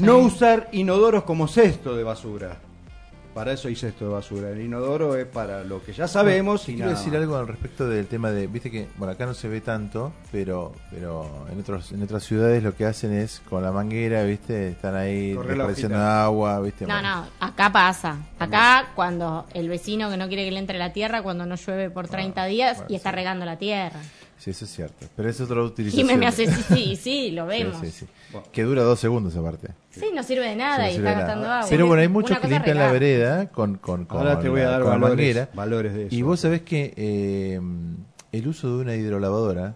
[0.03, 2.57] No usar inodoros como cesto de basura.
[3.33, 4.49] Para eso hay cesto de basura.
[4.51, 6.63] El inodoro es para lo que ya sabemos.
[6.69, 7.21] Y quiero nada decir más.
[7.21, 10.73] algo al respecto del tema de, viste que, bueno, acá no se ve tanto, pero
[10.91, 14.95] pero en otros en otras ciudades lo que hacen es con la manguera, viste, están
[14.95, 16.23] ahí Correr la despreciando hojita.
[16.25, 16.85] agua, viste.
[16.85, 17.15] No, bueno.
[17.21, 18.17] no, acá pasa.
[18.39, 21.89] Acá cuando el vecino que no quiere que le entre la tierra cuando no llueve
[21.89, 23.99] por 30 días bueno, y está regando la tierra.
[24.37, 25.05] Sí, eso es cierto.
[25.15, 26.05] Pero es otra utilización.
[26.05, 27.79] Y me, me hace, sí, sí, sí, lo Sí, vemos.
[27.81, 28.37] sí, Sí, sí.
[28.51, 29.69] Que dura dos segundos aparte.
[30.13, 31.57] no sirve de nada Sí, no y sirve está de gastando nada.
[31.59, 31.69] agua.
[31.69, 34.69] Pero bueno, hay muchos que limpian la vereda con, con, con Ahora te voy a
[34.69, 35.49] dar valores- manguera.
[35.53, 36.15] valores de eso.
[36.15, 37.61] Y vos sabés que eh,
[38.31, 39.75] el uso de una hidrolavadora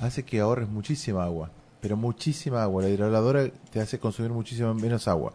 [0.00, 1.50] hace que ahorres muchísima agua.
[1.80, 2.82] Pero muchísima agua.
[2.82, 5.32] La hidrolavadora te hace consumir muchísima menos agua.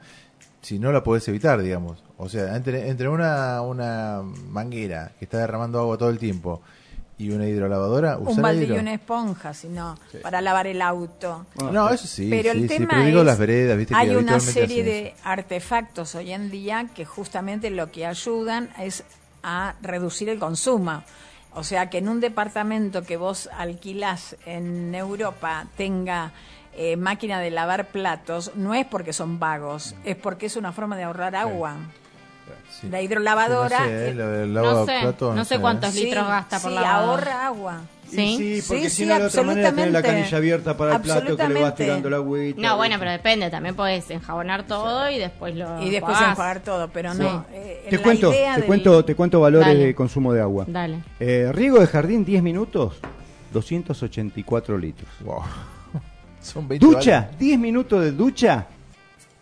[0.62, 2.04] Si no la podés evitar, digamos.
[2.18, 6.62] O sea, entre, entre una, una manguera que está derramando agua todo el tiempo
[7.18, 11.46] y una hidrolavadora, usar un balde y una esponja, sino para lavar el auto.
[11.72, 12.28] No, eso sí.
[12.30, 14.84] pero sí, el sí, tema pero digo es, las veredas, viste que hay una serie
[14.84, 15.18] de eso.
[15.24, 19.04] artefactos hoy en día que justamente lo que ayudan es
[19.44, 21.04] a reducir el consumo.
[21.56, 26.32] O sea, que en un departamento que vos alquilás en Europa tenga
[26.76, 30.98] eh, máquina de lavar platos, no es porque son vagos, es porque es una forma
[30.98, 31.76] de ahorrar agua.
[32.82, 32.90] Sí.
[32.90, 36.04] La hidrolavadora no sé, eh, la- el No sé, plato, no sé cuántos ¿eh?
[36.04, 37.12] litros gasta por sí, lavado.
[37.12, 37.82] ahorra agua.
[38.10, 38.36] ¿Sí?
[38.38, 40.08] sí, porque Sí, si sí, no, de otra manera tenés la absolutamente.
[40.08, 41.84] canilla abierta para el plato que le vas Absolutamente.
[41.84, 42.62] tirando la agüita.
[42.62, 43.50] No, bueno, pero depende.
[43.50, 46.30] También podés enjabonar todo y después lo Y después enjuagás.
[46.32, 47.46] enjuagar todo, pero no.
[47.52, 49.86] eh, Te la cuento, idea te del- cuento, te cuento valores Dale.
[49.86, 50.66] de consumo de agua.
[50.68, 51.00] Dale.
[51.20, 52.98] Eh, riego de jardín 10 minutos,
[53.52, 55.10] 284 litros.
[55.22, 55.42] Wow.
[56.42, 57.40] Son 20 Ducha, baldes.
[57.40, 58.68] 10 minutos de ducha,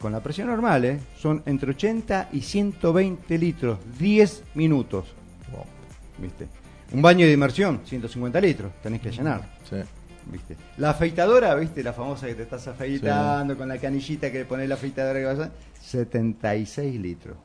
[0.02, 1.00] con la presión normal, ¿eh?
[1.18, 5.06] son entre 80 y 120 litros, 10 minutos.
[5.52, 5.66] Wow.
[6.18, 6.48] ¿Viste?
[6.92, 9.42] Un baño de inmersión, 150 litros, tenés que llenar.
[9.70, 9.78] Sí.
[10.26, 10.56] ¿Viste?
[10.78, 11.84] La afeitadora, ¿viste?
[11.84, 15.26] La famosa que te estás afeitando con la canillita que le pones la afeitadora que
[15.26, 15.52] vas a...
[15.82, 17.38] 76 litros.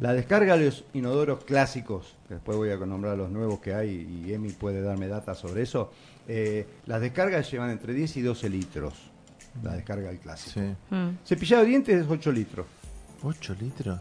[0.00, 4.24] La descarga de los inodoros clásicos, que después voy a nombrar los nuevos que hay
[4.24, 5.90] y Emi puede darme data sobre eso.
[6.28, 9.05] eh, las descargas llevan entre 10 y 12 litros.
[9.62, 10.60] La descarga del clásico.
[10.60, 10.94] Sí.
[10.94, 11.18] Mm.
[11.24, 12.66] Cepillado de dientes es 8 litros.
[13.22, 13.98] 8 litros.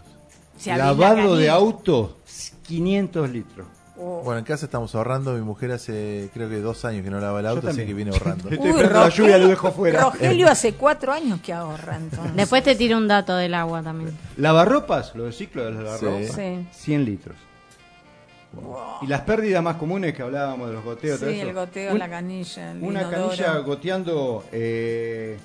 [0.65, 2.17] Lavado de auto,
[2.63, 3.67] 500 litros.
[3.97, 4.21] Oh.
[4.23, 5.33] Bueno, en casa estamos ahorrando.
[5.33, 8.11] Mi mujer hace creo que dos años que no lava el auto, así que viene
[8.11, 8.49] ahorrando.
[8.51, 10.01] Estoy esperando la lluvia, lo dejo fuera.
[10.01, 12.35] Rogelio hace cuatro años que ahorra, entonces.
[12.35, 14.17] Después te tiro un dato del agua también.
[14.37, 16.67] Lavarropas, lo de ciclo de las lavarropas, Sí.
[16.71, 17.37] 100 litros.
[19.01, 21.19] Y las pérdidas más comunes que hablábamos de los goteos.
[21.19, 21.47] todo Sí, eso.
[21.49, 23.27] el goteo, Un- la canilla, el Una inodoro.
[23.29, 25.37] canilla goteando eh,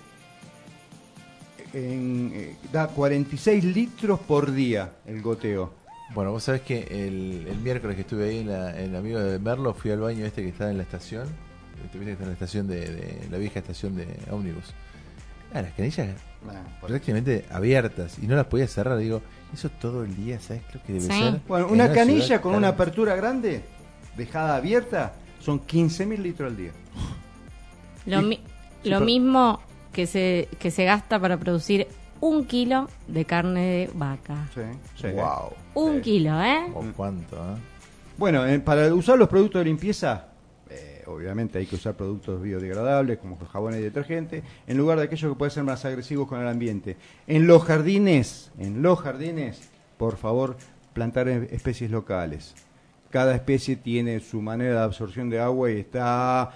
[1.72, 5.74] en, eh, da 46 litros por día el goteo.
[6.14, 9.38] Bueno, vos sabés que el, el miércoles que estuve ahí en, la, en Amigo de
[9.38, 11.28] Merlo, fui al baño este que está en la estación.
[11.84, 14.64] Este, viste que está en la estación de, de- la vieja estación de ómnibus.
[15.54, 16.08] Ah, las canillas
[16.80, 18.98] prácticamente abiertas y no las podía cerrar.
[18.98, 21.20] Digo, eso todo el día, ¿sabes lo que debe Sí.
[21.20, 21.40] ser?
[21.48, 23.62] Bueno, En una canilla ciudad con una apertura grande,
[24.16, 26.72] dejada abierta, son 15.000 litros al día.
[28.06, 29.60] Lo, Y- mi- sí, lo pero- mismo
[29.92, 31.88] que se, que se gasta para producir
[32.20, 34.48] un kilo de carne de vaca.
[34.54, 34.60] Sí,
[35.00, 35.08] sí.
[35.14, 35.52] Wow.
[35.74, 36.66] Un kilo, ¿eh?
[36.74, 37.36] ¿O cuánto?
[37.36, 37.56] eh?
[38.18, 40.26] Bueno, eh, para usar los productos de limpieza,
[41.14, 45.38] obviamente hay que usar productos biodegradables como jabones y detergente, en lugar de aquellos que
[45.38, 46.96] pueden ser más agresivos con el ambiente.
[47.26, 50.56] En los jardines, en los jardines, por favor,
[50.92, 52.54] plantar especies locales.
[53.10, 56.50] Cada especie tiene su manera de absorción de agua y está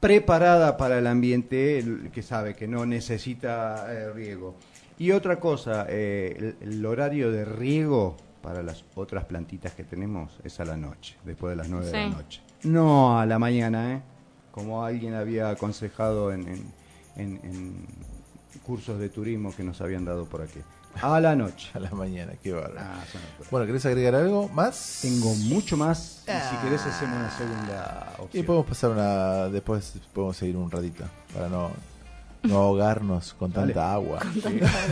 [0.00, 4.54] preparada para el ambiente que sabe que no necesita eh, riego.
[4.98, 10.38] Y otra cosa, eh, el, el horario de riego para las otras plantitas que tenemos
[10.44, 12.40] es a la noche, después de las 9 de la noche.
[12.64, 14.02] No a la mañana, ¿eh?
[14.50, 16.72] como alguien había aconsejado en, en-
[17.16, 17.86] en- en
[18.66, 20.60] cursos de turismo que nos habían dado por aquí.
[21.00, 21.68] A la noche.
[21.74, 22.74] A la mañana, qué bárbaro.
[22.80, 23.04] Ah.
[23.50, 24.98] Bueno, ¿querés agregar algo más?
[25.02, 28.46] Tengo mucho más y si querés hacemos una segunda Y opción.
[28.46, 29.48] podemos pasar una.
[29.48, 31.70] Después podemos seguir un ratito para no,
[32.42, 33.72] no ahogarnos con Dale.
[33.74, 34.18] tanta agua.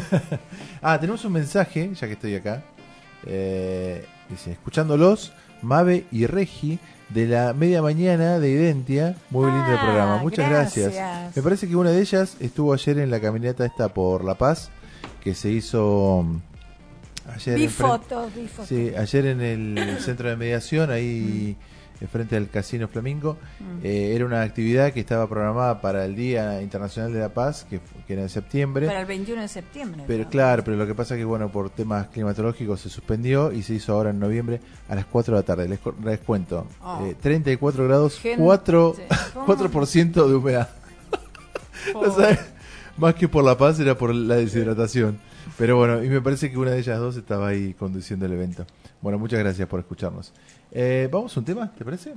[0.83, 2.63] ah, tenemos un mensaje, ya que estoy acá.
[3.25, 5.33] Eh, dice: Escuchándolos,
[5.63, 9.15] Mabe y Regi de la media mañana de Identia.
[9.31, 10.95] Muy lindo el Ah, programa, muchas gracias.
[10.95, 11.37] gracias.
[11.37, 14.70] Me parece que una de ellas estuvo ayer en la caminata esta por La Paz,
[15.23, 16.23] que se hizo.
[16.24, 16.41] mm,
[17.35, 18.69] Ayer Vi en fren- fotos, vi fotos.
[18.69, 21.57] Sí, ayer en el centro de mediación, ahí
[22.10, 23.85] frente al Casino Flamingo, Mm.
[23.85, 27.81] eh, era una actividad que estaba programada para el Día Internacional de la Paz, que,
[28.06, 28.86] que era en septiembre.
[28.86, 30.05] Para el 21 de septiembre.
[30.06, 30.31] Pero ¿no?
[30.31, 33.74] claro, pero lo que pasa es que bueno, por temas climatológicos se suspendió y se
[33.74, 35.68] hizo ahora en noviembre a las 4 de la tarde.
[35.68, 37.05] Les, les cuento, Oh.
[37.06, 38.43] eh, 34 grados, Gente.
[38.44, 38.94] 4,
[39.35, 39.47] ¿Cómo?
[39.47, 40.68] 4% de humedad.
[42.16, 42.39] Sea,
[42.97, 45.18] más que por la paz era por la deshidratación.
[45.59, 48.66] Pero bueno, y me parece que una de ellas dos estaba ahí conduciendo el evento.
[49.01, 50.32] Bueno, muchas gracias por escucharnos.
[50.73, 52.15] Eh, Vamos a un tema, ¿te parece?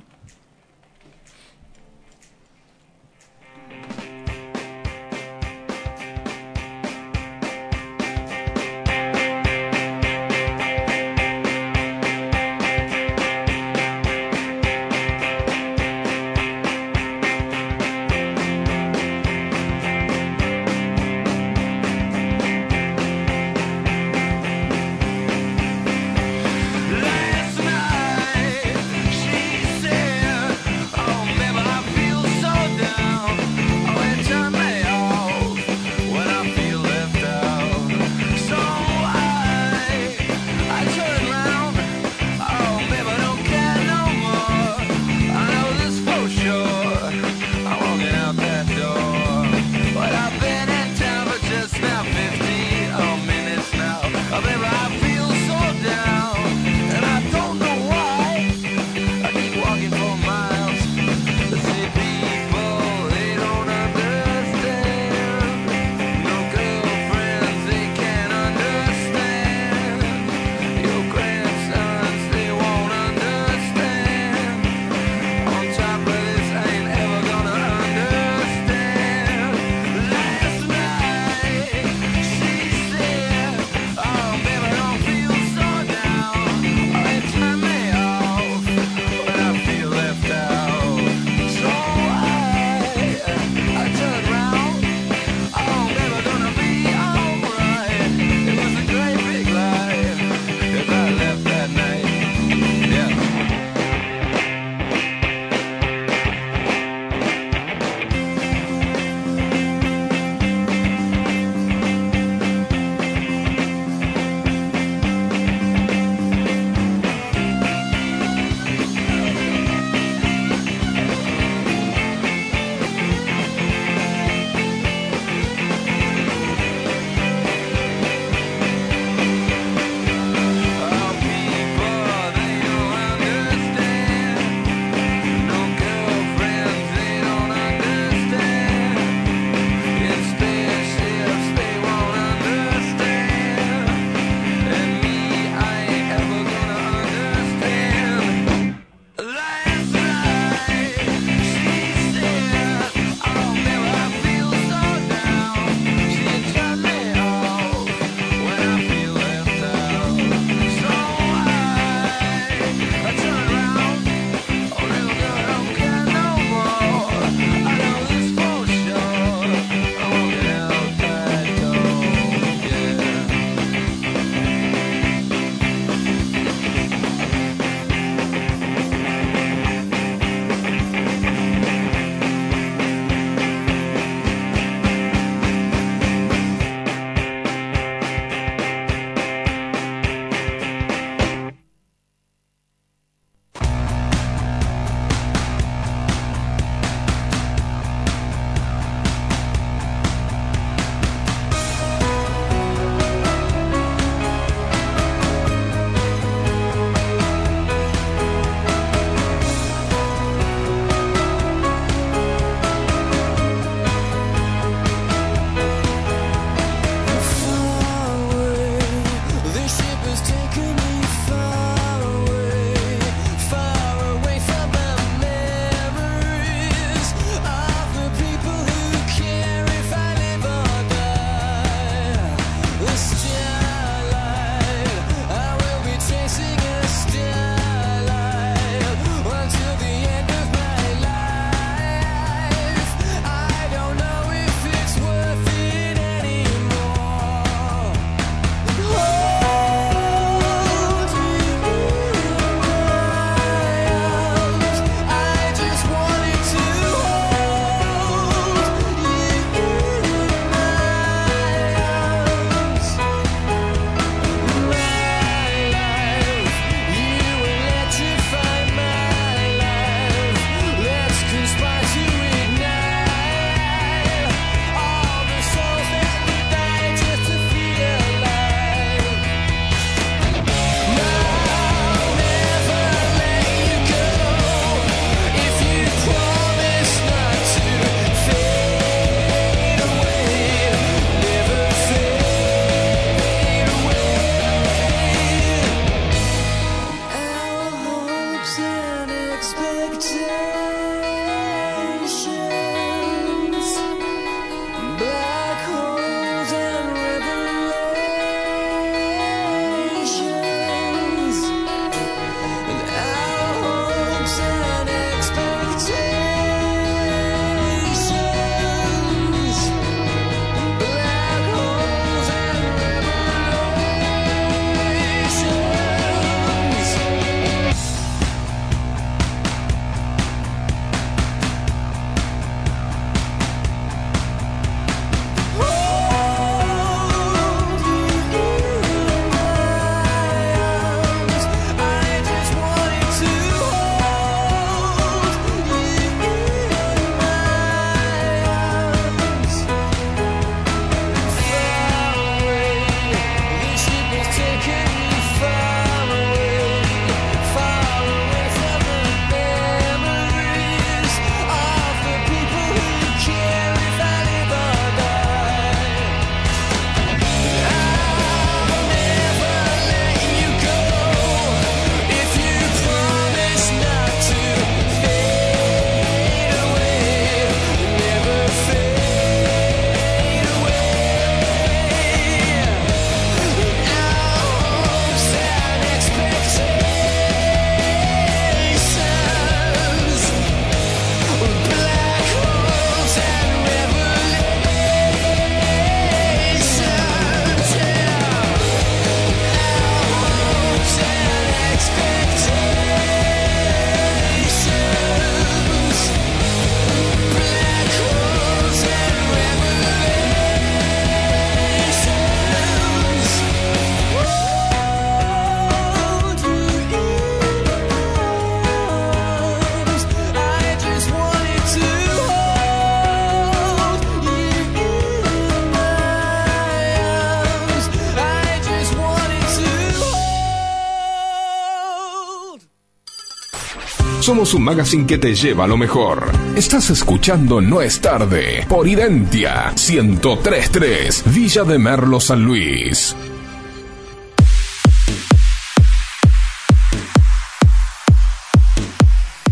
[434.39, 436.31] Somos un magazine que te lleva a lo mejor.
[436.55, 443.13] Estás escuchando No es tarde por Identia 1033 Villa de Merlo San Luis.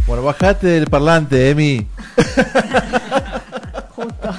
[0.06, 1.86] Bueno, bajate del parlante, Emi.
[3.90, 4.30] Justo.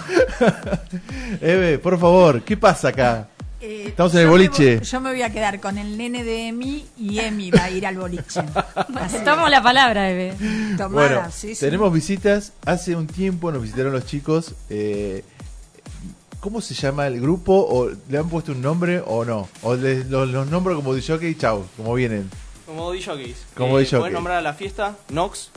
[1.43, 3.29] Eve, por favor, ¿qué pasa acá?
[3.99, 4.77] Estamos en el yo boliche.
[4.77, 7.71] voy- yo me voy a quedar con el nene de Emi y Emi va a
[7.71, 8.41] ir al boliche.
[8.95, 9.17] Así.
[9.25, 10.35] Tomo la palabra, Eve.
[10.77, 11.61] Tomada, Bueno, sí, sí.
[11.61, 12.53] tenemos visitas.
[12.65, 14.55] Hace un tiempo nos visitaron los chicos.
[14.71, 15.25] eh,
[16.39, 17.55] ¿Cómo se llama el grupo?
[17.69, 19.49] ¿O le han puesto un nombre o no?
[19.63, 22.31] ¿O les- los, los nombro como DJ y chau, como vienen?
[22.67, 23.37] Como DJs.
[23.57, 23.99] Como eh, DJ.
[23.99, 25.51] Pueden nombrar a la fiesta Nox.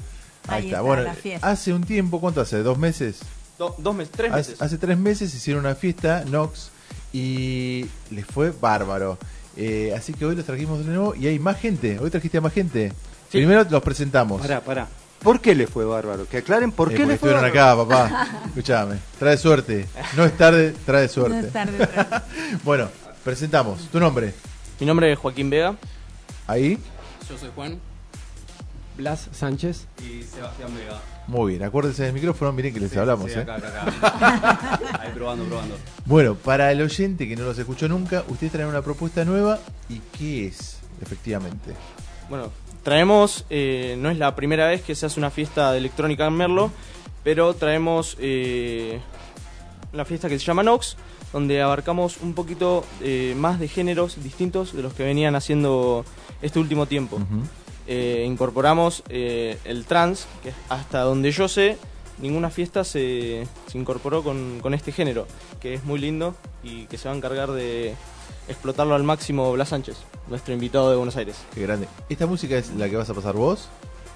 [0.48, 0.78] Ahí, Ahí está.
[0.78, 1.12] está, Bueno,
[1.44, 2.64] hace un tiempo, ¿cuánto hace?
[2.64, 3.20] ¿Dos meses?
[3.60, 4.62] Do- dos meses, tres Hace, meses.
[4.64, 6.72] hace tres meses hicieron una fiesta, Nox,
[7.14, 9.18] y les fue bárbaro.
[9.58, 12.00] Eh, así que hoy los trajimos de nuevo y hay más gente.
[12.00, 12.94] Hoy trajiste a más gente.
[13.32, 14.42] Primero los presentamos.
[14.42, 14.88] Pará, pará.
[15.22, 16.28] ¿Por qué le fue bárbaro?
[16.28, 17.88] Que aclaren por Eh, qué le fue estuvieron bárbaro.
[17.88, 18.28] acá, papá.
[18.48, 18.96] Escúchame.
[19.20, 19.86] Trae suerte.
[20.18, 21.42] No es tarde, trae suerte.
[21.42, 22.22] No es tarde, trae.
[22.64, 22.90] bueno,
[23.24, 23.88] presentamos.
[23.92, 24.34] ¿Tu nombre?
[24.80, 25.76] Mi nombre es Joaquín Vega.
[26.48, 26.80] Ahí.
[27.30, 27.80] Yo soy Juan.
[29.02, 29.88] Blas Sánchez.
[30.00, 31.02] Y Sebastián Vega.
[31.28, 31.64] Muy bien.
[31.64, 32.52] Acuérdense del micrófono.
[32.52, 33.32] Miren que les hablamos.
[33.32, 33.42] Sí, ¿eh?
[33.42, 34.80] acá, acá, acá.
[35.02, 35.76] Ahí probando, probando.
[36.06, 39.60] Bueno, para el oyente que no los escuchó nunca, ustedes traen una propuesta nueva.
[39.90, 41.74] ¿Y qué es, efectivamente?
[42.30, 42.52] Bueno,
[42.84, 46.34] traemos, eh, no es la primera vez que se hace una fiesta de electrónica en
[46.34, 46.72] Merlo,
[47.24, 49.00] pero traemos eh,
[49.94, 50.96] una fiesta que se llama Nox,
[51.34, 56.06] donde abarcamos un poquito eh, más de géneros distintos de los que venían haciendo
[56.42, 57.20] este último tiempo.
[57.94, 61.78] Eh, incorporamos eh, el trance, que hasta donde yo sé,
[62.22, 65.28] ninguna fiesta se, se incorporó con, con este género,
[65.60, 67.94] que es muy lindo y que se va a encargar de
[68.48, 69.98] explotarlo al máximo Blas Sánchez,
[70.30, 71.36] nuestro invitado de Buenos Aires.
[71.54, 71.88] Qué grande.
[72.08, 73.68] ¿Esta música es la que vas a pasar vos?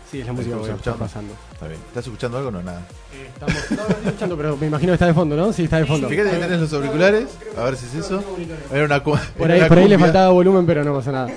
[0.09, 1.33] Sí, es la música que voy a estar pasando.
[1.51, 1.79] Está bien.
[1.89, 2.61] ¿Estás escuchando algo o no?
[2.63, 2.85] Nada.
[3.33, 5.51] Estamos, no, no estoy escuchando, pero me imagino que está de fondo, ¿no?
[5.51, 6.07] Sí, está de fondo.
[6.07, 7.27] Fíjate que tenés los auriculares.
[7.57, 8.23] A ver si es eso.
[8.71, 11.11] Era una, cu- Por era ahí, una por ahí le faltaba volumen, pero no pasa
[11.11, 11.27] nada.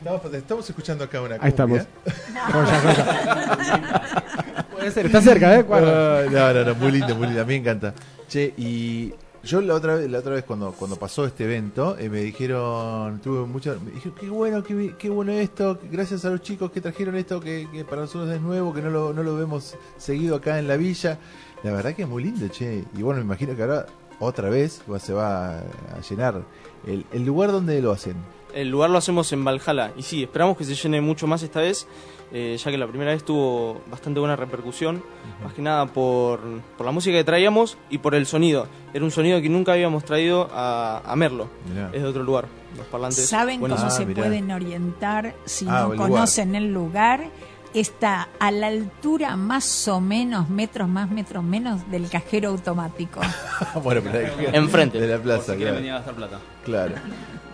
[0.00, 1.80] Estamos, estamos escuchando acá una Ahí estamos.
[1.82, 2.46] cumbia.
[2.52, 4.64] Joya, joya.
[4.72, 5.66] Puede ser, está cerca, ¿eh?
[5.70, 7.42] Ah, No, no, no, muy lindo, muy lindo.
[7.42, 7.92] A mí me encanta.
[8.26, 9.12] Che, y
[9.42, 13.20] yo la otra vez, la otra vez cuando, cuando pasó este evento, eh, me dijeron,
[13.20, 14.62] tuve mucha, me dijeron, qué bueno,
[14.98, 18.40] qué, bueno esto, gracias a los chicos que trajeron esto, que, que para nosotros es
[18.40, 21.18] nuevo, que no lo, no lo vemos seguido acá en la villa.
[21.62, 22.84] La verdad que es muy lindo, che.
[22.96, 23.84] Y bueno, me imagino que ahora
[24.18, 25.62] otra vez se va a
[26.08, 26.40] llenar.
[26.86, 28.14] El, el lugar donde lo hacen.
[28.54, 31.60] El lugar lo hacemos en Valhalla y sí, esperamos que se llene mucho más esta
[31.60, 31.86] vez,
[32.32, 35.02] eh, ya que la primera vez tuvo bastante buena repercusión,
[35.42, 36.40] más que nada por,
[36.76, 38.66] por la música que traíamos y por el sonido.
[38.92, 41.90] Era un sonido que nunca habíamos traído a, a Merlo, Mirá.
[41.92, 42.46] es de otro lugar,
[42.76, 43.26] los parlantes.
[43.28, 43.78] ¿Saben buenos.
[43.78, 44.22] cómo Ah, se mirá.
[44.22, 46.10] pueden orientar si Ah, no el lugar.
[46.10, 47.24] conocen el lugar?
[47.72, 53.20] Está a la altura más o menos, metros más, metros menos, del cajero automático.
[53.84, 54.98] bueno, pero Enfrente.
[55.00, 55.76] de la Por plaza, si claro.
[55.76, 56.38] venir a gastar plata.
[56.64, 56.94] Claro.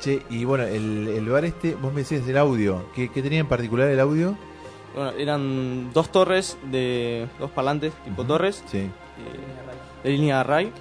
[0.00, 2.86] Che, y bueno, el, el lugar este, vos me decías el audio.
[2.94, 4.36] ¿Qué, qué tenía en particular el audio?
[4.94, 8.78] Bueno, eran dos torres de dos parlantes tipo torres Sí.
[8.78, 8.90] eh,
[10.02, 10.72] de línea array.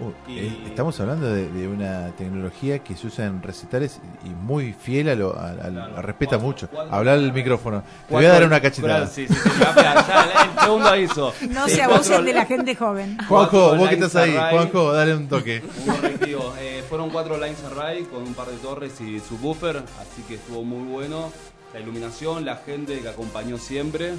[0.00, 4.72] Uh, Y- estamos hablando de, de una tecnología que se usa en recitales y muy
[4.72, 5.36] fiel a lo.
[5.38, 5.96] a- al- Claro.
[5.98, 6.68] a- respeta mucho.
[6.90, 7.82] Hablar el micrófono.
[8.08, 9.06] Te voy a dar una cachetada.
[9.06, 9.50] Sí, sí, sí.
[9.60, 11.34] Ya, espera, ya, el segundo aviso.
[11.50, 13.16] No Sí, se abusen de la gente joven.
[13.28, 14.36] Juanjo, vos que estás ahí.
[14.36, 14.54] array.
[14.56, 15.62] Juanjo, dale un toque.
[15.86, 16.54] Un correctivo.
[16.58, 20.64] Eh, fueron cuatro lines array con un par de torres y subwoofer, así que estuvo
[20.64, 21.30] muy bueno.
[21.74, 24.14] La iluminación, la gente que acompañó siempre.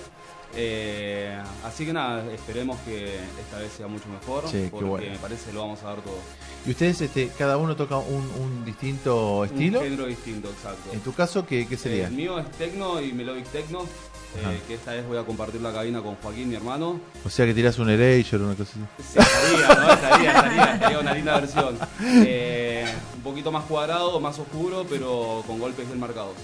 [0.58, 5.12] Eh, así que nada, esperemos que esta vez sea mucho mejor, Sí, porque bueno.
[5.12, 6.18] me parece que lo vamos a dar todo.
[6.66, 9.80] ¿Y ustedes, este, cada uno toca un, un distinto estilo?
[9.80, 10.92] Un género distinto, exacto.
[10.94, 12.08] En tu caso, ¿qué, qué sería?
[12.08, 15.74] El mío es techno y melodic techno, eh, que esta vez voy a compartir la
[15.74, 17.00] cabina con Joaquín, mi hermano.
[17.26, 19.04] O sea que tirás un Erasure o una cosa así.
[19.14, 19.94] Sí, estaría, ¿no?
[19.94, 21.78] Estaría, estaría, estaría una linda versión.
[22.02, 26.36] Eh, un poquito más cuadrado, más oscuro, pero con golpes bien marcados.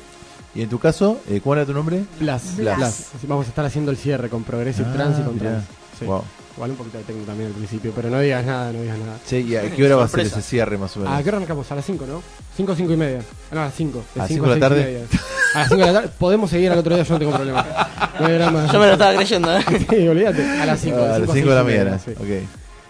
[0.53, 2.03] ¿Y en tu caso, eh, cuál era tu nombre?
[2.19, 2.57] Blas.
[2.57, 2.77] Blas.
[2.77, 3.07] Blas.
[3.27, 5.49] Vamos a estar haciendo el cierre con Progressive Ah, Trance y con mirá.
[5.51, 5.67] Trance.
[5.99, 6.05] Sí.
[6.05, 6.23] Wow.
[6.57, 9.17] Igual un poquito de técnico también al principio, pero no digas nada, no digas nada.
[9.25, 11.15] Che, ¿y a qué hora va a ser ese cierre más o menos?
[11.17, 11.71] ¿A qué hora arrancamos?
[11.71, 12.21] A las 5, ¿no?
[12.57, 13.19] 5 5 y media.
[13.51, 14.03] Ah, No, a las 5.
[14.15, 15.05] ¿A las cinco de la tarde?
[15.55, 16.09] A las 5 de la tarde.
[16.19, 17.65] Podemos seguir al otro día, yo no tengo problema.
[18.19, 18.67] No hay drama.
[18.71, 19.63] Yo me lo estaba creyendo, ¿eh?
[19.89, 20.59] Sí, olvídate.
[20.59, 20.97] A las 5.
[20.99, 21.99] Ah, a las 5 de la mañana.
[22.19, 22.27] Ok.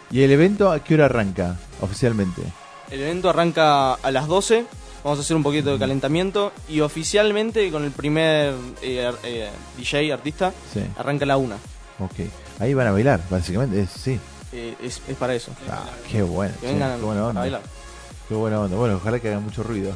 [0.09, 2.41] ¿Y el evento a qué hora arranca oficialmente?
[2.89, 4.65] El evento arranca a las 12.
[5.03, 6.51] Vamos a hacer un poquito de calentamiento.
[6.69, 10.81] Y oficialmente, con el primer eh, eh, DJ, artista, Sí.
[10.97, 11.55] arranca a la 1.
[11.99, 12.13] Ok.
[12.59, 13.81] Ahí van a bailar, básicamente.
[13.81, 14.19] Es, sí.
[14.53, 15.51] Eh, es, es para eso.
[15.69, 16.53] Ah, qué bueno.
[16.61, 17.41] Que vengan qué buena a onda.
[17.41, 17.61] bailar.
[18.29, 18.77] Qué buena onda.
[18.77, 19.91] Bueno, ojalá que haga mucho ruido.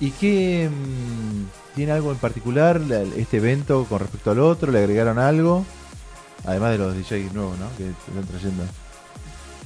[0.00, 4.70] ¿Y qué, mm, ¿Tiene algo en particular la- este evento con respecto al otro?
[4.70, 5.64] ¿Le agregaron algo?
[6.44, 7.66] Además de los DJs nuevos, ¿no?
[7.78, 8.64] Que están trayendo.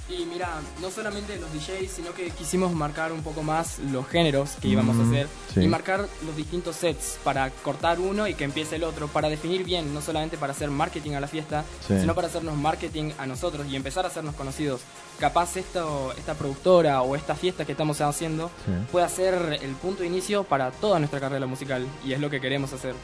[0.09, 0.49] Y mira,
[0.81, 4.95] no solamente los DJs, sino que quisimos marcar un poco más los géneros que íbamos
[4.95, 5.61] Mm, a hacer sí.
[5.63, 9.65] y marcar los distintos sets para cortar uno y que empiece el otro, para definir
[9.65, 11.99] bien, no solamente para hacer marketing a la fiesta, Sí.
[12.01, 14.83] sino para hacernos marketing a nosotros y empezar a hacernos conocidos.
[15.19, 18.73] Capaz esto, esta productora o esta fiesta que estamos haciendo Sí.
[18.93, 22.41] puede ser el punto de inicio para toda nuestra carrera musical y es lo que
[22.41, 22.95] queremos hacer.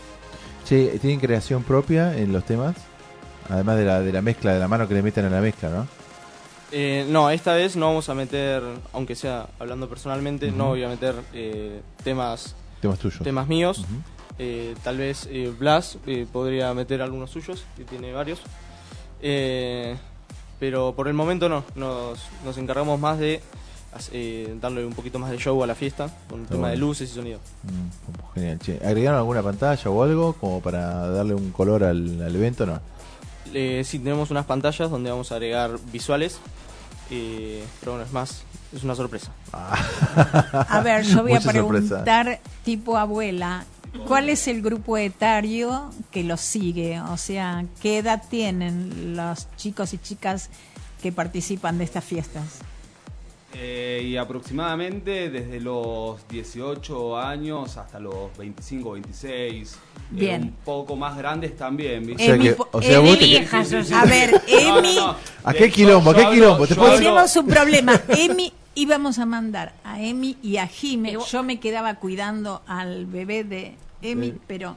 [0.68, 2.76] Che, ¿tienen creación propia en los temas?
[3.50, 5.68] Además de la, de la mezcla, de la mano que le meten a la mezcla,
[5.68, 5.88] ¿no?
[6.72, 8.62] Eh, no, esta vez no vamos a meter,
[8.94, 13.22] aunque sea hablando personalmente, no voy a meter eh, temas Temas tuyos.
[13.22, 13.78] temas míos.
[13.80, 13.94] Ujú.
[14.38, 18.40] Eh, tal vez eh, Blas eh, podría meter algunos suyos, que tiene varios.
[19.20, 19.96] Eh,
[20.58, 23.40] pero por el momento no, nos, nos encargamos más de
[24.10, 26.86] eh, darle un poquito más de show a la fiesta, con Está tema de bueno.
[26.86, 27.38] luces y sonido.
[27.64, 28.80] Mm, genial, che.
[28.82, 32.64] ¿Agregaron alguna pantalla o algo como para darle un color al, al evento?
[32.64, 32.80] No.
[33.52, 36.38] Sí, tenemos unas pantallas donde vamos a agregar visuales,
[37.10, 38.42] eh, pero bueno, es más,
[38.74, 39.32] es una sorpresa.
[39.52, 41.50] A ver, yo voy a sorpresa.
[41.50, 43.64] preguntar tipo abuela,
[44.06, 47.00] ¿cuál es el grupo etario que los sigue?
[47.00, 50.50] O sea, ¿qué edad tienen los chicos y chicas
[51.02, 52.44] que participan de estas fiestas?
[53.54, 59.72] Eh, y aproximadamente desde los 18 años hasta los 25, 26.
[59.74, 59.76] eh,
[60.10, 60.42] Bien.
[60.42, 62.22] un poco más grandes también, ¿viste?
[62.22, 63.94] O sea que- o sea, Emi vos te- vieja, Sí, sí, sí.
[63.94, 64.30] A ver,
[64.64, 65.16] No, no, Emi, no.
[65.44, 66.10] ¿A qué quilombo?
[66.10, 66.66] ¿A qué quilombo?
[66.66, 68.00] ¿Te puedo- tenemos un problema.
[68.08, 71.16] Emi, íbamos a mandar a Emi y a Jime.
[71.30, 74.76] Yo me quedaba cuidando al bebé de Emi, pero...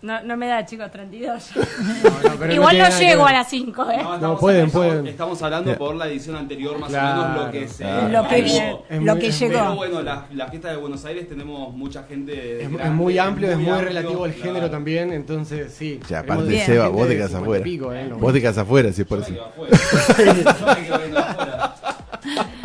[0.00, 1.50] No, no me da, chicos, 32.
[2.38, 3.34] pero Igual tiene no, nada que llego ver.
[3.34, 3.96] a las 5, ¿eh?
[3.96, 5.06] No, No, estamos- pueden, estamos- pueden.
[5.08, 7.82] Estamos hablando por la edición anterior, más o Claro, menos lo que se.
[7.82, 8.08] claro.
[8.08, 9.52] Lo que Es lo muy- que es llegó.
[9.54, 12.62] Pero bueno, la, la fiesta de Buenos Aires tenemos mucha gente.
[12.62, 14.52] Es, grande, es muy amplio, es muy amplio, relativo al claro.
[14.52, 15.98] género también, entonces sí.
[16.08, 16.66] Ya, Tenemos aparte, Bien.
[16.66, 17.64] Seba, gente vos te de quedas 50 afuera.
[17.64, 18.16] pico, eh, no.
[18.18, 19.32] Vos te quedas afuera, si es por Yo eso.
[19.32, 19.78] me quedo afuera.
[20.60, 21.57] Yo me quedo viendo afuera.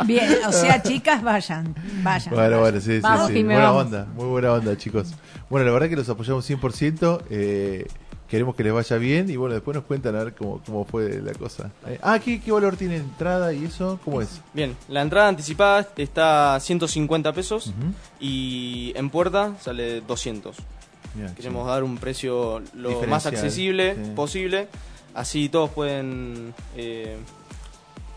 [0.06, 2.34] Bien, o sea, chicas, vayan, vayan.
[2.34, 2.60] Bueno, vayan.
[2.60, 3.42] bueno, sí, sí, Vamos, sí.
[3.42, 3.84] Buena vamos.
[3.86, 5.14] onda, muy buena onda, chicos.
[5.48, 7.22] Bueno, la verdad que los apoyamos 100%.
[7.30, 7.86] Eh,
[8.28, 11.20] queremos que les vaya bien y bueno, después nos cuentan a ver cómo, cómo fue
[11.22, 11.70] la cosa.
[11.86, 14.00] Eh, ah, ¿qué, ¿qué valor tiene entrada y eso?
[14.04, 14.40] ¿Cómo es?
[14.52, 17.72] Bien, la entrada anticipada está a 150 pesos
[18.18, 20.56] y en puerta sale 200.
[21.14, 21.68] Bien, Queremos sí.
[21.70, 24.10] dar un precio lo más accesible sí.
[24.16, 24.68] posible,
[25.14, 27.16] así todos pueden eh,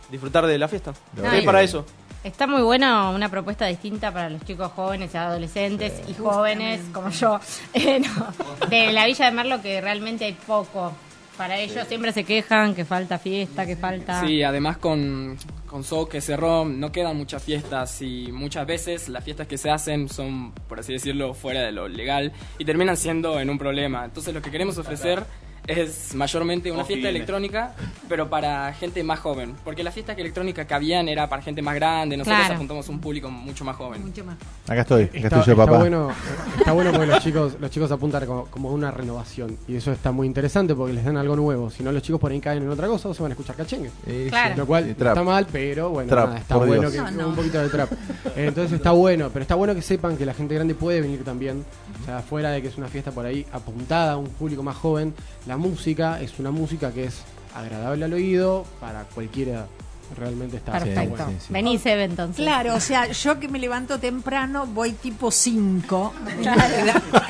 [0.09, 0.93] disfrutar de la fiesta.
[1.21, 1.85] La Es para eso.
[2.23, 7.39] Está muy buena una propuesta distinta para los chicos jóvenes, adolescentes y jóvenes como yo,
[7.73, 10.93] eh, no, de la Villa de Merlo que realmente hay poco.
[11.37, 14.25] Para ellos siempre se quejan que falta fiesta, que falta...
[14.25, 19.23] Sí, además con, con So que cerró, no quedan muchas fiestas y muchas veces las
[19.23, 23.39] fiestas que se hacen son, por así decirlo, fuera de lo legal y terminan siendo
[23.39, 24.03] en un problema.
[24.03, 25.23] Entonces lo que queremos ofrecer
[25.67, 27.73] es mayormente una fiesta electrónica,
[28.07, 29.53] pero para gente más joven.
[29.63, 32.55] Porque la fiesta que electrónica que habían era para gente más grande, nosotros Claro.
[32.55, 34.01] apuntamos a un público mucho más joven.
[34.05, 34.37] Mucho más.
[34.67, 35.77] Acá estoy, acá Está, estoy yo, está papá.
[35.79, 36.11] bueno,
[36.57, 39.57] está bueno porque los chicos, los chicos apuntan como, como una renovación.
[39.67, 41.69] Y eso está muy interesante porque les dan algo nuevo.
[41.69, 43.55] Si no, los chicos por ahí caen en otra cosa o se van a escuchar
[43.57, 43.91] cachengue.
[44.29, 44.55] Claro.
[44.57, 45.17] Lo cual trap.
[45.17, 46.93] está mal, pero bueno, Trap, nada, está por bueno Dios.
[47.05, 47.27] que No, no.
[47.29, 47.91] un poquito de trap.
[48.35, 51.65] Entonces está bueno, pero está bueno que sepan que la gente grande puede venir también.
[52.01, 54.75] O sea, fuera de que es una fiesta por ahí apuntada a un público más
[54.77, 55.13] joven,
[55.45, 57.21] la música es una música que es
[57.55, 59.67] agradable al oído para cualquiera.
[60.15, 61.09] Realmente está, Perfecto.
[61.09, 61.27] bueno.
[61.31, 61.53] sí, sí.
[61.53, 62.37] Venís, Eve, entonces.
[62.37, 66.13] Claro, o sea, yo que me levanto temprano voy tipo 5.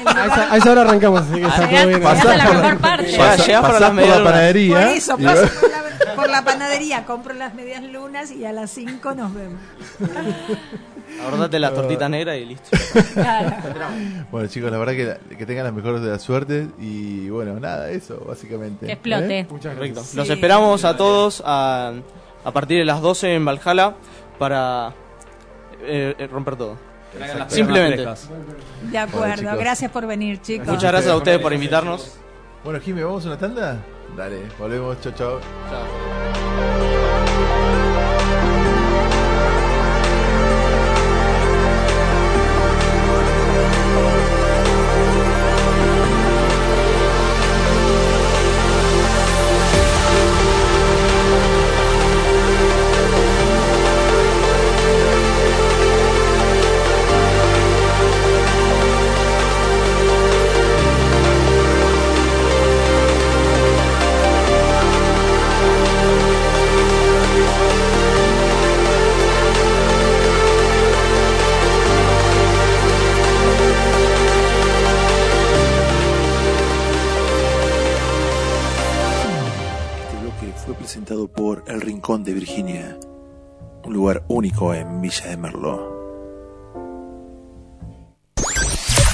[0.05, 2.01] A esa, a esa hora arrancamos, así que está todo bien.
[2.03, 4.23] Pasás la por la medialunas.
[4.31, 4.75] panadería.
[4.75, 5.81] Por eso, paso por la,
[6.17, 9.59] por la panadería, compro las medias lunas y a las 5 nos vemos.
[11.25, 12.69] Abordate la tortita negra y listo.
[14.31, 17.59] Bueno, chicos, la verdad que, la- que tengan la mejor de las suertes y bueno,
[17.59, 18.85] nada, eso, básicamente.
[18.85, 19.39] Que explote.
[19.39, 19.47] ¿Eh?
[19.49, 19.95] Muchas Correcto.
[20.01, 20.15] gracias.
[20.15, 20.33] Los Sí.
[20.33, 21.93] esperamos a todos a,
[22.43, 23.95] a partir de las 12 en Valhalla
[24.37, 24.93] para
[25.81, 26.77] eh, eh, romper todo.
[27.17, 28.05] Las Simplemente.
[28.91, 29.57] De acuerdo, chicos.
[29.59, 30.67] gracias por venir, chicos.
[30.67, 32.17] Muchas gracias a ustedes por invitarnos.
[32.63, 33.77] Bueno, Jimmy, ¿vamos a una tanda?
[34.15, 35.39] Dale, volvemos, chao, chao.
[35.69, 36.16] Chao.
[82.07, 82.97] Rincón de Virginia,
[83.83, 85.93] un lugar único en Villa de Merlo.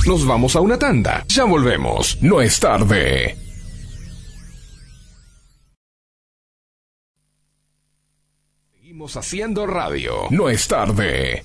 [0.05, 1.25] Nos vamos a una tanda.
[1.27, 2.21] Ya volvemos.
[2.21, 3.35] No es tarde.
[8.75, 10.27] Seguimos haciendo radio.
[10.29, 11.43] No es tarde.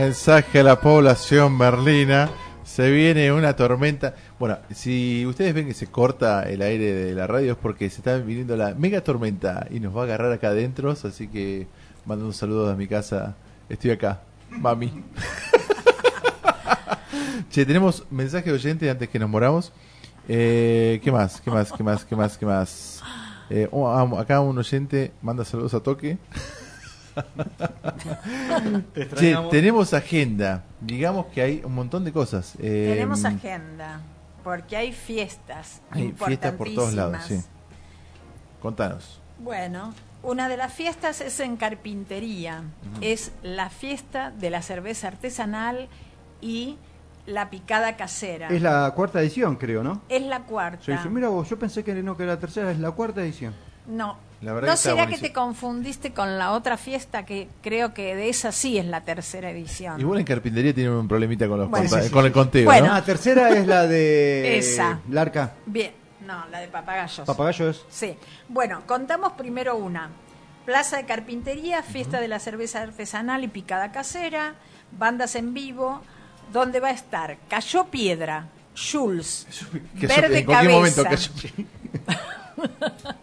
[0.00, 2.30] Mensaje a la población berlina.
[2.64, 4.14] Se viene una tormenta.
[4.38, 7.98] Bueno, si ustedes ven que se corta el aire de la radio es porque se
[7.98, 10.90] está viniendo la mega tormenta y nos va a agarrar acá adentro.
[10.90, 11.66] Así que
[12.06, 13.36] mando un saludo a mi casa.
[13.68, 14.90] Estoy acá, mami.
[17.50, 19.70] che, tenemos mensaje oyente antes que nos moramos.
[20.28, 21.42] Eh, ¿Qué más?
[21.42, 21.72] ¿Qué más?
[21.72, 22.06] ¿Qué más?
[22.06, 22.38] ¿Qué más?
[22.38, 23.02] ¿Qué más?
[23.50, 26.16] Eh, oh, ah, acá un oyente manda saludos a Toque.
[28.94, 29.50] Te Che, extrañamos.
[29.50, 30.64] tenemos agenda.
[30.80, 32.54] Digamos que hay un montón de cosas.
[32.58, 34.00] Eh, Tenemos agenda,
[34.44, 35.80] porque hay fiestas.
[35.90, 37.40] Hay fiestas por todos lados, sí.
[38.60, 39.20] Contanos.
[39.38, 42.62] Bueno, una de las fiestas es en carpintería.
[43.00, 45.88] Es la fiesta de la cerveza artesanal
[46.40, 46.76] y
[47.26, 48.48] la picada casera.
[48.48, 50.02] Es la cuarta edición, creo, ¿no?
[50.08, 51.02] Es la cuarta.
[51.02, 53.54] Sí, mira vos, yo pensé que no que era la tercera, es la cuarta edición.
[53.86, 54.29] No.
[54.42, 58.14] La verdad ¿No que será que te confundiste con la otra fiesta que creo que
[58.14, 60.00] de esa sí es la tercera edición?
[60.00, 61.84] Igual en carpintería tienen un problemita con, los Bueno.
[61.88, 62.26] conta- Sí, sí, con sí.
[62.28, 62.64] el conteo.
[62.64, 62.86] Bueno.
[62.86, 62.92] ¿no?
[62.94, 65.00] La tercera es la de Esa.
[65.10, 65.52] Larca.
[65.66, 65.92] Bien,
[66.26, 67.26] no, la de papagayos.
[67.26, 67.82] Papagayo es.
[67.90, 68.14] Sí.
[68.48, 70.08] Bueno, contamos primero una.
[70.64, 74.54] Plaza de Carpintería, fiesta de la cerveza artesanal y picada casera,
[74.98, 76.00] bandas en vivo,
[76.52, 79.46] donde va a estar Cayó Piedra, Jules,
[79.94, 81.66] Verde en cualquier momento Cabeza, cayó-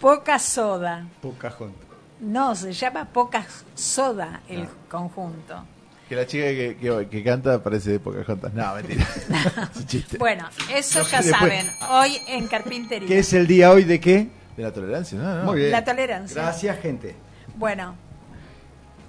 [0.00, 1.06] Poca Soda.
[1.20, 1.86] Pocahontas.
[2.20, 3.44] No, se llama Poca
[3.74, 5.64] Soda el conjunto.
[6.08, 8.52] Que la chica que, que- que canta parece de Pocahontas.
[8.54, 9.06] No, mentira.
[9.72, 10.18] Es un chiste.
[10.18, 13.08] Bueno, eso No, ya después- saben, hoy en Carpintería.
[13.08, 14.28] ¿Qué es el día hoy de qué?
[14.56, 15.34] De la tolerancia, ¿no?
[15.38, 15.44] no.
[15.44, 15.70] Muy bien.
[15.72, 16.42] La tolerancia.
[16.42, 17.14] Gracias, gente.
[17.56, 17.94] Bueno,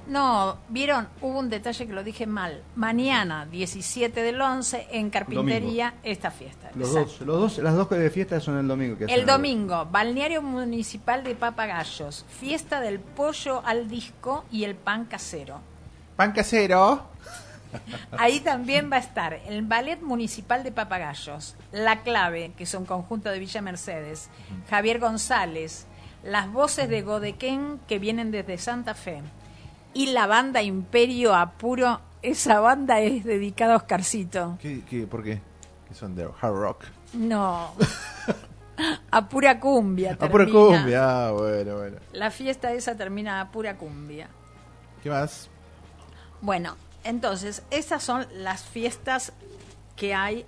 [0.08, 2.64] no, vieron, hubo un detalle que lo dije mal.
[2.76, 6.72] Mañana, 17 del 11, en Carpintería, esta fiesta.
[6.76, 8.98] Los dos, los dos, las dos de fiesta son el domingo.
[8.98, 15.06] Que El domingo, Balneario Municipal de Papagayos, fiesta del pollo al disco y el pan
[15.06, 15.60] casero.
[16.16, 17.08] Pan casero.
[18.18, 22.86] Ahí también va a estar el Ballet Municipal de Papagayos, La Clave, que es un
[22.86, 24.30] conjunto de Villa Mercedes,
[24.70, 25.86] Javier González,
[26.24, 29.22] las voces de Godequén que vienen desde Santa Fe
[29.98, 32.00] y la banda Imperio Apuro.
[32.22, 34.56] Esa banda es dedicada a Oscarcito.
[34.62, 35.42] ¿Qué, qué, ¿Por qué?
[35.88, 36.84] Que son de hard rock.
[37.14, 37.74] No.
[39.12, 40.16] a pura cumbia.
[40.20, 40.78] Ah, pura termina.
[40.78, 41.28] cumbia.
[41.28, 41.98] Ah, bueno, bueno.
[42.14, 44.30] La fiesta esa termina a pura cumbia.
[45.02, 45.50] ¿Qué más?
[46.42, 49.34] Bueno, entonces, estas son las fiestas
[49.96, 50.46] que hay.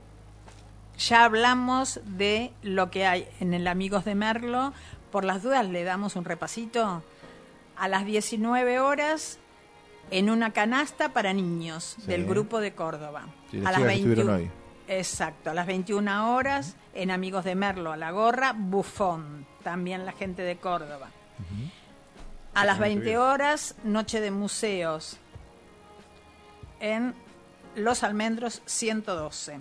[0.99, 4.73] Ya hablamos de lo que hay en el Amigos de Merlo.
[5.11, 7.01] Por las dudas le damos un repasito.
[7.79, 9.39] A las 19 horas,
[10.11, 12.07] en una canasta para niños Sí.
[12.07, 13.27] del grupo de Córdoba.
[13.51, 14.51] Sí, a las chicas que estuvieron 21 hoy.
[14.87, 20.11] Exacto, a las 21 horas, en Amigos de Merlo, a la gorra, Bufón, también la
[20.13, 21.09] gente de Córdoba.
[22.55, 25.17] A las 20 horas, Noche de Museos,
[26.79, 27.13] en
[27.75, 29.59] Los Almendros 112.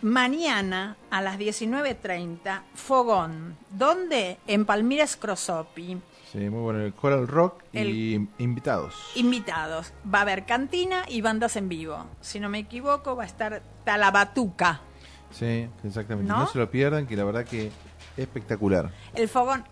[0.00, 3.56] Mañana a las 19.30, Fogón.
[3.70, 4.38] ¿Dónde?
[4.46, 6.00] En Palmiras Crosopi.
[6.32, 6.80] Sí, muy bueno.
[6.80, 8.94] El Coral Rock y invitados.
[9.14, 9.92] Invitados.
[10.12, 12.04] Va a haber cantina y bandas en vivo.
[12.20, 14.80] Si no me equivoco, va a estar Talabatuca.
[15.30, 16.30] Sí, exactamente.
[16.30, 16.40] ¿No?
[16.40, 16.46] ¿No?
[16.46, 17.70] se lo pierdan, que la verdad que
[18.16, 18.90] espectacular.
[19.14, 19.64] El fogón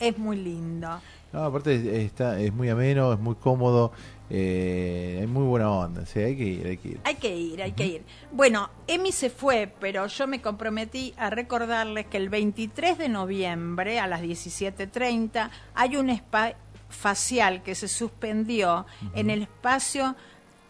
[0.00, 1.00] es muy lindo.
[1.32, 3.92] No, aparte es- está, es muy ameno, es muy cómodo,
[4.28, 6.04] eh, hay muy buena onda.
[6.06, 7.00] Sí, hay que ir, hay que ir.
[7.04, 8.04] Hay que ir, hay que ir.
[8.30, 13.98] Bueno, Emi se fue, pero yo me comprometí a recordarles que el 23 de noviembre
[13.98, 16.54] a las 17.30 hay un spa
[16.90, 18.84] facial que se suspendió
[19.14, 20.14] en el espacio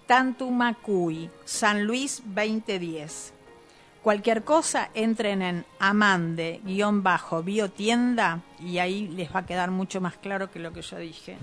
[0.06, 3.32] Tantumacuy, San Luis 2010.
[4.02, 10.58] Cualquier cosa, entren en amande-biotienda y ahí les va a quedar mucho más claro que
[10.58, 11.36] lo que yo dije.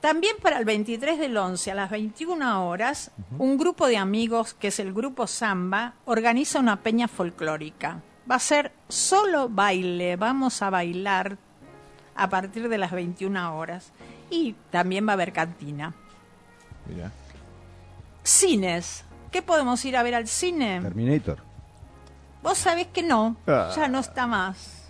[0.00, 4.68] También para el 23 del 11 a las 21 horas, un grupo de amigos, que
[4.68, 8.00] es el grupo Samba, organiza una peña folclórica.
[8.28, 11.36] Va a ser solo baile, vamos a bailar
[12.16, 13.92] a partir de las 21 horas.
[14.30, 15.94] Y también va a haber cantina.
[16.88, 17.12] Mirá.
[18.24, 19.04] Cines.
[19.32, 20.80] ¿Qué podemos ir a ver al cine?
[20.80, 21.38] Terminator.
[22.42, 23.72] Vos sabés que no, Ah.
[23.74, 24.82] ya no está más.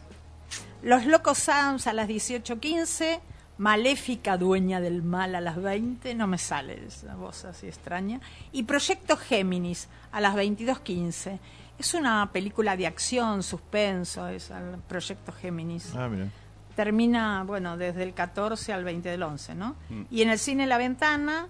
[0.83, 3.21] Los Locos Adams a las 18.15,
[3.59, 8.21] Maléfica dueña del mal a las 20, no me sale esa voz así extraña.
[8.51, 11.39] Y Proyecto Géminis a las 22.15.
[11.79, 15.95] Es una película de acción, suspenso, es el Proyecto Géminis.
[15.95, 16.27] Ah, mira.
[16.75, 19.77] Termina, bueno, desde el 14 al 20 del 11, ¿no?
[19.91, 20.03] Mm.
[20.11, 21.47] Y en el cine La Ventana,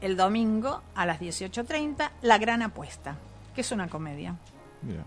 [0.00, 3.16] el domingo a las 18.30, La Gran Apuesta,
[3.54, 4.36] que es una comedia.
[4.82, 5.04] Mira.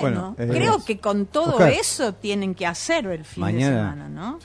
[0.00, 1.70] Bueno, Bueno, creo que con todo Oscar.
[1.70, 4.38] eso tienen que hacer el fin de semana, ¿no?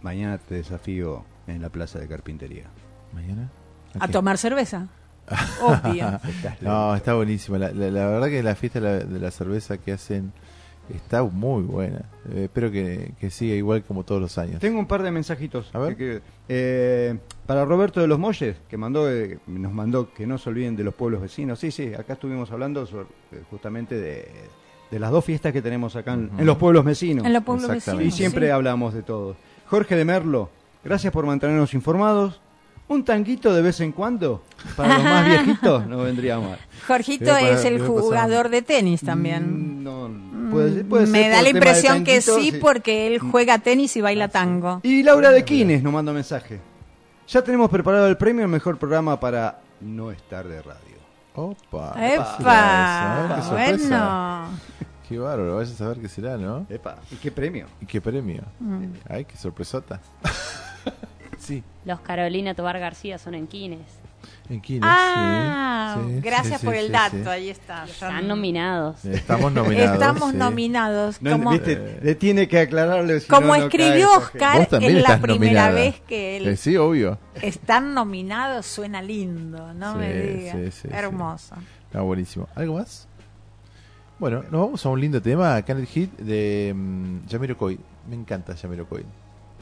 [0.00, 2.66] mañana te desafío en la plaza de carpintería.
[3.12, 3.50] ¿Mañana?
[3.98, 4.86] A tomar cerveza.
[5.60, 6.20] Obvio.
[6.60, 7.58] no, está buenísima.
[7.58, 10.32] La, la- la verdad que la fiesta de la, de la cerveza que hacen
[10.94, 12.04] está muy buena.
[12.32, 14.60] Eh, espero que, que siga igual como todos los años.
[14.60, 15.70] Tengo un par de mensajitos.
[15.74, 15.96] A ver.
[15.96, 20.38] que- que- eh, para Roberto de los Molles, que mandó, eh, nos mandó que no
[20.38, 21.58] se olviden de los pueblos vecinos.
[21.58, 24.28] Sí, sí, acá estuvimos hablando sobre- eh, justamente de,
[24.90, 27.26] de las dos fiestas que tenemos acá en, los pueblos vecinos.
[27.26, 28.04] En los pueblos Exactamente.
[28.04, 28.52] Y vecinos, siempre sí.
[28.52, 29.36] hablamos de todo.
[29.68, 30.50] Jorge de Merlo,
[30.84, 32.40] gracias por mantenernos informados.
[32.88, 34.42] Un tanguito de vez en cuando,
[34.76, 36.58] para los más viejitos, no vendría mal.
[36.86, 39.82] Jorgito es el jugador de tenis también.
[39.82, 40.08] No,
[40.50, 44.28] puede, puede ser Me da la impresión que sí, porque él juega tenis y baila
[44.28, 44.80] tango.
[44.84, 46.60] Y Laura de Quines nos manda un mensaje.
[47.26, 50.96] Ya tenemos preparado el premio al mejor programa para no estar de radio.
[51.34, 51.92] Opa.
[51.98, 53.34] ¡Epa!
[53.36, 54.48] qué sorpresa.
[54.48, 54.76] Bueno.
[55.08, 56.66] Qué bárbaro, vaya a saber qué será, ¿no?
[56.68, 57.66] Epa, ¿y qué premio?
[57.80, 58.42] ¿Y qué premio?
[58.58, 58.86] Mm.
[59.08, 60.00] Ay, qué sorpresota.
[61.46, 63.80] Sí, Los Carolina Tobar García son en Quines.
[64.50, 67.28] en Quines, Ah, sí, sí, gracias sí, por el sí, dato, sí.
[67.28, 67.84] ahí está.
[67.84, 69.04] Están nominados.
[69.04, 69.92] Estamos nominados.
[69.94, 70.36] Estamos sí.
[70.36, 71.22] nominados.
[71.22, 71.98] No, como ¿viste?
[72.02, 73.20] Le tiene que aclararle.
[73.20, 75.70] si como no, no escribió Oscar en la primera nominada.
[75.70, 77.18] vez que él Eh, sí, obvio.
[77.40, 80.56] están nominados, suena lindo, no Sí, me digas.
[80.56, 81.54] sí, sí, Hermoso.
[81.86, 82.48] Está buenísimo.
[82.54, 83.06] ¿Algo más?
[84.18, 87.78] Bueno, nos vamos a un lindo tema, Candle Hit de mm, Jamiroquai.
[88.08, 89.04] Me encanta Jamiroquai.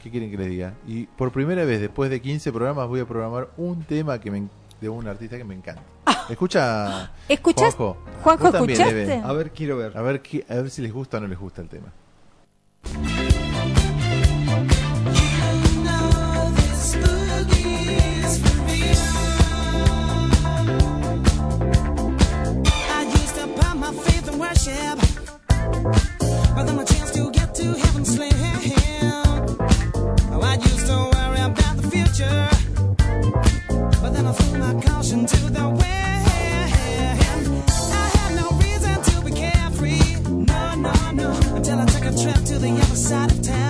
[0.05, 0.75] ¿Qué quieren que les diga?
[0.87, 4.49] Y por primera vez, después de 15 programas, voy a programar un tema que me,
[4.79, 5.81] de un artista que me encanta.
[6.29, 7.75] Escucha, ¿Escuchás?
[7.75, 7.97] Juanjo.
[8.23, 9.23] Juanjo, Vos también, ¿escuchaste?
[9.25, 9.97] A ver, quiero ver.
[9.97, 11.91] A ver, qué- a ver si les gusta o no les gusta el tema.
[43.05, 43.64] Side of town.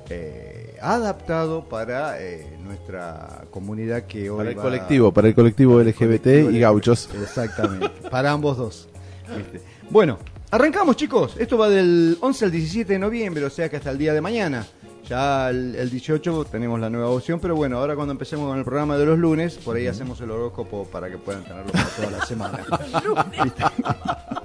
[0.10, 5.82] eh, adaptado para eh, nuestra comunidad que hoy Para el va- colectivo, para el colectivo
[5.82, 7.10] LGBT colectivo y gauchos.
[7.22, 8.90] Exactamente, para ambos dos.
[9.36, 9.62] ¿viste?
[9.90, 10.20] Bueno,
[10.52, 11.36] arrancamos chicos.
[11.40, 14.22] Esto va del 11 al 17 de noviembre, o sea que hasta el día de
[14.22, 14.68] mañana.
[15.10, 18.66] Ya el, el 18 tenemos la nueva opción, pero bueno, ahora cuando empecemos con el
[18.66, 22.12] programa de los lunes, por ahí hacemos el horóscopo para que puedan tenerlo para toda
[22.12, 22.66] la semana.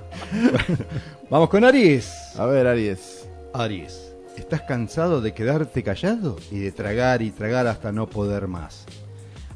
[1.31, 2.39] Vamos con Aries.
[2.39, 3.27] A ver, Aries.
[3.53, 8.87] Aries, ¿estás cansado de quedarte callado y de tragar y tragar hasta no poder más?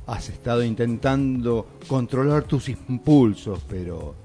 [0.08, 4.16] Has estado intentando controlar tus impulsos, pero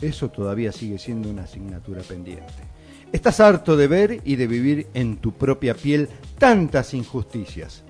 [0.00, 2.73] eso todavía sigue siendo una asignatura pendiente.
[3.14, 7.84] Estás harto de ver y de vivir en tu propia piel tantas injusticias.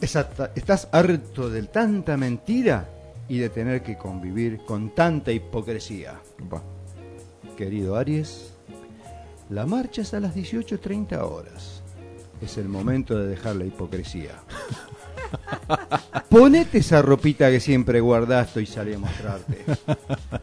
[0.00, 2.88] Exacta- Estás harto de tanta mentira
[3.28, 6.20] y de tener que convivir con tanta hipocresía.
[7.56, 8.52] Querido Aries,
[9.48, 11.80] la marcha es a las 18.30 horas.
[12.40, 14.32] Es el momento de dejar la hipocresía.
[16.28, 19.64] Ponete esa ropita que siempre guardaste y salí a mostrarte.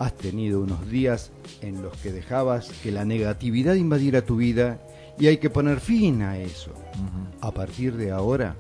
[0.05, 1.33] Has tenido unos días
[1.63, 4.79] en los que dejabas que la negatividad invadiera tu vida
[5.19, 6.73] y hay que poner fin a eso.
[7.41, 8.55] A partir de ahora,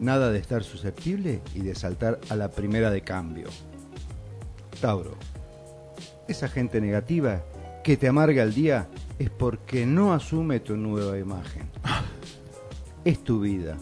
[0.00, 3.46] nada de estar susceptible y de saltar a la primera de cambio.
[4.80, 5.14] Tauro,
[6.26, 7.44] esa gente negativa
[7.84, 8.88] que te amarga el día
[9.20, 11.70] es porque no asume tu nueva imagen.
[13.04, 13.76] Es tu vida,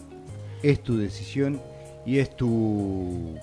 [0.61, 1.59] es tu decisión
[2.05, 3.39] y es tu...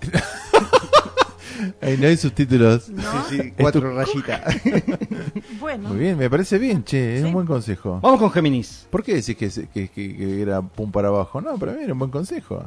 [1.80, 2.88] Ahí no hay subtítulos.
[2.90, 3.02] ¿No?
[3.28, 4.56] Sí, sí, Es cuatro rayitas.
[5.60, 7.26] Bueno, Muy bien, me parece bien, che, es Sí.
[7.26, 8.00] un buen consejo.
[8.02, 8.86] Vamos con Géminis.
[8.90, 11.40] ¿Por qué decís que, se- que, que- que era pum para abajo?
[11.40, 12.64] No, para mí era un buen consejo.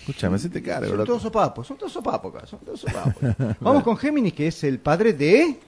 [0.00, 0.88] Escúchame, hacete cargo.
[0.88, 1.06] Son loco.
[1.06, 3.14] todos sopapos, son todos sopapos acá, son todos sopapos.
[3.60, 5.58] Vamos con Géminis, que es el padre de...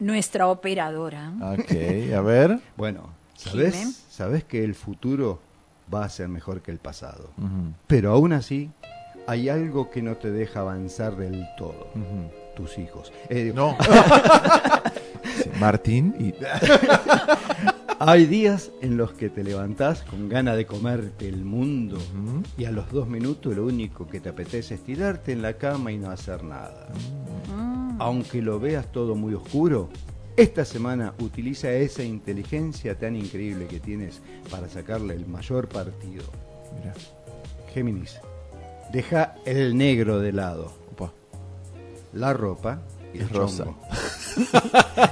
[0.00, 1.32] nuestra operadora.
[1.58, 1.72] Ok,
[2.16, 2.58] a ver.
[2.76, 3.10] Bueno.
[3.36, 4.04] ¿sabes?
[4.10, 5.40] ¿Sabes que el futuro
[5.92, 7.30] va a ser mejor que el pasado?
[7.86, 8.70] Pero aún así,
[9.26, 11.88] hay algo que no te deja avanzar del todo.
[12.56, 13.12] Tus hijos.
[13.28, 13.76] Eh, No.
[15.60, 16.34] Martín y.
[18.04, 21.98] Hay días en los que te levantás con ganas de comerte el mundo
[22.58, 25.92] y a los dos minutos lo único que te apetece es tirarte en la cama
[25.92, 26.88] y no hacer nada.
[28.00, 29.88] Aunque lo veas todo muy oscuro,
[30.36, 34.20] esta semana utiliza esa inteligencia tan increíble que tienes
[34.50, 36.24] para sacarle el mayor partido.
[36.76, 36.94] Mira.
[37.72, 38.18] Géminis,
[38.92, 40.72] deja el negro de lado.
[40.92, 41.12] Opa.
[42.12, 42.80] La ropa
[43.14, 43.64] y el rosa.
[43.64, 43.78] chongo.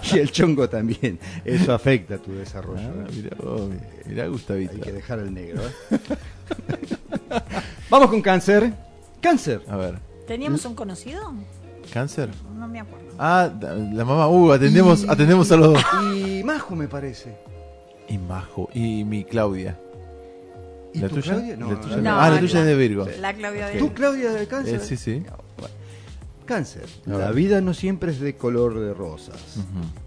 [0.14, 1.18] y el chongo también.
[1.44, 2.80] Eso afecta a tu desarrollo.
[2.80, 3.12] Ah, ¿eh?
[3.16, 3.62] mira, vos,
[4.06, 4.72] mira Gustavito.
[4.74, 5.62] Hay que dejar el negro.
[5.90, 5.98] ¿eh?
[7.90, 8.72] Vamos con cáncer.
[9.20, 9.62] Cáncer.
[9.68, 9.98] A ver.
[10.26, 11.32] ¿Teníamos un conocido?
[11.92, 12.30] ¿Cáncer?
[12.56, 13.06] No me acuerdo.
[13.18, 14.28] Ah, la mamá.
[14.28, 15.84] Uh, atendemos, Y- atendemos a los dos.
[16.14, 17.36] Y Majo me parece.
[18.08, 18.68] Y Majo.
[18.72, 19.76] Y mi Claudia.
[20.92, 21.32] ¿Y ¿La tu tuya?
[21.34, 21.56] Claudia?
[21.56, 22.10] No, ¿La tuya no.
[22.20, 23.06] Ah, la la- tuya es de Virgo.
[23.20, 23.78] La Claudia de...
[23.78, 24.74] ¿Tú, Claudia, de cáncer?
[24.76, 25.22] Eh, sí, sí.
[25.58, 25.74] Bueno.
[26.46, 26.86] Cáncer.
[27.06, 29.58] A La vida no siempre es de color de rosas.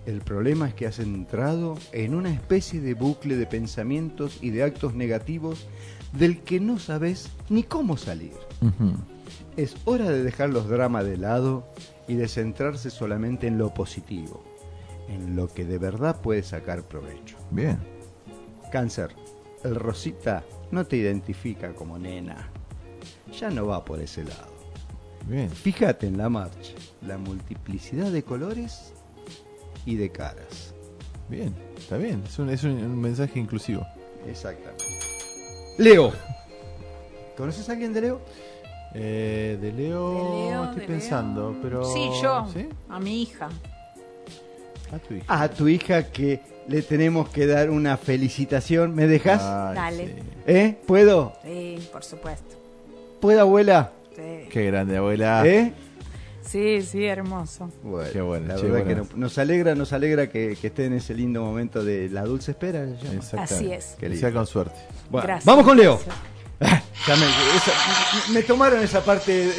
[0.05, 4.63] El problema es que has entrado en una especie de bucle de pensamientos y de
[4.63, 5.67] actos negativos
[6.11, 8.33] del que no sabes ni cómo salir.
[9.55, 11.65] Es hora de dejar los dramas de lado
[12.09, 14.43] y de centrarse solamente en lo positivo,
[15.07, 17.37] en lo que de verdad puedes sacar provecho.
[17.51, 17.77] Bien.
[18.71, 19.11] Cáncer,
[19.63, 20.43] el Rosita
[20.73, 22.49] no te identifica como nena.
[23.39, 24.51] Ya no va por ese lado.
[25.27, 25.49] Bien.
[25.49, 28.93] Fíjate en la marcha la multiplicidad de colores
[29.85, 30.73] y de caras.
[31.29, 32.21] Bien, está bien.
[32.27, 33.85] Es un, es un- un mensaje inclusivo.
[34.27, 34.83] Exactamente.
[35.77, 36.11] Leo.
[37.37, 38.21] ¿Conoces a alguien de Leo?
[38.93, 41.61] Eh, de Leo, De Leo, estoy de pensando, Leo.
[41.63, 41.83] pero...
[41.85, 42.47] Sí, yo.
[42.53, 42.67] ¿Sí?
[42.89, 43.49] A mi hija.
[44.91, 45.25] A tu hija.
[45.43, 48.93] A tu hija que le tenemos que dar una felicitación.
[48.95, 49.41] ¿Me dejas?
[49.43, 50.05] Ay, Dale.
[50.07, 50.13] sí.
[50.47, 50.77] ¿Eh?
[50.85, 51.33] ¿Puedo?
[51.43, 52.55] Sí, por supuesto.
[53.19, 53.91] ¿Puedo, abuela?
[54.15, 55.45] Sí, Qué grande, abuela.
[55.47, 55.73] ¿Eh?
[56.45, 57.71] sí, sí, hermoso.
[57.81, 59.03] Bueno, Qué bueno, la che, verdad bueno.
[59.07, 62.23] que no- nos alegra, nos alegra que, que esté en ese lindo momento de la
[62.23, 62.85] dulce espera.
[63.39, 63.95] Así es.
[63.99, 64.19] Que lindo.
[64.21, 64.75] sea con suerte.
[65.09, 65.45] Bueno, Gracias.
[65.45, 65.99] vamos con Leo.
[67.07, 69.51] Ya me, esa- me tomaron esa parte eh,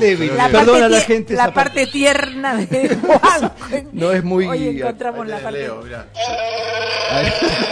[0.00, 0.36] débil.
[0.36, 1.34] La Perdona parte, a la gente.
[1.34, 3.52] la parte tierna de Juan.
[3.92, 5.60] No es muy- Hoy encontramos la parte.
[5.60, 6.06] Leo, mirá.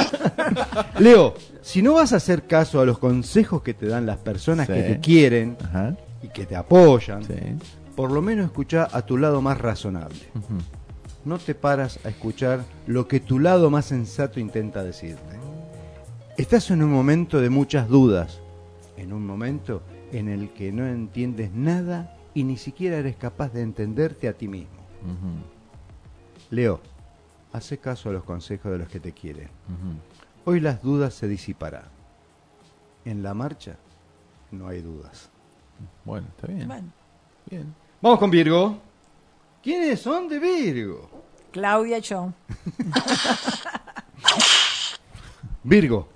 [0.98, 4.66] Leo, si no vas a hacer caso a los consejos que te dan las personas
[4.66, 4.72] Sí.
[4.74, 5.96] que te quieren Ajá.
[6.22, 7.34] y que te apoyan, Sí.
[7.96, 10.18] por lo menos escucha a tu lado más razonable.
[11.24, 15.38] No te paras a escuchar lo que tu lado más sensato intenta decirte.
[16.36, 18.40] Estás en un momento de muchas dudas,
[18.96, 19.82] en un momento
[20.12, 24.46] en el que no entiendes nada y ni siquiera eres capaz de entenderte a ti
[24.46, 24.80] mismo.
[26.50, 26.80] Leo,
[27.52, 29.48] hace caso a los consejos de los que te quieren.
[30.44, 31.84] Hoy las dudas se disiparán.
[33.04, 33.76] En la marcha
[34.50, 35.30] no hay dudas.
[36.04, 36.68] Bueno, está bien.
[36.68, 36.92] Bueno,
[37.50, 37.74] Bien.
[38.00, 38.78] Vamos con Virgo.
[39.62, 41.10] ¿Quiénes son de Virgo?
[41.50, 42.32] Claudia yo.
[45.64, 46.08] Virgo,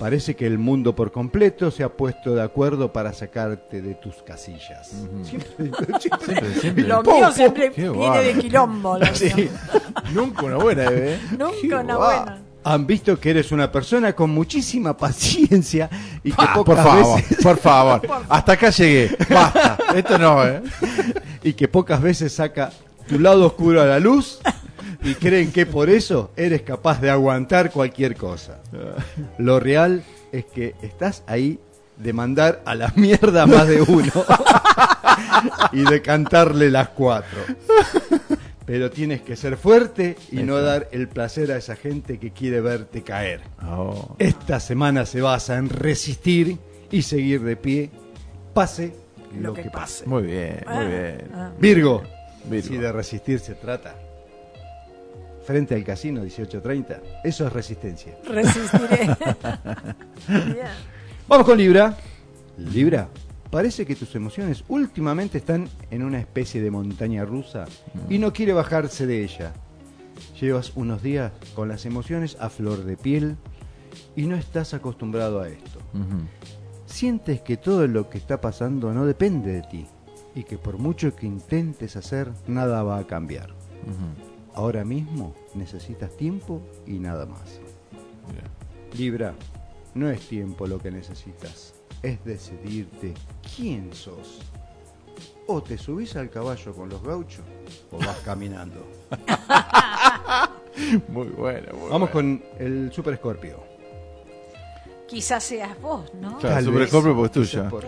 [0.00, 4.16] parece que el mundo por completo se ha puesto de acuerdo para sacarte de tus
[4.24, 4.88] casillas.
[5.22, 6.84] Siempre- siempre- Siempre, siempre.
[6.84, 8.98] Lo mío siempre viene de quilombo.
[8.98, 9.30] lo Sí.
[9.34, 9.48] mío.
[10.14, 11.18] Nunca una buena, bebé.
[11.38, 12.38] Nunca una buena.
[12.64, 15.88] Han visto que eres una persona con muchísima paciencia
[16.24, 18.02] y que Ah, por pocas favor, veces por favor.
[18.28, 19.16] Hasta acá llegué.
[19.30, 19.78] Basta.
[19.94, 20.62] Esto no, ¿eh?
[21.42, 22.70] y que pocas veces saca
[23.08, 24.40] tu lado oscuro a la luz
[25.02, 28.60] y creen que por eso eres capaz de aguantar cualquier cosa.
[29.38, 30.02] Lo real
[30.32, 31.58] es que estás ahí
[31.96, 34.12] de mandar a la mierda más de uno
[35.72, 37.40] y de cantarle las cuatro.
[38.64, 42.60] Pero tienes que ser fuerte y no dar el placer a esa gente que quiere
[42.60, 43.40] verte caer.
[43.66, 44.14] Oh.
[44.18, 46.58] Esta semana se basa en resistir
[46.90, 47.90] y seguir de pie,
[48.54, 48.94] pase
[49.38, 50.06] lo, que, pase.
[50.06, 51.30] Muy bien, muy bien.
[51.34, 51.50] ah.
[51.58, 52.02] Virgo,
[52.44, 52.68] Virgo.
[52.68, 53.96] si de resistir se trata,
[55.44, 58.18] frente al casino 1830, eso es resistencia.
[58.24, 59.16] Resistiré.
[60.28, 60.66] Bien.
[61.28, 61.96] Vamos con Libra.
[62.58, 63.08] Libra,
[63.50, 67.66] parece que tus emociones últimamente están en una especie de montaña rusa
[68.08, 69.52] y no quiere bajarse de ella.
[70.40, 73.36] Llevas unos días con las emociones a flor de piel
[74.16, 75.80] y no estás acostumbrado a esto.
[76.86, 79.86] Sientes que todo lo que está pasando no depende de ti
[80.34, 83.54] y que por mucho que intentes hacer, nada va a cambiar.
[84.54, 87.60] Ahora mismo necesitas tiempo y nada más.
[88.96, 89.34] Libra,
[89.94, 93.14] no es tiempo lo que necesitas, es decidirte
[93.56, 94.40] quién sos.
[95.46, 97.44] O te subís al caballo con los gauchos
[97.92, 98.86] o vas caminando.
[101.08, 102.40] Muy bueno, muy Vamos bueno.
[102.40, 103.60] con el Super Escorpio.
[105.08, 106.38] Quizás seas vos, ¿no?
[106.38, 106.88] Claro, Tal Super vez.
[106.88, 107.68] Scorpio porque es No sé tuya.
[107.68, 107.86] por.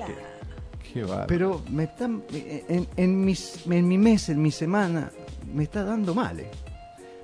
[0.92, 1.24] Claro.
[1.28, 5.10] Pero me están en, en mis, en mi mes, en mi semana,
[5.52, 6.40] me está dando mal.
[6.40, 6.50] eh.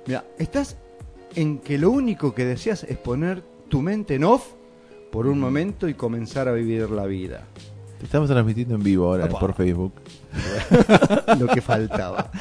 [0.07, 0.77] Mira, estás
[1.35, 4.53] en que lo único que deseas es poner tu mente en off
[5.11, 7.43] por un momento y comenzar a vivir la vida.
[7.99, 9.39] Te estamos transmitiendo en vivo ahora Opa.
[9.39, 9.93] por Facebook.
[11.39, 12.31] lo que faltaba.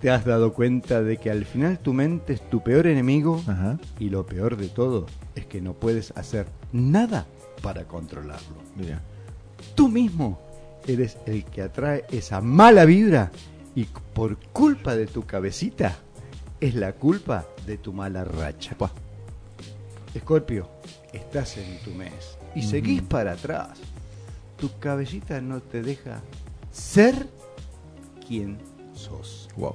[0.00, 3.78] Te has dado cuenta de que al final tu mente es tu peor enemigo Ajá.
[3.98, 7.26] y lo peor de todo es que no puedes hacer nada
[7.62, 8.56] para controlarlo.
[8.76, 9.00] Mira.
[9.74, 10.40] Tú mismo
[10.86, 13.30] eres el que atrae esa mala vibra
[13.74, 15.96] y por culpa de tu cabecita
[16.60, 18.76] es la culpa de tu mala racha.
[20.14, 20.68] Escorpio,
[21.12, 23.78] estás en tu mes y seguís para atrás.
[24.58, 26.20] Tu cabecita no te deja
[26.70, 27.26] ser
[28.26, 28.58] quien
[28.94, 29.48] sos.
[29.56, 29.74] Wow.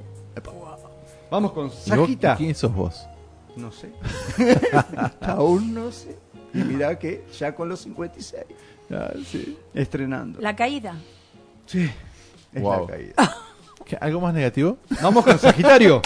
[1.30, 2.36] Vamos con ¿Y vos Sajita.
[2.38, 3.06] ¿Quién sos vos?
[3.56, 3.92] No sé.
[5.22, 6.18] Aún no sé.
[6.54, 8.44] Y mira que ya con los 56,
[8.92, 9.58] Ah, sí.
[9.74, 10.40] estrenando.
[10.40, 10.96] La caída.
[11.66, 11.90] Sí,
[12.54, 12.82] es Wow.
[12.88, 13.14] la caída.
[13.88, 14.78] ¿Qué- ¿Algo más negativo?
[15.02, 16.02] Vamos con Sagitario.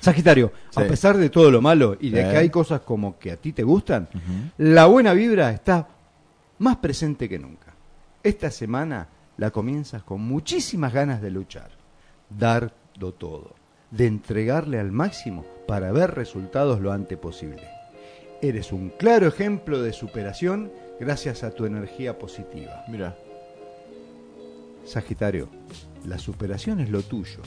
[0.00, 2.30] Sagitario, a pesar de todo lo malo y de Sí.
[2.30, 4.08] que hay cosas como que a ti te gustan,
[4.56, 5.88] la buena vibra está
[6.58, 7.74] más presente que nunca.
[8.22, 11.70] Esta semana la comienzas con muchísimas ganas de luchar,
[12.30, 13.54] darlo todo,
[13.90, 17.68] de entregarle al máximo para ver resultados lo antes posible.
[18.40, 22.84] Eres un claro ejemplo de superación gracias a tu energía positiva.
[22.88, 23.16] Mira.
[24.86, 25.48] Sagitario,
[26.06, 27.40] La superación es lo tuyo.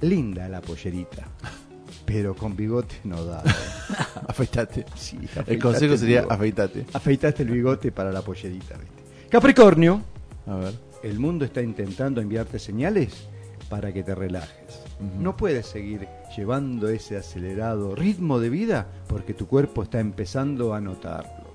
[0.00, 1.26] Linda la pollerita,
[2.06, 3.42] pero con bigote no da.
[4.28, 4.84] Afeitate.
[4.94, 6.86] Sí, El consejo sería afeitate.
[6.92, 8.76] Afeitate el bigote para la pollerita.
[8.76, 9.28] ¿viste?
[9.28, 10.02] Capricornio.
[10.46, 10.74] A ver.
[11.02, 13.28] El mundo está intentando enviarte señales
[13.68, 14.82] para que te relajes.
[15.18, 20.80] No puedes seguir llevando ese acelerado ritmo de vida porque tu cuerpo está empezando a
[20.80, 21.52] notarlo.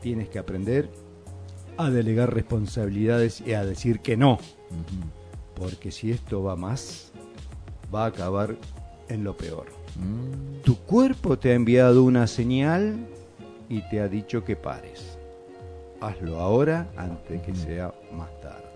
[0.00, 0.90] Tienes que aprender
[1.76, 4.38] a delegar responsabilidades y a decir que no.
[5.54, 7.12] Porque si esto va más,
[7.94, 8.56] va a acabar
[9.08, 9.66] en lo peor.
[10.64, 13.06] Tu cuerpo te ha enviado una señal
[13.68, 15.18] y te ha dicho que pares.
[16.00, 18.66] Hazlo ahora antes que sea más tarde.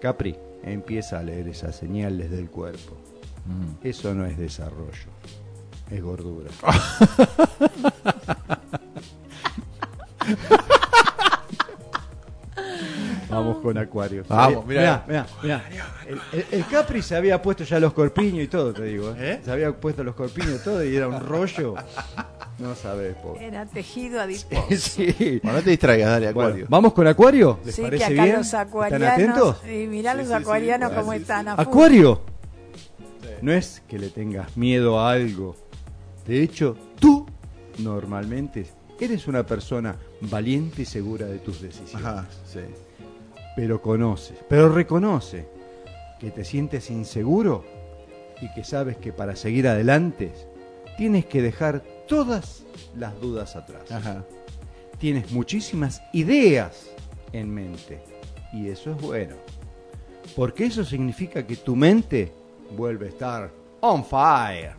[0.00, 2.96] Capri, empieza a leer esas señales del cuerpo.
[3.82, 5.10] Eso no es desarrollo,
[5.90, 6.50] es gordura.
[13.30, 14.24] Vamos con Acuario.
[14.28, 15.04] Vamos, mirá.
[15.06, 15.84] Mirá, mirá, mirá.
[16.08, 19.14] El, el- el Capri se había puesto ya los corpiños y todo, te digo.
[19.16, 19.40] ¿eh?
[19.44, 21.74] Se había puesto los corpiños y todo y era un rollo.
[22.58, 23.46] No sabes, pobre.
[23.46, 24.66] Era tejido adiposo.
[24.76, 25.40] Sí.
[25.42, 26.66] Bueno, no te distraigas, dale, Bueno, Acuario.
[26.68, 27.58] ¿Vamos con Acuario?
[27.64, 28.36] ¿Les Sí, que parece acá bien?
[28.36, 29.08] los ¿Están acuarianos.
[29.12, 29.56] atentos?
[29.70, 30.42] Y mirá los Sí, sí, sí.
[30.42, 31.22] acuarianos cómo sí, sí.
[31.22, 31.52] están a.
[31.54, 32.20] Acuario,
[33.42, 35.56] no es que le tengas miedo a algo.
[36.26, 37.26] De hecho, tú
[37.78, 38.66] normalmente
[38.98, 41.94] eres una persona valiente y segura de tus decisiones.
[42.06, 42.60] Ajá, sí.
[43.56, 45.48] Pero conoce, pero reconoce
[46.18, 47.64] que te sientes inseguro
[48.40, 50.32] y que sabes que para seguir adelante
[50.96, 52.64] tienes que dejar todas
[52.96, 53.90] las dudas atrás.
[53.90, 54.24] Ajá.
[54.98, 56.90] Tienes muchísimas ideas
[57.32, 58.02] en mente
[58.52, 59.36] y eso es bueno.
[60.36, 62.32] Porque eso significa que tu mente
[62.76, 63.50] vuelve a estar
[63.80, 64.74] on fire.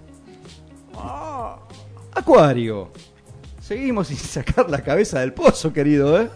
[2.13, 2.89] Acuario.
[3.59, 6.29] Seguimos sin sacar la cabeza del pozo, querido, ¿eh?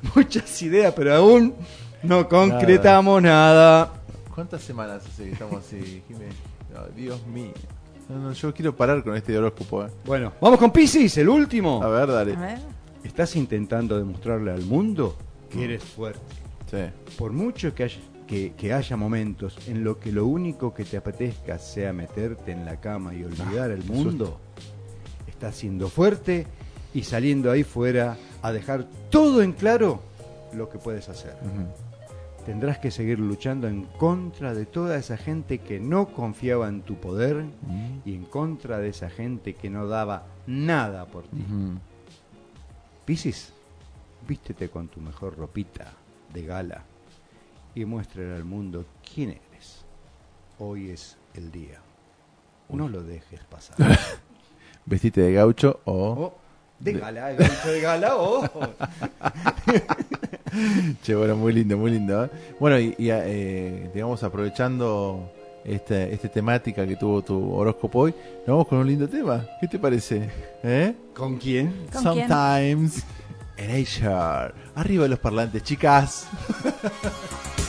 [0.14, 1.54] Muchas ideas, pero aún
[2.02, 3.92] no concretamos nada.
[4.34, 6.34] ¿Cuántas semanas hace que estamos así, Jiménez?
[6.72, 7.52] No, Dios mío.
[8.08, 9.84] No, no, yo quiero parar con este horóscopo.
[9.84, 9.90] ¿eh?
[10.04, 11.82] Bueno, vamos con Pisces, el último.
[11.82, 12.34] A ver, dale.
[12.34, 12.58] A ver.
[13.04, 15.16] Estás intentando demostrarle al mundo
[15.50, 16.20] que eres fuerte.
[16.70, 17.14] Sí.
[17.16, 20.96] Por mucho que haya, que, que haya momentos en lo que lo único que te
[20.96, 24.40] apetezca sea meterte en la cama y olvidar el qué mundo,
[25.26, 26.46] estás siendo fuerte
[26.94, 30.00] y saliendo ahí fuera a dejar todo en claro
[30.52, 31.34] lo que puedes hacer.
[32.46, 36.96] Tendrás que seguir luchando en contra de toda esa gente que no confiaba en tu
[36.96, 37.44] poder
[38.04, 41.44] y en contra de esa gente que no daba nada por ti.
[43.04, 43.52] Piscis,
[44.26, 45.92] vístete con tu mejor ropita
[46.32, 46.84] de gala
[47.74, 49.84] y muéstrale al mundo quién eres.
[50.58, 51.80] Hoy es el día.
[52.68, 53.76] No lo dejes pasar.
[54.86, 56.34] Vestite de gaucho o...
[56.78, 58.48] de gala, de gaucho de gala o...
[61.02, 62.24] Che, bueno, muy lindo, muy lindo.
[62.24, 62.30] ¿eh?
[62.58, 65.30] Bueno, y, y, eh, digamos, aprovechando
[65.64, 68.14] este, esta temática que tuvo tu horóscopo hoy,
[68.46, 69.44] nos vamos con un lindo tema.
[69.60, 70.30] ¿Qué te parece?
[70.62, 70.94] ¿Eh?
[71.14, 71.86] ¿Con quién?
[71.92, 72.28] ¿Con quién?
[72.28, 73.04] Sometimes.
[73.56, 74.54] Erasure.
[74.74, 76.26] Arriba de los parlantes, chicas.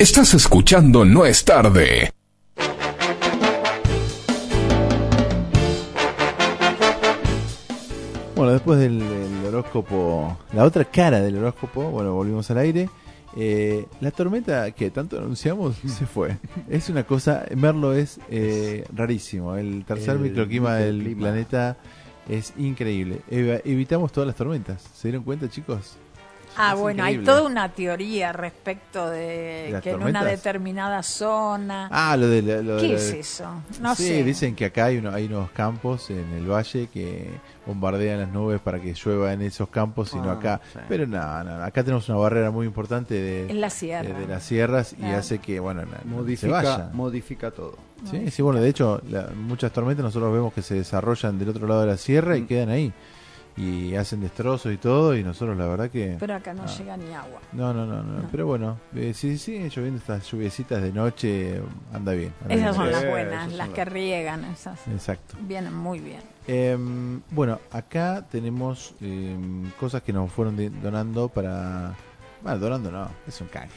[0.00, 2.10] Estás escuchando No es tarde.
[8.36, 12.88] Bueno, después del, del horóscopo, la otra cara del horóscopo, bueno, volvimos al aire.
[13.36, 16.38] Eh, la tormenta que tanto anunciamos se fue.
[16.68, 19.56] Es una cosa, Merlo es eh, rarísimo.
[19.56, 21.76] El tercer El microclima del planeta
[22.28, 23.20] es increíble.
[23.30, 24.82] Eva- evitamos todas las tormentas.
[24.94, 25.96] ¿Se dieron cuenta, chicos?
[26.56, 29.18] Ah, Es bueno, hay toda una teoría respecto de
[29.66, 31.88] ¿De las que en una determinada zona.
[31.90, 32.42] Ah, lo de
[32.80, 33.46] ¿Qué es eso?
[33.80, 34.24] No sí, sé.
[34.24, 37.30] dicen que acá hay, uno- hay unos campos en el valle que
[37.66, 40.60] bombardean las nubes para que llueva en esos campos, sino Ah, acá.
[40.72, 40.80] sí.
[40.88, 44.08] Pero no, no, acá tenemos una barrera muy importante de, En la sierra.
[44.08, 46.90] de, de las sierras y hace que, bueno, na- se Modifica, vaya.
[46.92, 47.76] modifica todo.
[48.10, 51.66] Sí, sí, bueno, de hecho, la- muchas tormentas nosotros vemos que se desarrollan del otro
[51.66, 52.38] lado de la sierra Mm.
[52.38, 52.92] y quedan ahí.
[53.60, 56.16] Y hacen destrozos y todo, y nosotros la verdad que...
[56.18, 57.40] Pero acá no ah, llega ni agua.
[57.52, 58.28] No, no, no, no, No.
[58.30, 61.60] pero bueno, eh, si siguen lloviendo estas lluviecitas de noche,
[61.92, 62.32] anda bien.
[62.42, 62.74] anda Esas bien.
[62.74, 64.78] son las Eh, buenas, las que riegan, esas.
[64.88, 65.36] Exacto.
[65.42, 66.20] Vienen muy bien.
[66.46, 71.94] Em, bueno, acá tenemos em, cosas que nos fueron donando para...
[72.42, 73.74] Bueno, donando no, es un canje.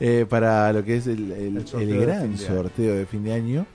[0.00, 3.06] Eh, para lo que es el, el- El sorteo el de gran de sorteo de
[3.06, 3.66] fin de año.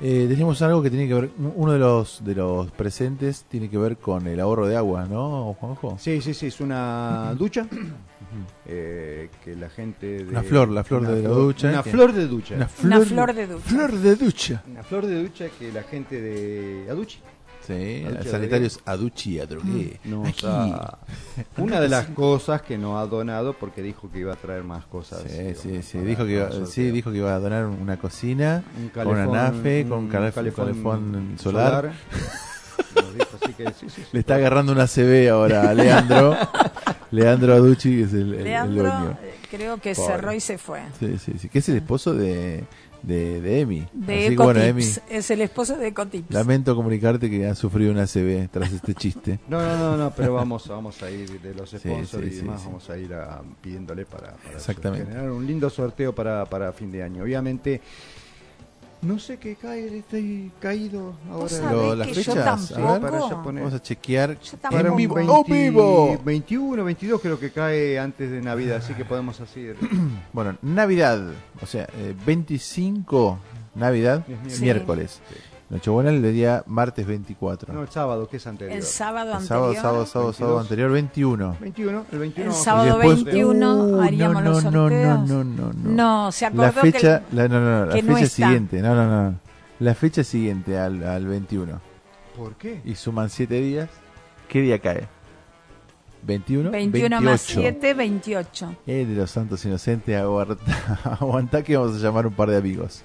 [0.00, 3.76] Eh, tenemos algo que tiene que ver, uno de los de los presentes tiene que
[3.78, 5.96] ver con el ahorro de agua, ¿no, Juanjo?
[5.98, 7.66] Sí, sí, sí, es una ducha
[8.66, 10.24] eh, que la gente...
[10.24, 12.54] De, Una flor, la flor una de la flor- ducha, Una que- flor de ducha.
[12.54, 13.64] Una flor- Una flor de ducha.
[13.68, 14.62] Flor de ducha.
[14.70, 17.18] Una flor de ducha que la gente de Aduchi.
[17.68, 20.00] Sí, Aduchi sanitarios Aduchi Adrogué.
[20.04, 20.46] nos Aquí.
[20.46, 20.98] ha-
[21.58, 24.84] una de las cosas que nos ha donado porque dijo que iba a traer más
[24.86, 25.22] cosas.
[25.28, 25.98] Sí, sí, sí.
[25.98, 29.32] Dijo que, iba, sí, dijo que iba a donar una cocina, Un con una calefón-
[29.32, 31.92] nafe, con un un calef- calefón calefón solar.
[31.92, 31.92] solar.
[32.94, 34.02] Nos dijo así que sí, sí, sí.
[34.12, 36.36] Le está agarrando una CB ahora a Leandro.
[37.10, 39.18] Leandro Aducci que es el, el- el Leandro dueño.
[39.22, 40.12] eh, creo que Pobre.
[40.14, 40.80] cerró y se fue.
[40.98, 41.48] Sí, sí, sí.
[41.48, 42.64] Que es el esposo de,
[43.02, 43.86] de, de Emi.
[43.92, 44.84] De Así que bueno, Emi.
[45.10, 46.32] Es el esposo de Ecotips.
[46.34, 49.38] lamento comunicarte que ha sufrido una CB tras este chiste.
[49.48, 52.36] No, no, no, no, pero vamos, vamos a ir de los sponsors sí, y sí,
[52.42, 52.66] demás, sí.
[52.66, 55.06] vamos a ir a- pidiéndole para, para Exactamente.
[55.06, 57.22] generar un lindo sorteo para, para fin de año.
[57.22, 57.80] Obviamente,
[59.02, 61.72] no sé qué cae, estoy caído ahora.
[61.72, 64.36] Lo- las fechas, a ver, para ya poner- vamos a chequear.
[64.62, 65.14] Para en un vivo.
[65.14, 66.18] 20 ¡Oh, vivo!
[66.24, 69.68] 21, 22 creo que cae antes de Navidad, así que podemos así.
[70.32, 71.22] Bueno, Navidad,
[71.62, 73.38] o sea, eh, 25
[73.74, 74.62] Navidad, Sí.
[74.62, 75.20] miércoles.
[75.70, 77.74] Nochebuena el día martes 24.
[77.74, 78.74] No, el sábado, que es anterior.
[78.74, 79.48] El sábado El anterior.
[79.48, 80.62] sábado, sábado, sábado, sábado 22.
[80.62, 81.56] anterior 21.
[81.60, 82.50] 21, el 21.
[82.50, 83.14] El sábado sorteo.
[83.24, 85.28] 21 Uh, haríamos no, los no, no, sorteos.
[85.28, 85.90] no, no, no.
[85.90, 88.80] No, se acordó La fecha, que, la, no, no, no, la que no fecha siguiente,
[88.80, 89.38] no, no, no.
[89.80, 91.80] La fecha siguiente al, al 21.
[92.36, 92.80] ¿Por qué?
[92.84, 93.90] Y suman 7 días.
[94.48, 95.06] ¿Qué día cae?
[96.22, 97.30] 21, 21 28.
[97.30, 98.76] más 7, 28.
[98.86, 100.56] Eh, de los santos inocentes, aguanta,
[101.20, 103.02] aguantá que vamos a llamar un par de amigos.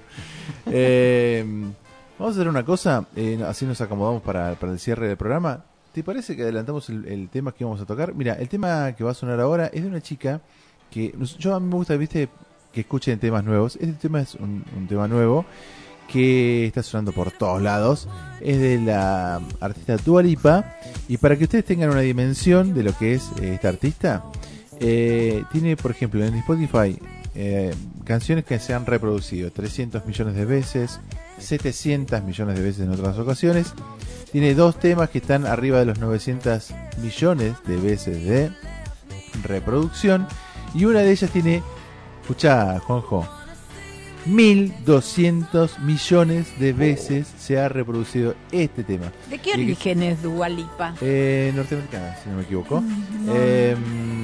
[0.66, 1.44] Eh,
[2.18, 5.64] vamos a hacer una cosa, eh, así nos acomodamos para, para el cierre del programa.
[5.94, 8.14] ¿Te parece que adelantamos el, tema que vamos a tocar?
[8.14, 10.40] Mira, el tema que va a sonar ahora es de una chica
[10.90, 12.28] que yo a mí me gusta, viste,
[12.72, 13.76] que escuchen temas nuevos.
[13.76, 15.46] Este tema es un, tema nuevo
[16.08, 18.08] que está sonando por todos lados.
[18.40, 20.64] Es de la artista Dua Lipa.
[21.06, 24.24] Y para que ustedes tengan una dimensión de lo que es eh, esta artista,
[24.80, 26.98] eh, tiene, por ejemplo, en Spotify
[27.36, 27.72] eh,
[28.04, 31.00] canciones que se han reproducido 300 millones de veces,
[31.38, 33.72] 700 millones de veces en otras ocasiones.
[34.32, 36.72] Tiene dos temas que están arriba de los 900
[37.02, 38.50] millones de veces de
[39.42, 40.26] reproducción.
[40.74, 41.62] Y una de ellas tiene,
[42.22, 43.28] escucha, Juanjo,
[44.26, 49.12] 1200 millones de veces se ha reproducido este tema.
[49.28, 50.94] ¿De qué origen es Dualipa?
[51.00, 52.80] Eh, norteamericana, si no me equivoco.
[52.80, 53.36] no.
[53.36, 54.23] Em,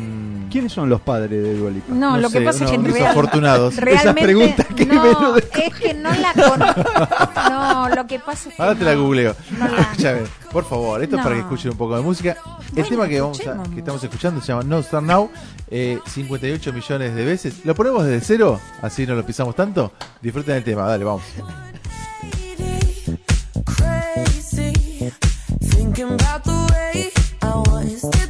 [0.50, 1.94] ¿Quiénes son los padres de Dualipa?
[1.94, 3.76] No, no lo que pasa es que real- desafortunados.
[3.76, 5.44] realmente Esa pregunta que no, me lo es
[5.80, 6.90] que no la conozco.
[7.50, 9.34] No, lo que pasa es que Ahora te la googleo.
[9.58, 10.20] No la- Escúchame,
[10.52, 12.36] por favor, esto es para que escuchen un poco de música.
[12.68, 15.30] El Bueno, tema que, vamos a- que estamos escuchando se llama No Start Now,
[15.70, 17.64] eh, 58 millones de veces.
[17.64, 18.60] ¿Lo ponemos desde cero?
[18.82, 19.92] Así no lo pisamos tanto.
[20.20, 21.22] Disfruten el tema, dale, vamos.
[23.66, 24.72] crazy
[25.60, 27.10] thinking about the way
[27.42, 28.29] I was.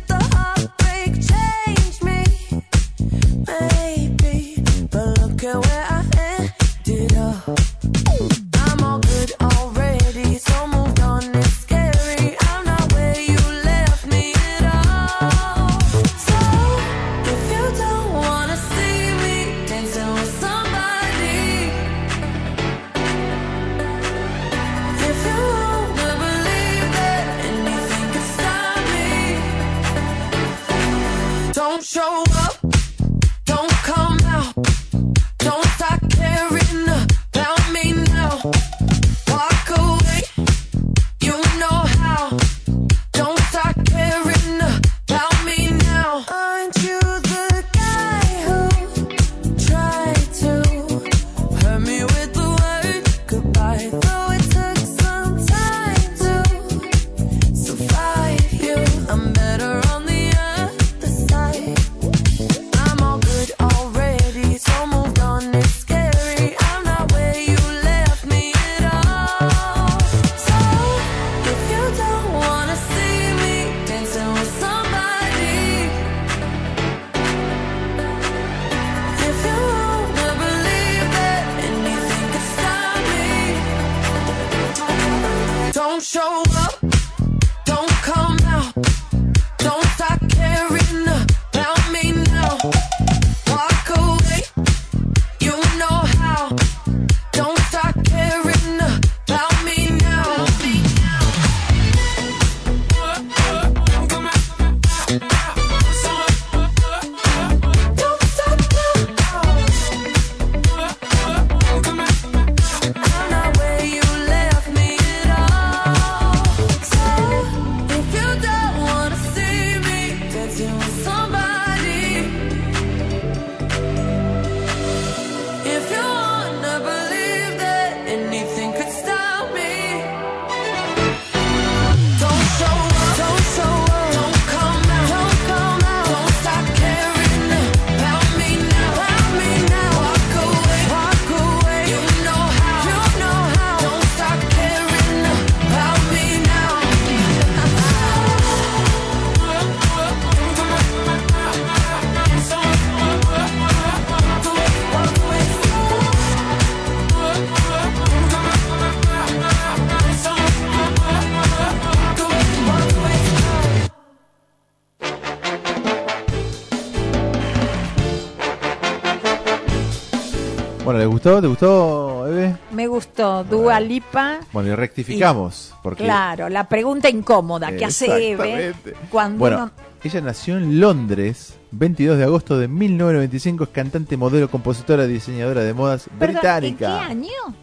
[171.23, 171.41] Gustó?
[171.41, 172.57] ¿Te gustó, Eve?
[172.73, 173.45] Me gustó.
[173.45, 174.39] Dua Lipa.
[174.53, 175.75] Bueno, y rectificamos.
[175.83, 178.75] porque Claro, la pregunta incómoda que hace Eve
[179.11, 179.71] cuando Bueno, uno-
[180.03, 185.75] ella nació en Londres, 22 de agosto de 1995, es cantante, modelo, compositora, diseñadora de
[185.75, 186.59] modas británica.
[186.67, 187.55] ¿En qué año?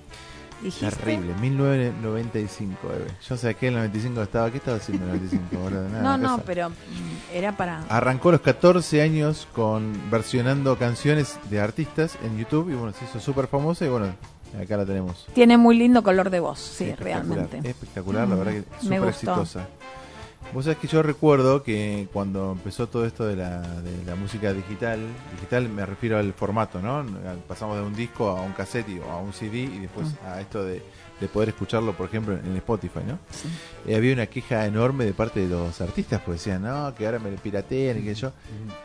[0.61, 0.95] Dijiste.
[0.95, 3.07] Terrible, 1995, Eve.
[3.27, 4.51] Yo sé que en el 95 estaba.
[4.51, 5.57] ¿Qué estaba haciendo en el 95?
[5.63, 5.89] boludo?
[5.89, 6.43] Nada, No, no, casa.
[6.45, 6.73] pero mm,
[7.33, 7.83] era para.
[7.89, 13.05] Arrancó a los 14 años con versionando canciones de artistas en YouTube y bueno, se
[13.05, 14.07] hizo súper famosa y bueno,
[14.61, 15.27] acá la tenemos.
[15.33, 17.69] Tiene muy lindo color de voz, sí, Espectacular, realmente.
[17.69, 19.67] Espectacular, la Mm, verdad que me súper exitosa.
[20.53, 24.53] Vos sabés que yo recuerdo que cuando empezó todo esto de la, de la música
[24.53, 24.99] digital,
[25.35, 27.05] digital me refiero al formato, ¿no?
[27.47, 30.25] Pasamos de un disco a un cassette o a un CD y después Mm.
[30.27, 30.81] a esto de,
[31.19, 33.19] de poder escucharlo, por ejemplo, en Spotify, ¿no?
[33.85, 37.19] Eh, había una queja enorme de parte de los artistas, pues decían, no, que ahora
[37.19, 38.31] me lo piratean y que yo.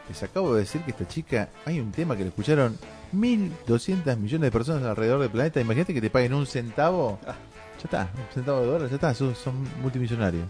[0.08, 2.76] Les acabo de decir que esta chica, hay un tema que le escucharon
[3.14, 5.60] 1.200 millones de personas alrededor del planeta.
[5.60, 7.18] Imagínate que te paguen un centavo.
[7.24, 10.44] Ya está, un centavo de dólar, ya está, son, son multimillonarios.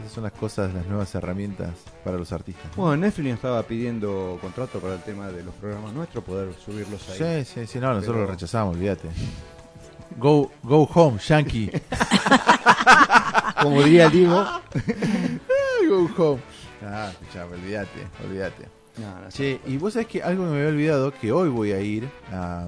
[0.00, 1.70] Esas son las cosas, las nuevas herramientas
[2.04, 2.64] para los artistas.
[2.76, 2.82] ¿no?
[2.84, 7.44] Bueno, Netflix estaba pidiendo contrato para el tema de los programas nuestros, poder subirlos ahí.
[7.44, 9.08] Sí, sí, sí, no, nosotros Pero- lo rechazamos, olvídate.
[10.16, 11.70] Go, go home, Yankee.
[13.62, 14.44] Como diría el Diego.
[15.88, 16.40] go home.
[16.82, 18.68] Ah, escuchame, olvídate, olvídate.
[18.98, 21.72] No, no, Che, y vos sabés que algo que me había olvidado, que hoy voy
[21.72, 22.66] a ir a,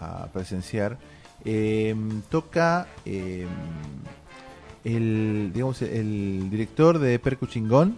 [0.00, 0.98] a presenciar,
[1.44, 1.94] eh,
[2.30, 3.46] toca eh,
[4.84, 7.96] el, digamos, el director de Percu Chingón.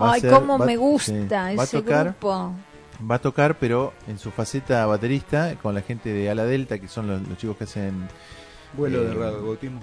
[0.00, 2.52] Va a Ay, ser- cómo va- me gusta sí, va a ese tocar, grupo.
[3.10, 6.88] Va a tocar, pero en su faceta baterista, con la gente de Ala Delta, que
[6.88, 8.08] son los, los chicos que hacen...
[8.72, 9.80] Vuelo eh, de radiobotismo.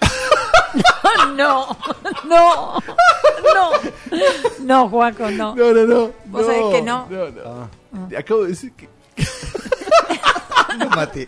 [1.36, 1.76] no,
[2.28, 2.78] no,
[3.44, 3.70] no,
[4.60, 5.54] no, Juaco, no.
[5.56, 6.10] No, no, no.
[6.26, 7.06] Vos sabés que no.
[7.10, 8.16] No, no.
[8.18, 8.88] Acabo de decir que...
[10.78, 11.26] No mate.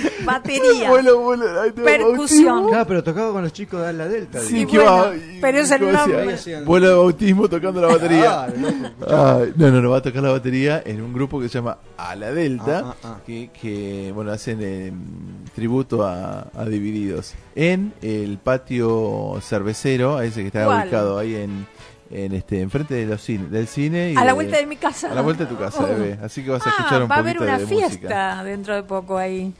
[0.24, 0.90] Batería.
[0.90, 2.68] Ay, no, Percusión.
[2.68, 4.40] Claro, pero tocaba con los chicos de la Delta.
[4.40, 5.14] Sí, que va.
[5.14, 6.36] y- pero es el nombre.
[6.64, 8.46] Vuelo de bautismo tocando la batería.
[9.08, 11.78] Ah, no, no, no, va a tocar la batería en un grupo que se llama
[11.96, 13.20] A la Delta, Ah, ah, ah.
[13.26, 14.92] Que, que, bueno, hacen eh,
[15.54, 17.34] tributo a, a Divididos.
[17.54, 20.82] En el patio cervecero, a ese que está ¿Cuál?
[20.84, 21.66] ubicado ahí en,
[22.10, 24.12] en este, enfrente de los cine, del cine.
[24.12, 25.10] y A la de- vuelta de mi casa.
[25.10, 25.86] A la vuelta de tu casa, Oh.
[25.86, 26.18] bebé.
[26.22, 28.44] Así que vas a Ah, escuchar un va a haber una de fiesta música.
[28.44, 29.52] dentro de poco ahí.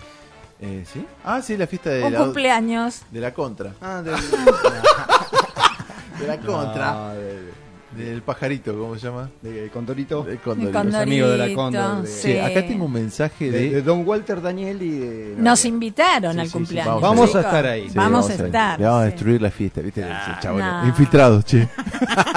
[0.64, 1.04] Eh, ¿Sí?
[1.24, 3.02] Ah, sí, la fiesta de Un la, cumpleaños.
[3.10, 3.74] de la contra.
[3.80, 4.12] Ah, de,
[6.20, 6.92] De la contra.
[6.92, 7.62] No, de-
[7.96, 9.28] Del pajarito, ¿cómo se llama?
[9.42, 10.22] De Condorito.
[10.22, 10.72] De Condorito.
[10.72, 12.02] Condorito, Los amigos de la Cóndor.
[12.02, 12.38] de- sí.
[12.38, 13.70] Acá tengo un mensaje de, de...
[13.70, 15.34] de Don Walter Daniel y de...
[15.36, 17.00] Nos invitaron Sí, al sí, sí, cumpleaños.
[17.02, 17.44] Vamos a chicos.
[17.44, 17.88] estar ahí.
[17.90, 18.78] Sí, vamos, a estar.
[18.80, 20.06] Le vamos a destruir la fiesta, ¿viste?
[20.44, 20.86] No.
[20.86, 21.68] Infiltrados, che.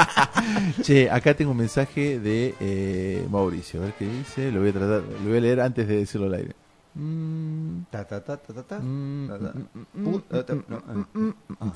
[0.81, 3.79] che, acá tengo un mensaje de eh, Mauricio.
[3.81, 4.51] A ver qué dice.
[4.51, 6.55] Lo voy a tratar, lo voy a leer antes de decirlo al aire.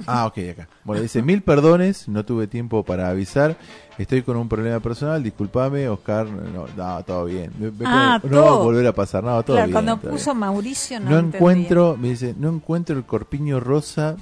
[0.08, 0.26] Ah.
[0.28, 0.68] Ok, acá.
[0.84, 3.58] Bueno, dice, mil perdones, no tuve tiempo para avisar.
[3.98, 6.28] Estoy con un problema personal, discúlpame, Oscar.
[6.28, 7.52] No, no, todo bien.
[7.60, 8.64] Me- me Ah, pone- no va a todo.
[8.64, 9.74] volver a pasar, no, todo Claro, bien.
[9.74, 10.40] cuando todo puso bien.
[10.40, 14.16] Mauricio no, No encuentro, me dice, no encuentro el corpiño rosa.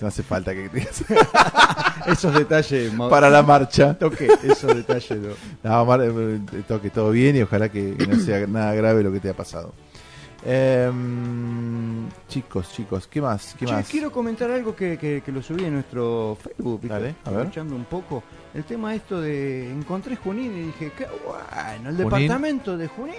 [0.00, 1.04] No hace falta que digas.
[2.06, 2.92] Esos detalles.
[3.10, 3.96] Para la marcha.
[3.98, 5.18] Toque, esos detalles.
[5.20, 5.28] no.
[5.62, 9.20] No, Mar- eh, toque todo bien y ojalá que no sea nada grave lo que
[9.20, 9.72] te ha pasado.
[10.42, 13.54] Em, chicos, chicos, ¿qué más?
[13.58, 13.86] ¿Qué más?
[13.88, 16.94] quiero comentar algo que, que- que lo subí en nuestro Facebook, ¿viste?
[16.94, 17.38] Dale, a ver.
[17.40, 18.22] aprovechando un poco.
[18.54, 21.96] El tema esto de encontré Junín y dije, qué bueno, el Junín.
[22.10, 23.14] departamento de Junín,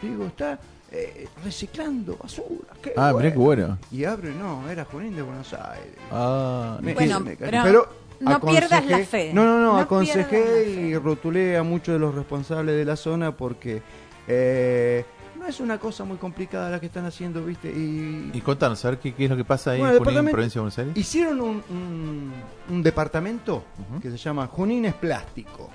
[0.00, 0.58] digo, está
[0.92, 2.74] eh, reciclando basura.
[2.82, 3.78] qué Ah, mirá qué bueno.
[3.92, 5.96] Y abre, no, era Junín de Buenos Aires.
[6.10, 7.88] Ah, Me- Bueno, me- pero
[8.20, 9.32] no pierdas la fe.
[9.32, 13.36] No, no, no, No aconsejé y rotulé a muchos de los responsables de la zona
[13.36, 13.82] porque
[14.28, 15.04] eh,
[15.38, 17.68] no es una cosa muy complicada la que están haciendo, ¿viste?
[17.70, 20.30] Y, Y contanos, a ver qué, qué es lo que pasa ahí Bueno, en Junín,
[20.30, 20.96] provincia de Buenos Aires.
[20.96, 22.32] Hicieron un, un-
[22.68, 23.64] un departamento
[24.02, 25.70] que se llama Junín es Plástico.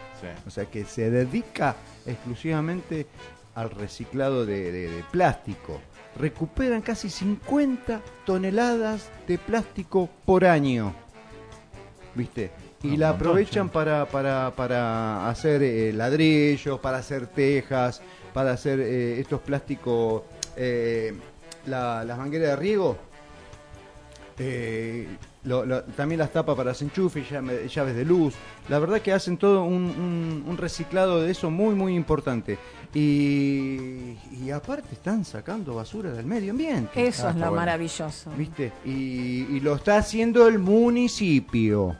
[0.45, 3.05] O sea, que se dedica exclusivamente
[3.55, 5.81] al reciclado de, de- de plástico.
[6.17, 10.93] Recuperan casi 50 toneladas de plástico por año.
[12.13, 12.51] ¿Viste?
[12.83, 18.01] Y la aprovechan para, para, para hacer eh, ladrillos, para hacer tejas,
[18.33, 20.21] para hacer eh, estos plásticos,
[20.55, 21.13] eh,
[21.65, 22.97] la- las mangueras de riego.
[25.45, 28.33] Lo- lo- también las tapas para enchufes, llame- llaves de luz.
[28.67, 32.57] La verdad que hacen todo un, un- un reciclado de eso muy, muy importante.
[32.93, 37.05] Y, y aparte están sacando basura del medio ambiente.
[37.07, 37.55] Eso Ah, es lo bueno.
[37.57, 38.31] maravilloso.
[38.37, 38.71] ¿Viste?
[38.85, 41.95] Y, y lo está haciendo el municipio.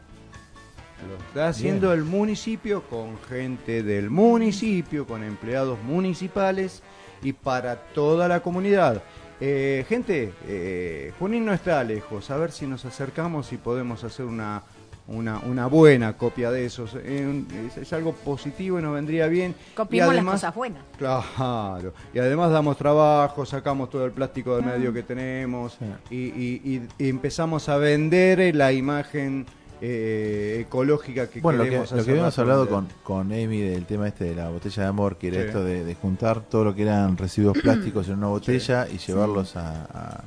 [1.07, 6.81] Lo está haciendo el municipio con gente del municipio, con empleados municipales
[7.21, 9.03] y para toda la comunidad.
[9.41, 12.31] Eh, gente, eh, Junín no está lejos.
[12.31, 14.63] A ver si nos acercamos y podemos hacer una,
[15.07, 16.95] una, una buena copia de esos.
[16.95, 19.53] Eh, es, es algo positivo y nos vendría bien.
[19.73, 20.83] Y Copiemos las cosas buenas.
[20.97, 24.73] Claro, y además damos trabajo, sacamos todo el plástico del Ah.
[24.77, 25.77] medio que tenemos
[26.09, 29.45] y, y- y- y empezamos a vender la imagen
[29.81, 33.59] eh, ecológica que Bueno, lo que, queremos lo que habíamos la hablado con, con Amy
[33.61, 35.47] del tema este de la botella de amor, que era Sí.
[35.47, 39.55] esto de, de juntar todo lo que eran residuos plásticos en una botella y llevarlos
[39.55, 40.23] a, a-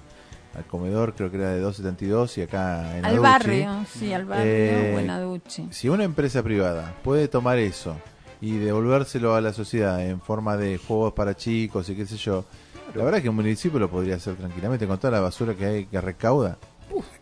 [0.57, 3.23] al comedor, creo que era de 272 y acá en Al Aduchi.
[3.23, 5.41] barrio, sí, al barrio, Eh.
[5.71, 7.95] Si una empresa privada puede tomar eso
[8.41, 12.45] y devolvérselo a la sociedad en forma de juegos para chicos y qué sé yo,
[12.95, 15.65] la verdad es que un municipio lo podría hacer tranquilamente con toda la basura que
[15.65, 16.57] hay que recauda.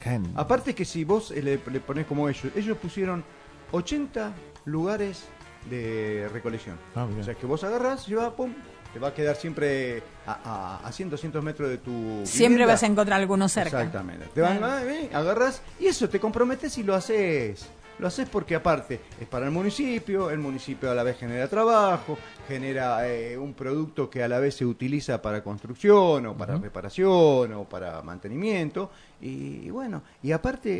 [0.04, 3.24] En- Aparte que si vos eh, le, le ponés como ellos, ellos pusieron
[3.72, 4.32] 80
[4.64, 5.24] lugares
[5.70, 6.78] de recolección.
[6.94, 8.52] Ah, o sea que vos agarrás, llevas, pum,
[8.92, 11.90] te va a quedar siempre a, a, a 100, 200 metros de tu
[12.24, 12.66] Siempre vivienda.
[12.74, 13.78] vas a encontrar alguno cerca.
[13.82, 14.26] Exactamente.
[14.32, 14.80] Te van, ah,
[15.12, 17.68] agarras y eso, te comprometes y lo haces.
[17.98, 22.18] Lo haces porque aparte es para el municipio, el municipio a la vez genera trabajo,
[22.46, 27.52] genera eh, un producto que a la vez se utiliza para construcción o para reparación
[27.54, 30.70] o para mantenimiento y, y bueno, y aparte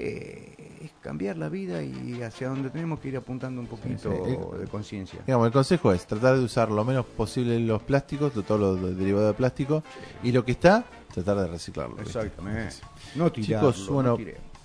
[0.58, 4.18] eh, es cambiar la vida y hacia donde tenemos que ir apuntando un poquito Sí,
[4.32, 4.58] sí.
[4.58, 5.20] de conciencia.
[5.26, 8.76] Digamos, el consejo es tratar de usar lo menos posible los plásticos, de todo lo
[8.76, 9.82] derivado de plástico,
[10.22, 11.98] y lo que está, tratar de reciclarlo.
[12.00, 12.74] Exactamente.
[13.14, 14.18] No tirarlo, Chicos, no bueno,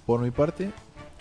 [0.05, 0.71] por mi parte,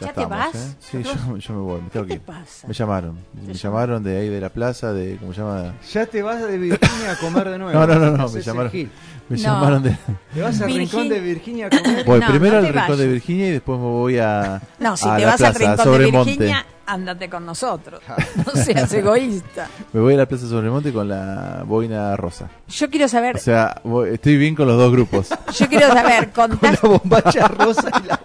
[0.00, 0.54] ya, ¿Ya te vas?
[0.54, 0.74] ¿eh?
[0.80, 2.66] Sí, yo, yo me voy, me tengo que te pasa?
[2.66, 5.74] Me llamaron, ¿Te me llamaron de ahí de la plaza, de, ¿cómo se llama?
[5.92, 7.78] Ya te vas de Virginia a comer de nuevo.
[7.86, 8.88] No, no, no, me llamaron, me
[9.30, 9.36] No.
[9.36, 9.96] llamaron de...
[10.34, 12.04] Te vas al Virgin- rincón de Virginia a comer.
[12.04, 13.06] Voy No, primero no al rincón de.
[13.08, 15.76] Virginia y después me voy a, No, si a te la vas plaza, al rincón
[15.76, 16.30] de Sobremonte.
[16.32, 18.00] Virginia, ándate con nosotros.
[18.46, 19.68] No seas egoísta.
[19.92, 22.48] Me voy a la plaza Sobremonte con la boina rosa.
[22.68, 25.28] Yo quiero saber, O sea, voy- estoy bien con los dos grupos.
[25.56, 28.16] yo quiero saber, contá- La bombacha rosa y la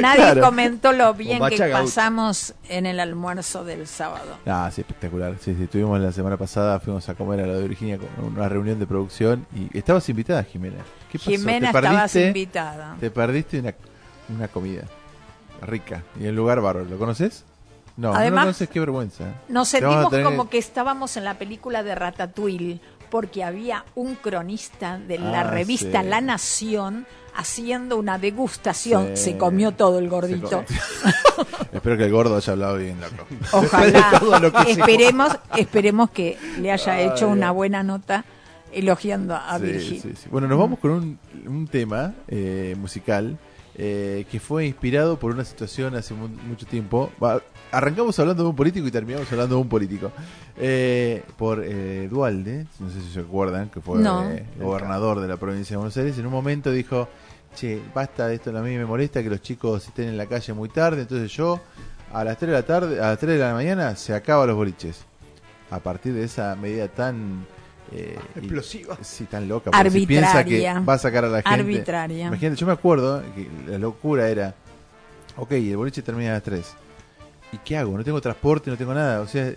[0.00, 0.40] nadie Claro.
[0.42, 4.36] comentó lo bien que pasamos en el almuerzo del sábado.
[4.46, 5.34] Ah, sí, espectacular.
[5.40, 8.48] Sí, sí, estuvimos la semana pasada, fuimos a comer a la de Virginia con una
[8.48, 10.78] reunión de producción y estabas invitada, Jimena.
[11.10, 11.30] ¿Qué pasó?
[11.30, 12.26] Jimena, ¿Te estabas perdiste?
[12.28, 12.96] invitada.
[13.00, 13.74] Te perdiste una,
[14.36, 14.82] una comida
[15.62, 16.86] rica y en lugar bárbaro.
[16.88, 17.44] ¿Lo conoces?
[17.96, 19.24] No, no lo Además, conoces, qué vergüenza.
[19.48, 24.98] Nos sentimos tener como que estábamos en la película de Ratatouille, porque había un cronista
[24.98, 26.08] de la Ah, revista sí.
[26.08, 27.06] La Nación
[27.38, 29.16] haciendo una degustación.
[29.16, 29.30] Sí.
[29.32, 30.64] Se comió todo el gordito.
[31.72, 33.26] Espero que el gordo haya hablado bien, loco.
[33.52, 34.20] Ojalá.
[34.66, 38.24] esperemos, esperemos que le haya Ay, hecho una buena nota
[38.72, 40.00] elogiando a Sí, Virgil.
[40.02, 40.28] sí, sí.
[40.30, 43.38] Bueno, nos vamos con un, un tema eh, musical
[43.76, 47.10] eh, que fue inspirado por una situación hace mu- mucho tiempo.
[47.22, 50.10] Va, arrancamos hablando de un político y terminamos hablando de un político.
[50.56, 54.28] Eh, por eh, Dualde, no sé si se acuerdan, que fue No.
[54.28, 56.18] eh, gobernador de la provincia de Buenos Aires.
[56.18, 57.08] En un momento dijo,
[57.54, 60.52] che, basta de esto, a mí me molesta que los chicos estén en la calle
[60.52, 61.60] muy tarde, entonces yo
[62.12, 64.56] a las 3 de la tarde, a las 3 de la mañana se acaba los
[64.56, 65.04] boliches.
[65.70, 67.46] A partir de esa medida tan
[67.92, 68.98] eh, Explosiva.
[69.02, 69.70] Sí, tan loca.
[69.70, 70.80] porque si piensa que Arbitraria.
[70.80, 71.50] va a sacar a la gente.
[71.50, 72.26] Arbitraria.
[72.26, 74.54] Imagínate, yo me acuerdo que la locura era,
[75.36, 76.74] ok, el boliche termina a las 3.
[77.52, 77.96] ¿Y qué hago?
[77.96, 79.20] No tengo transporte, no tengo nada.
[79.20, 79.52] O sea,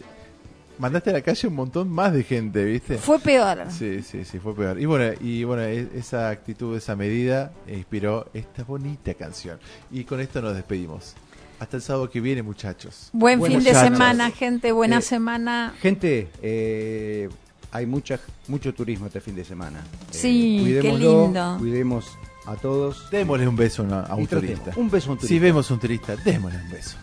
[0.82, 2.98] mandaste a la calle un montón más de gente, ¿viste?
[2.98, 3.60] Fue peor.
[3.70, 4.80] Sí, sí, sí, fue peor.
[4.80, 9.60] Y bueno, y bueno, e- esa actitud, esa medida inspiró esta bonita canción.
[9.92, 11.14] Y con esto nos despedimos.
[11.60, 13.10] Hasta el sábado que viene, muchachos.
[13.14, 14.72] Buen Buenas fin de semana, gente.
[14.72, 15.74] Buena Eh, semana.
[15.80, 17.30] Gente, eh,
[17.72, 19.80] hay mucha, mucho turismo este fin de semana.
[19.80, 21.58] Eh, Sí, qué lindo.
[21.60, 23.08] Cuidemos a todos.
[23.12, 24.72] Démosle un beso a un turista.
[24.76, 25.28] Un beso a un turista.
[25.28, 26.98] Si vemos un turista, démosle un beso.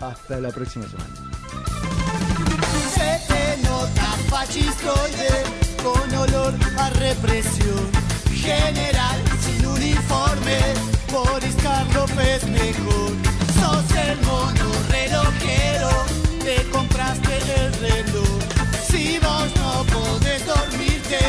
[0.00, 1.89] Hasta la próxima semana.
[3.00, 5.32] Se te nota fascistoide
[5.82, 7.88] con olor a represión.
[8.30, 10.58] General sin uniforme,
[11.10, 13.12] Boris Karloff es mejor.
[13.58, 15.90] Sos el mono relojero,
[16.44, 18.38] te compraste el reloj.
[18.90, 21.20] Si vos no podés dormirte,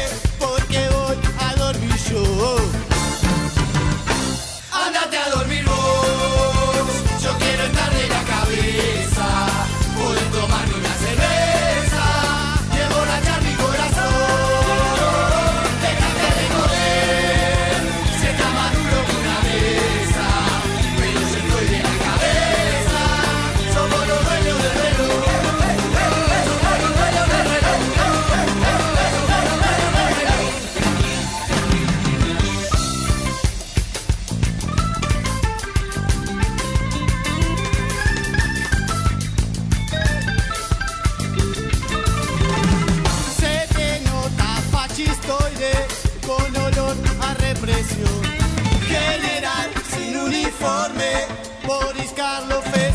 [50.61, 51.27] sin uniforme,
[51.65, 52.90] Boris Karloff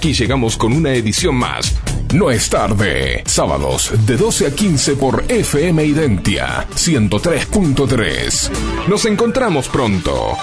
[0.00, 1.78] aquí llegamos con una edición más
[2.14, 3.22] No es tarde.
[3.26, 8.50] Sábados de 12 a 15 por FM Identia 103.3.
[8.88, 10.38] Nos encontramos pronto.